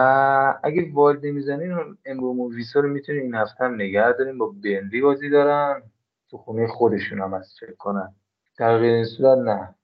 [0.64, 4.38] اگه والد نمی‌زنین امرومو ویسا رو می‌تونین این هفته هم نگه داریم.
[4.38, 5.84] با بنلی بازی دارن.
[6.30, 8.16] تو خونه خودشون هم از فکر کنن
[8.58, 9.76] در غیر این صورت نه.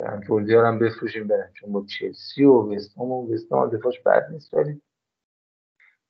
[0.00, 4.82] برنفوردی هم بفروشیم برن چون با چلسی و وستام و وستام دفاعش بد نیست ولی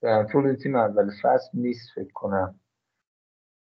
[0.01, 2.61] برنفورد تیم اول فصل نیست فکر کنم.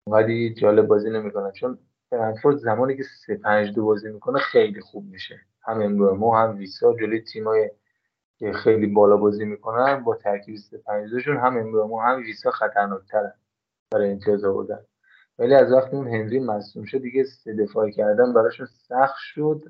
[0.07, 1.78] ولی جالب بازی نمی‌کنن چون
[2.11, 5.40] برنفورد زمانی که سه پنج دو بازی می‌کنه خیلی خوب میشه.
[5.62, 7.70] هم امبرمو هم ویسا جلوی تیمای
[8.39, 13.32] که خیلی بالا بازی می‌کنن با ترکیب سه پنج دوشون هم امبرمو هم ویسا خطرناکترن
[13.90, 14.85] برای امتیاز آوردن.
[15.39, 19.62] ولی از وقتی اون هنری مصوم شد دیگه سه دفاعی کردن براشون سخت شد.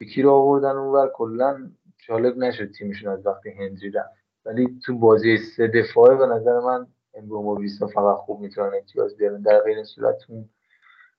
[0.00, 4.10] یکی رو آوردن اونور؟ کلا جالب نشد تیمشون از وقتی هنری رفت.
[4.44, 9.16] ولی تو بازی سه دفاعه به نظر من امبومو و ویسا فقط خوب می‌تونن امتیاز
[9.16, 9.42] بیارن.
[9.42, 10.48] در غیر صورت اون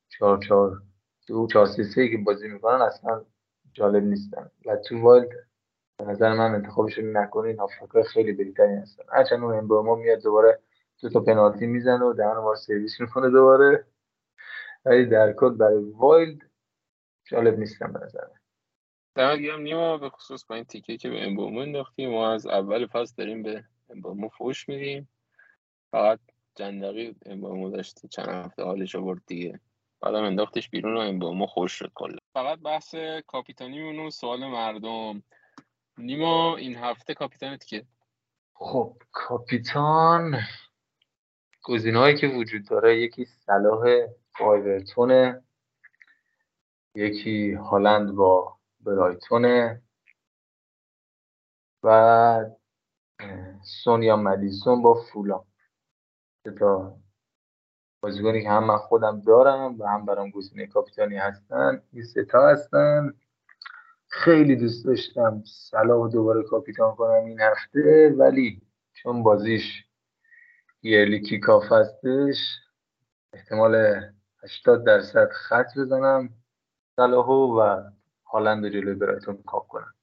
[0.10, 0.82] چهار چهار
[1.28, 3.26] دو چهار سه سه که بازی می‌کنن اصلا
[3.74, 4.52] جالب نیستن.
[4.66, 5.30] و تو wild
[5.98, 7.60] به نظر من انتخابشون نکنین.
[7.60, 9.04] هافکای خیلی بهتری هستن.
[9.10, 10.60] هرچند اون امبومو میاد دوباره
[11.02, 13.86] دو تا پنالتی می‌زنه و دهن ما سرویس می‌کنه دوباره.
[14.86, 16.42] ولی در کل برای wild
[17.26, 18.47] جالب نیستن به نظر من.
[19.18, 22.88] دمت گرم نیما به خصوص با این تیکه که به امبومو انداختیم ما از اول
[22.88, 25.10] فصل داریم به امبومو فوش میدیم.
[25.92, 26.20] فقط
[26.56, 29.60] جندقی امبومو داشتی چند هفته حالش آورد دیگه.
[30.02, 32.18] بعدم انداختش بیرون و امبومو خوش شد کلا.
[32.34, 32.96] فقط بحث
[33.28, 35.24] کاپیتانی و سوال مردم.
[35.98, 37.86] نیما این هفته کاپیتانت که
[38.54, 40.40] خب کاپیتان
[41.64, 44.08] گزینه‌هایی که وجود داره یکی صلاح
[44.40, 45.44] آیورتونه
[46.96, 48.57] یکی هالند با
[48.88, 49.82] برایتونه
[51.84, 52.46] و
[53.84, 55.46] سونیا مدیسون با فولام.
[56.60, 56.98] تا
[58.04, 61.82] بازیکنی که هم من خودم دارم و هم برام گزینه کاپیتانی هستن.
[61.94, 63.14] این ستا هستن.
[64.10, 68.62] خیلی دوست داشتم صلاح دوباره کاپیتان کنم این هفته ولی
[68.94, 69.86] چون بازیش
[70.84, 72.38] early kickoff هستش
[73.34, 74.02] احتمال
[74.44, 76.30] 80 درصد خط بزنم
[76.96, 77.92] صلاحو و
[78.32, 79.94] هالند رو جلوی برایتون cap کنن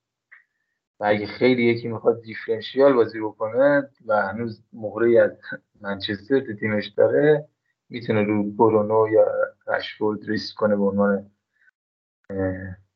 [1.00, 5.30] و اگه خیلی یکی می‌خواد differential بازی بکنه و هنوز مهره از
[5.80, 7.48] منچستر تو تیمش داره
[7.88, 9.26] می‌تونه رو برونو یا
[9.66, 11.30] رشفورد ریسک کنه به عنوان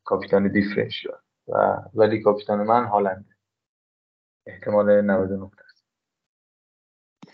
[0.05, 1.18] کاپیتان differential.
[1.48, 3.36] و ولی کاپیتان من هالنده.
[4.46, 5.50] احتمال 99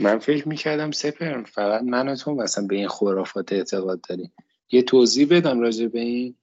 [0.00, 4.32] من فکر می‌کردم سپر فقط من و تو مثلا به این خرافات اعتقاد داریم.
[4.70, 6.36] یه توضیح بدم راجع به این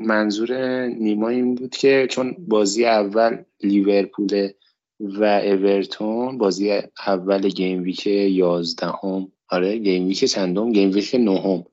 [0.00, 4.48] منظور نیما این بود که چون بازی اول لیورپول
[5.00, 6.72] و اورتون بازی
[7.06, 11.64] اول game week 11 هم آره game week چندم game week نهم.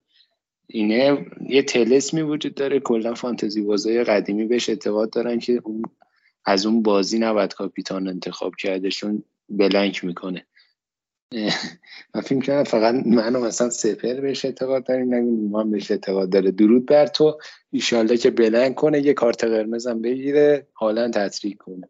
[0.67, 5.81] اینه یه طلسمی وجود داره کلا فانتزی بازی قدیمی بهش اعتقاد دارن که اون
[6.45, 10.45] از اون بازی نباید کاپیتان انتخاب کرده چون بلنک می‌کنه.
[12.15, 16.51] من فکر کنم فقط منو مثلا سپر بهش اعتقاد داریم نگیم ما بهش اعتقاد داره.
[16.51, 17.39] درود بر تو.
[17.71, 21.89] ایشالله که بلنگ کنه یه کارت قرمزم بگیره حالا تطریق کنه.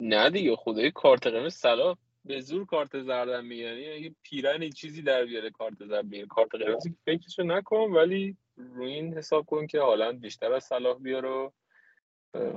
[0.00, 1.94] نه دیگه خدای کارت قرمز سلا.
[2.24, 6.26] به زور کارت زردم می‌گیرن یعنی پیرن چیزی در بیاره کارت زرد بیاره.
[6.26, 11.52] کارت قرمز فکرشو نکن ولی روی این حساب کن که حالا بیشتر از صلاح بیاره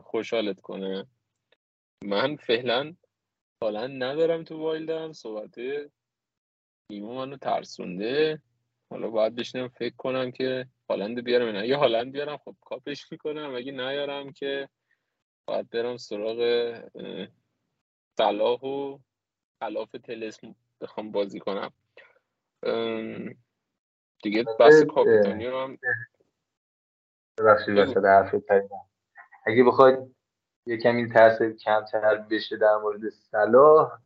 [0.03, 1.05] خوشحالت کنه.
[2.03, 2.93] من فعلا
[3.61, 5.59] حالا ندارم تو وایلدم صحبت
[6.91, 8.41] نیمو منو ترسونده.
[8.89, 11.59] حالا باید بشنم فکر کنم که هالند بیارم نه.
[11.59, 13.55] اگه هالند بیارم خب کاپش می‌کنم.
[13.55, 14.69] اگه نیارم که
[15.47, 16.81] باید برم سراغ
[18.17, 18.99] صلاح و
[19.63, 21.71] خلاف تلسم بخوام بازی کنم.
[24.23, 25.77] دیگه بس کاپیتانی هم
[27.39, 28.35] ببخشید وسط حرف
[29.45, 30.14] اگه بخواید
[30.67, 33.99] یه کمی تاثیر کمتر بشه در مورد صلاح.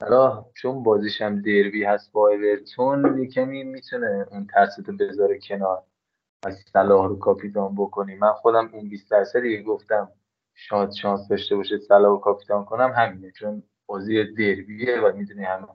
[0.00, 5.82] صلاح چون بازیش هم دربی هست با اورتون یه کمی می‌تونه اون ترسیتو بذاره کنار
[6.46, 10.12] از صلاح رو کاپیتان بکنی من خودم اون 20 درصدی گفتم
[10.54, 15.66] شاید شانس داشته باشه صلاح رو کاپیتان کنم همینه چون بازی دربیه و می‌دونی همه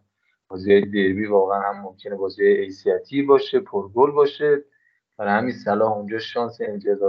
[0.47, 4.63] بازی دربی واقعا هم ممکنه بازی ایسیاتی باشه پرگل باشه.
[5.17, 6.99] برای همین صلاح اونجا شانس امتیاز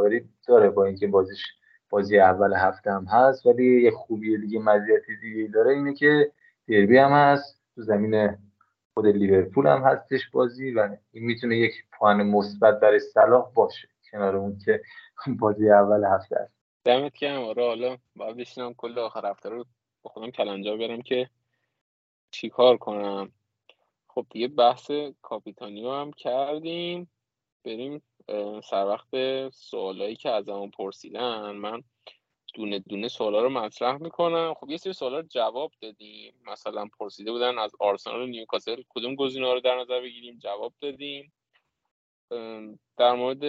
[0.48, 1.44] داره با اینکه بازیش
[1.90, 6.32] بازی اول هفته هم هست ولی یه خوبی دیگه مزیت دیگه داره اینه که
[6.68, 8.38] دربی هم هست تو زمین
[8.94, 14.36] خود لیورپول هم هستش بازی و این می‌تونه یک پوان مثبت برای صلاح باشه کنار
[14.36, 14.82] اون که
[15.38, 17.44] بازی اول هفته است دمت گرم.
[17.44, 19.64] آره حالا باید بشینم کل آخر هفته رو
[20.02, 21.30] با خودم کلنجا برم که
[22.30, 23.32] چیکار کنم.
[24.08, 24.90] خب دیگه بحث
[25.22, 27.10] کاپیتانیو هم کردیم.
[27.64, 28.02] بریم
[28.60, 29.08] سر وقت
[29.48, 31.50] سوالایی که از همون پرسیدن.
[31.50, 31.82] من
[32.54, 34.54] دونه دونه سوالا رو مطرح می‌کنم.
[34.54, 36.34] خب یه سری سوالا رو جواب دادیم.
[36.46, 41.32] مثلا پرسیده بودن از آرسنال و نیوکاسل کدوم گزینه رو در نظر بگیریم؟ جواب دادیم.
[42.96, 43.44] در مورد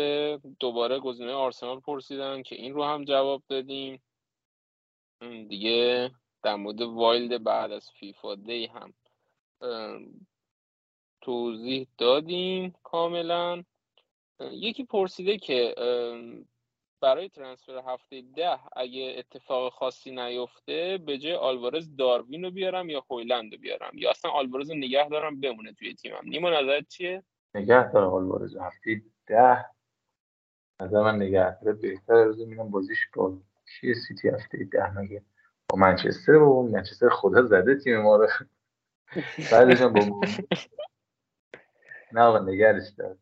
[0.60, 4.04] دوباره گزینه آرسنال پرسیدن که این رو هم جواب دادیم.
[5.50, 6.12] دیگه
[6.44, 8.94] در مورد wild بعد از FIFA Day هم
[11.22, 13.64] توضیح دادیم کاملا.
[14.52, 15.76] یکی پرسیده که
[17.02, 23.06] برای transfer هفته ده اگه اتفاق خاصی نیفته به جای آلوارز داروین رو بیارم یا
[23.12, 27.24] هویلند رو بیارم؟ یا اصلا آلوارز رو نگه دارم بمونه توی تیمم؟ نیما نظرت چیه؟
[27.56, 28.58] نگه دارم آلوارز.
[28.58, 29.66] هفته ده
[30.82, 31.74] نظر من نگه داره.
[31.74, 33.38] بهتر از میرم بازیش با
[33.80, 35.22] کیه سیتی هفته ده مگه؟
[35.70, 38.28] با منچستر و منچستر خدا زده تیم ما رو.
[39.52, 40.22] بعدش با
[42.14, 43.18] نه آقا نگرش دار.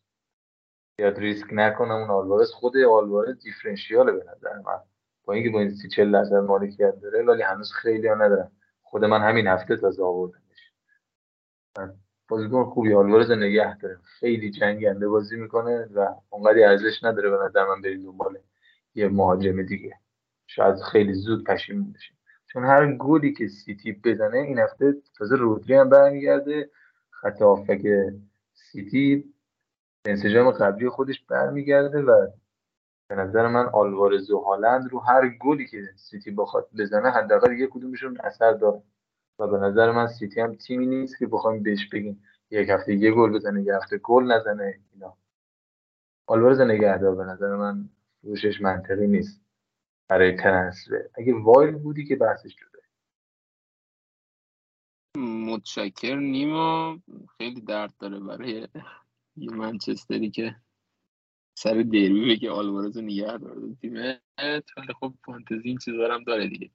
[0.99, 4.79] یاد ریسک نکنم اون آلوارز خود آلوارز دیفرنشیاله به نظر من.
[5.25, 8.51] با اینکه با این سی چل درصد مالکیت داره ولی هنوز خیلی ها ندارم
[8.81, 10.73] خود من همین هفته تازه آوردمش.
[12.27, 13.97] بازیکن خوبی آلوارز نگه داره.
[14.03, 18.37] خیلی جنگنده بازی می‌کنه و اونقدی ارزش نداره به نظر من برید دنبال
[18.95, 19.95] یه مهاجم دیگه.
[20.47, 22.17] شاید خیلی زود پشیمون بشیم.
[22.47, 26.69] چون هر گلی که سیتی بزنه این هفته تازه رودری هم برمیگرده.
[27.11, 27.81] خط هافبک
[28.53, 29.33] سیتی
[30.05, 32.27] انسجام قبلی خودش برمیگرده و
[33.09, 37.69] به نظر من آلوارز و هالند رو هر گلی که سیتی بخواد بزنه حداقل یک
[37.69, 38.83] کدومشون اثر داره.
[39.39, 43.11] و به نظر من سیتی هم تیمی نیست که بخوایم بهش بگیم یک هفته یه
[43.11, 45.17] گل بزنه یک هفته گل نزنه اینا.
[46.27, 47.89] آلوارز نگهدار به نظر من
[48.23, 49.41] روشش منطقی نیست
[50.07, 51.09] برای transfer.
[51.13, 52.79] اگه wild بودی که بحثش شده
[55.17, 56.99] متشکر نیما.
[57.37, 58.67] خیلی درد داره برای
[59.39, 60.55] یه منچستری که
[61.53, 64.21] سر دربی بگه آلوارز نگه داره تیمت
[64.77, 66.69] ولی خب فانتزی این چیزا هم داره دیگه.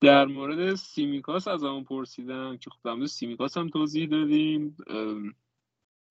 [0.00, 4.76] در مورد سیمیکاس ازمون پرسیدن که خب در سیمیکاس هم توضیح دادیم.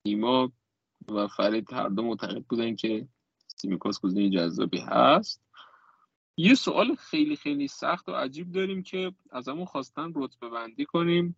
[0.06, 0.52] نیما
[1.08, 3.08] و فرید هر دو معتقد بودن که
[3.56, 5.42] سیمیکاس گزینه جذابی هست.
[6.36, 11.36] یه سوال خیلی خیلی سخت و عجیب داریم که از همون خواستن رتبه بندی کنیم.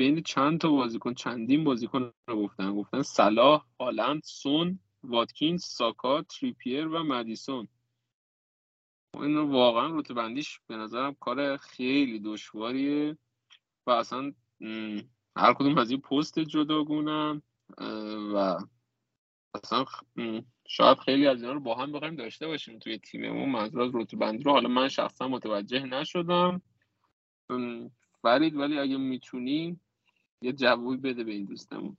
[0.00, 2.74] بین چند تا بازیکن چندین بازیکن رو گفتن.
[2.74, 7.68] گفتن صلاح هالند سون واتکینز ساکا تریپیر و مدیسون.
[9.14, 13.18] این واقعا رتبه بندیش به نظرم کار خیلی دشواریه
[13.86, 14.32] و اصلا
[15.36, 17.42] هر کدوم از این پست جداگونن
[18.34, 18.58] و
[19.54, 19.84] اصلا
[20.68, 23.48] شاید خیلی از اینا رو با هم بخوایم داشته باشیم توی تیممون.
[23.48, 26.62] منظور از رتبه بندی رو حالا من شخصا متوجه نشدم.
[28.22, 29.80] فرید ولی اگه می‌تونی
[30.42, 31.96] یه جوابی بده به این دوستمون.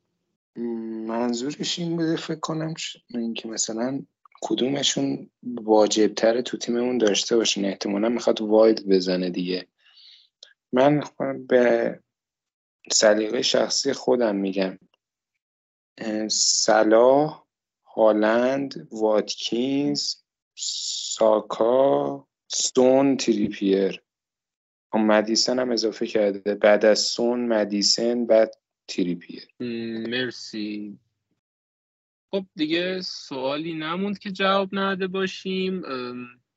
[1.08, 2.74] منظورش این بوده فکر کنم
[3.10, 4.06] اینکه مثلا
[4.42, 9.68] کدومشون واجب تره تو تیممون داشته باشین احتمالا می‌خواد واید بزنه دیگه.
[10.74, 11.04] من
[11.48, 12.00] به
[12.92, 14.80] سلیقه شخصی خودم میگم.
[16.30, 17.44] صلاح
[17.96, 20.16] هالند واتکینز
[20.56, 24.04] ساکا سون تریپیر
[25.00, 26.56] مدیسن هم اضافه کرده.
[26.56, 28.52] بعد از سون مدیسن بعد
[28.88, 29.48] تریپیر
[30.10, 30.98] مرسی.
[32.32, 35.84] خب دیگه سوالی نموند که جواب نده باشیم.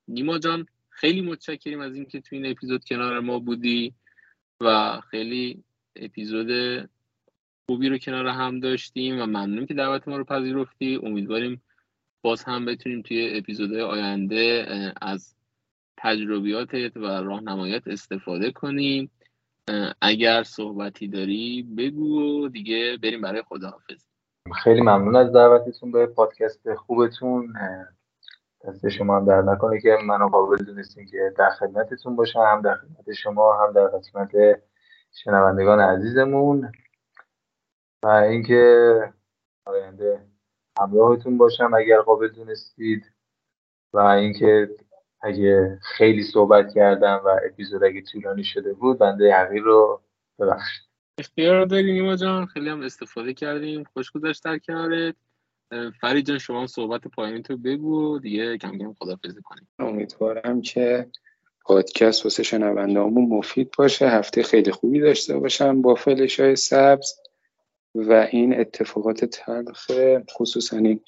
[0.08, 3.94] نیما جان خیلی متشکریم از اینکه تو این اپیزود کنار ما بودی
[4.60, 5.64] و خیلی
[5.96, 6.48] اپیزود
[7.66, 11.00] خوبی رو کنار هم داشتیم و ممنون که دعوت ما رو پذیرفتی.
[11.02, 11.62] امیدواریم
[12.22, 14.66] باز هم بتونیم توی اپیزودهای آینده
[15.02, 15.34] از
[15.96, 19.10] تجربیاتت و راهنمایات استفاده کنیم
[20.02, 24.04] اگر صحبتی داری بگو و دیگه بریم برای خداحافظ.
[24.64, 27.52] خیلی ممنون از دعوتتون به پادکست خوبتون.
[28.64, 32.74] دست شما هم در نکنه که منو قابل دونستین که در خدمتتون باشم هم در
[32.74, 34.30] خدمت شما هم در قسمت
[35.12, 36.72] شنوندگان عزیزمون.
[38.02, 39.12] و اینکه
[39.66, 40.26] آینده
[40.80, 43.04] همراهتون باشم اگر قابل دونستید.
[43.92, 44.68] و اینکه
[45.24, 50.00] اگه خیلی صحبت کردم و اپیزود اگه طولانی شده بود بنده حقیر رو
[50.38, 50.84] ببخشید.
[51.18, 52.46] اختیار داری نیما جان.
[52.46, 53.84] خیلی هم استفاده کردیم.
[53.92, 55.14] خوش گذشت در کنارت.
[56.00, 58.18] فرید جان شما صحبت پایین تو بگو.
[58.18, 59.68] دیگه کم کم خدافزی کنیم.
[59.78, 61.06] امیدوارم که
[61.64, 64.08] پادکست واسه شنوندهامون مفید باشه.
[64.08, 65.82] هفته خیلی خوبی داشته باشم.
[65.82, 67.14] با فلش های سبز
[67.94, 69.90] و این اتفاقات تلخ
[70.30, 71.00] خصوصا این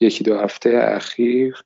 [0.00, 1.64] یکی دو هفته اخیر.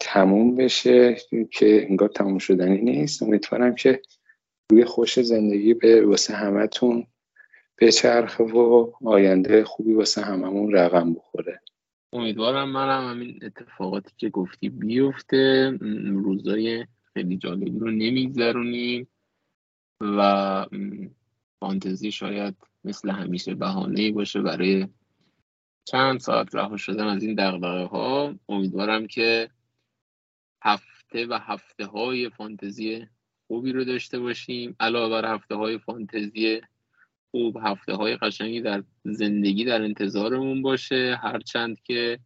[0.00, 1.16] تموم بشه
[1.50, 3.22] که انگار تموم شدنی نیست.
[3.22, 4.02] امیدوارم که
[4.70, 7.06] روی خوش زندگی به واسه همتون
[7.78, 11.60] بچرخه و آینده خوبی واسه هممون رقم بخوره.
[12.12, 15.78] امیدوارم منم همین اتفاقاتی که گفتی بیفته.
[16.12, 19.08] روزای خیلی جالبی رو نمیگذرونیم
[20.00, 20.66] و
[21.60, 22.54] فانتزی شاید
[22.84, 24.86] مثل همیشه بهانه باشه برای
[25.84, 29.50] چند ساعت رها شدن از این دقدقه ها امیدوارم که
[30.62, 33.06] هفته و هفته های فانتزی
[33.46, 34.76] خوبی رو داشته باشیم.
[34.80, 36.60] علاوه بر هفته های فانتزی
[37.30, 41.18] خوب هفته های قشنگی در زندگی در انتظارمون باشه.
[41.22, 42.18] هرچند که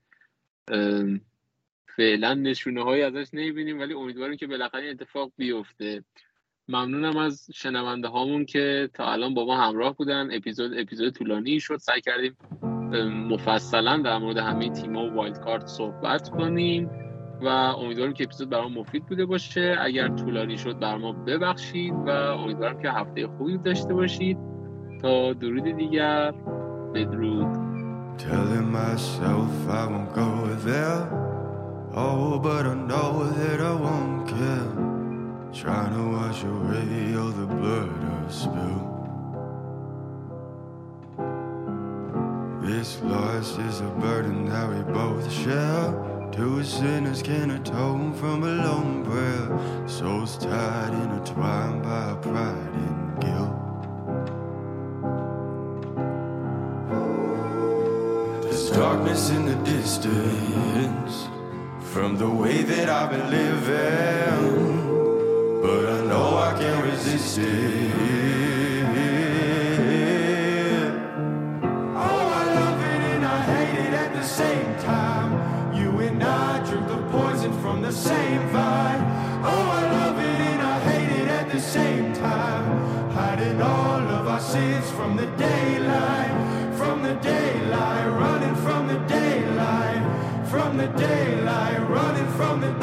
[1.97, 6.05] فعلا نشونه های ازش نمی‌بینیم ولی امیدواریم که بالاخره اتفاق بیفته.
[6.69, 10.29] ممنونم از شنونده هامون که تا الان با ما همراه بودن.
[10.33, 11.77] اپیزود اپیزود طولانی شد.
[11.77, 12.37] سعی کردیم
[13.31, 16.91] مفصلا در مورد همه تیما و وایلد کارت صحبت کنیم
[17.43, 19.77] و امیدوارم که اپیزود برام مفید بوده باشه.
[19.81, 24.39] اگر طولانی شد بر ما ببخشید و امیدوارم که هفته خوبی داشته باشید.
[25.03, 26.35] تا درود دیگر
[26.95, 27.67] بدرود.
[28.19, 30.31] Telling myself I won't go
[30.69, 31.03] there.
[31.95, 34.73] Oh, but I know that I won't care.
[35.53, 38.96] Trying to wash away all the blood I spilled
[42.67, 45.95] This loss is a burden that we both share.
[46.33, 49.89] Two sinners can atone from a lone prayer.
[49.89, 53.55] Souls tied, intertwined by pride and guilt.
[58.43, 61.29] There's darkness in the distance
[61.93, 64.43] from the way that I've been living,
[65.63, 68.56] but I know I can't resist it.
[77.97, 79.03] Same vibe.
[79.43, 83.11] Oh, I love it and I hate it at the same time.
[83.11, 90.03] Hiding all of our sins from the daylight, from the daylight, running from the daylight,
[90.47, 92.76] from the daylight, running from the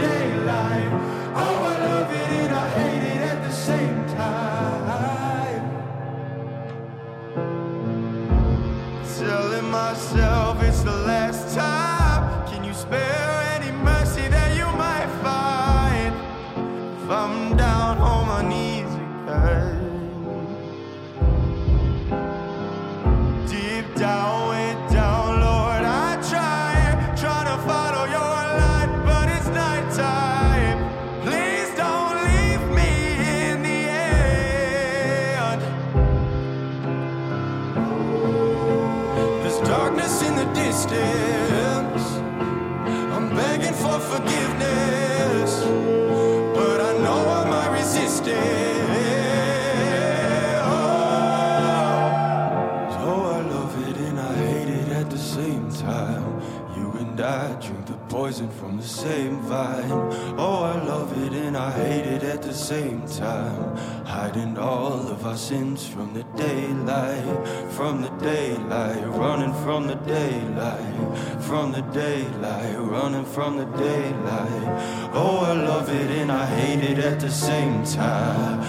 [58.34, 59.92] poison from the same vine.
[60.38, 63.76] Oh, I love it and I hate it at the same time.
[64.24, 71.18] Hiding all of our sins from the daylight, from the daylight, running from the daylight,
[71.42, 75.12] from the daylight, running from the daylight.
[75.14, 78.62] Oh, I love it and I hate it at the same time.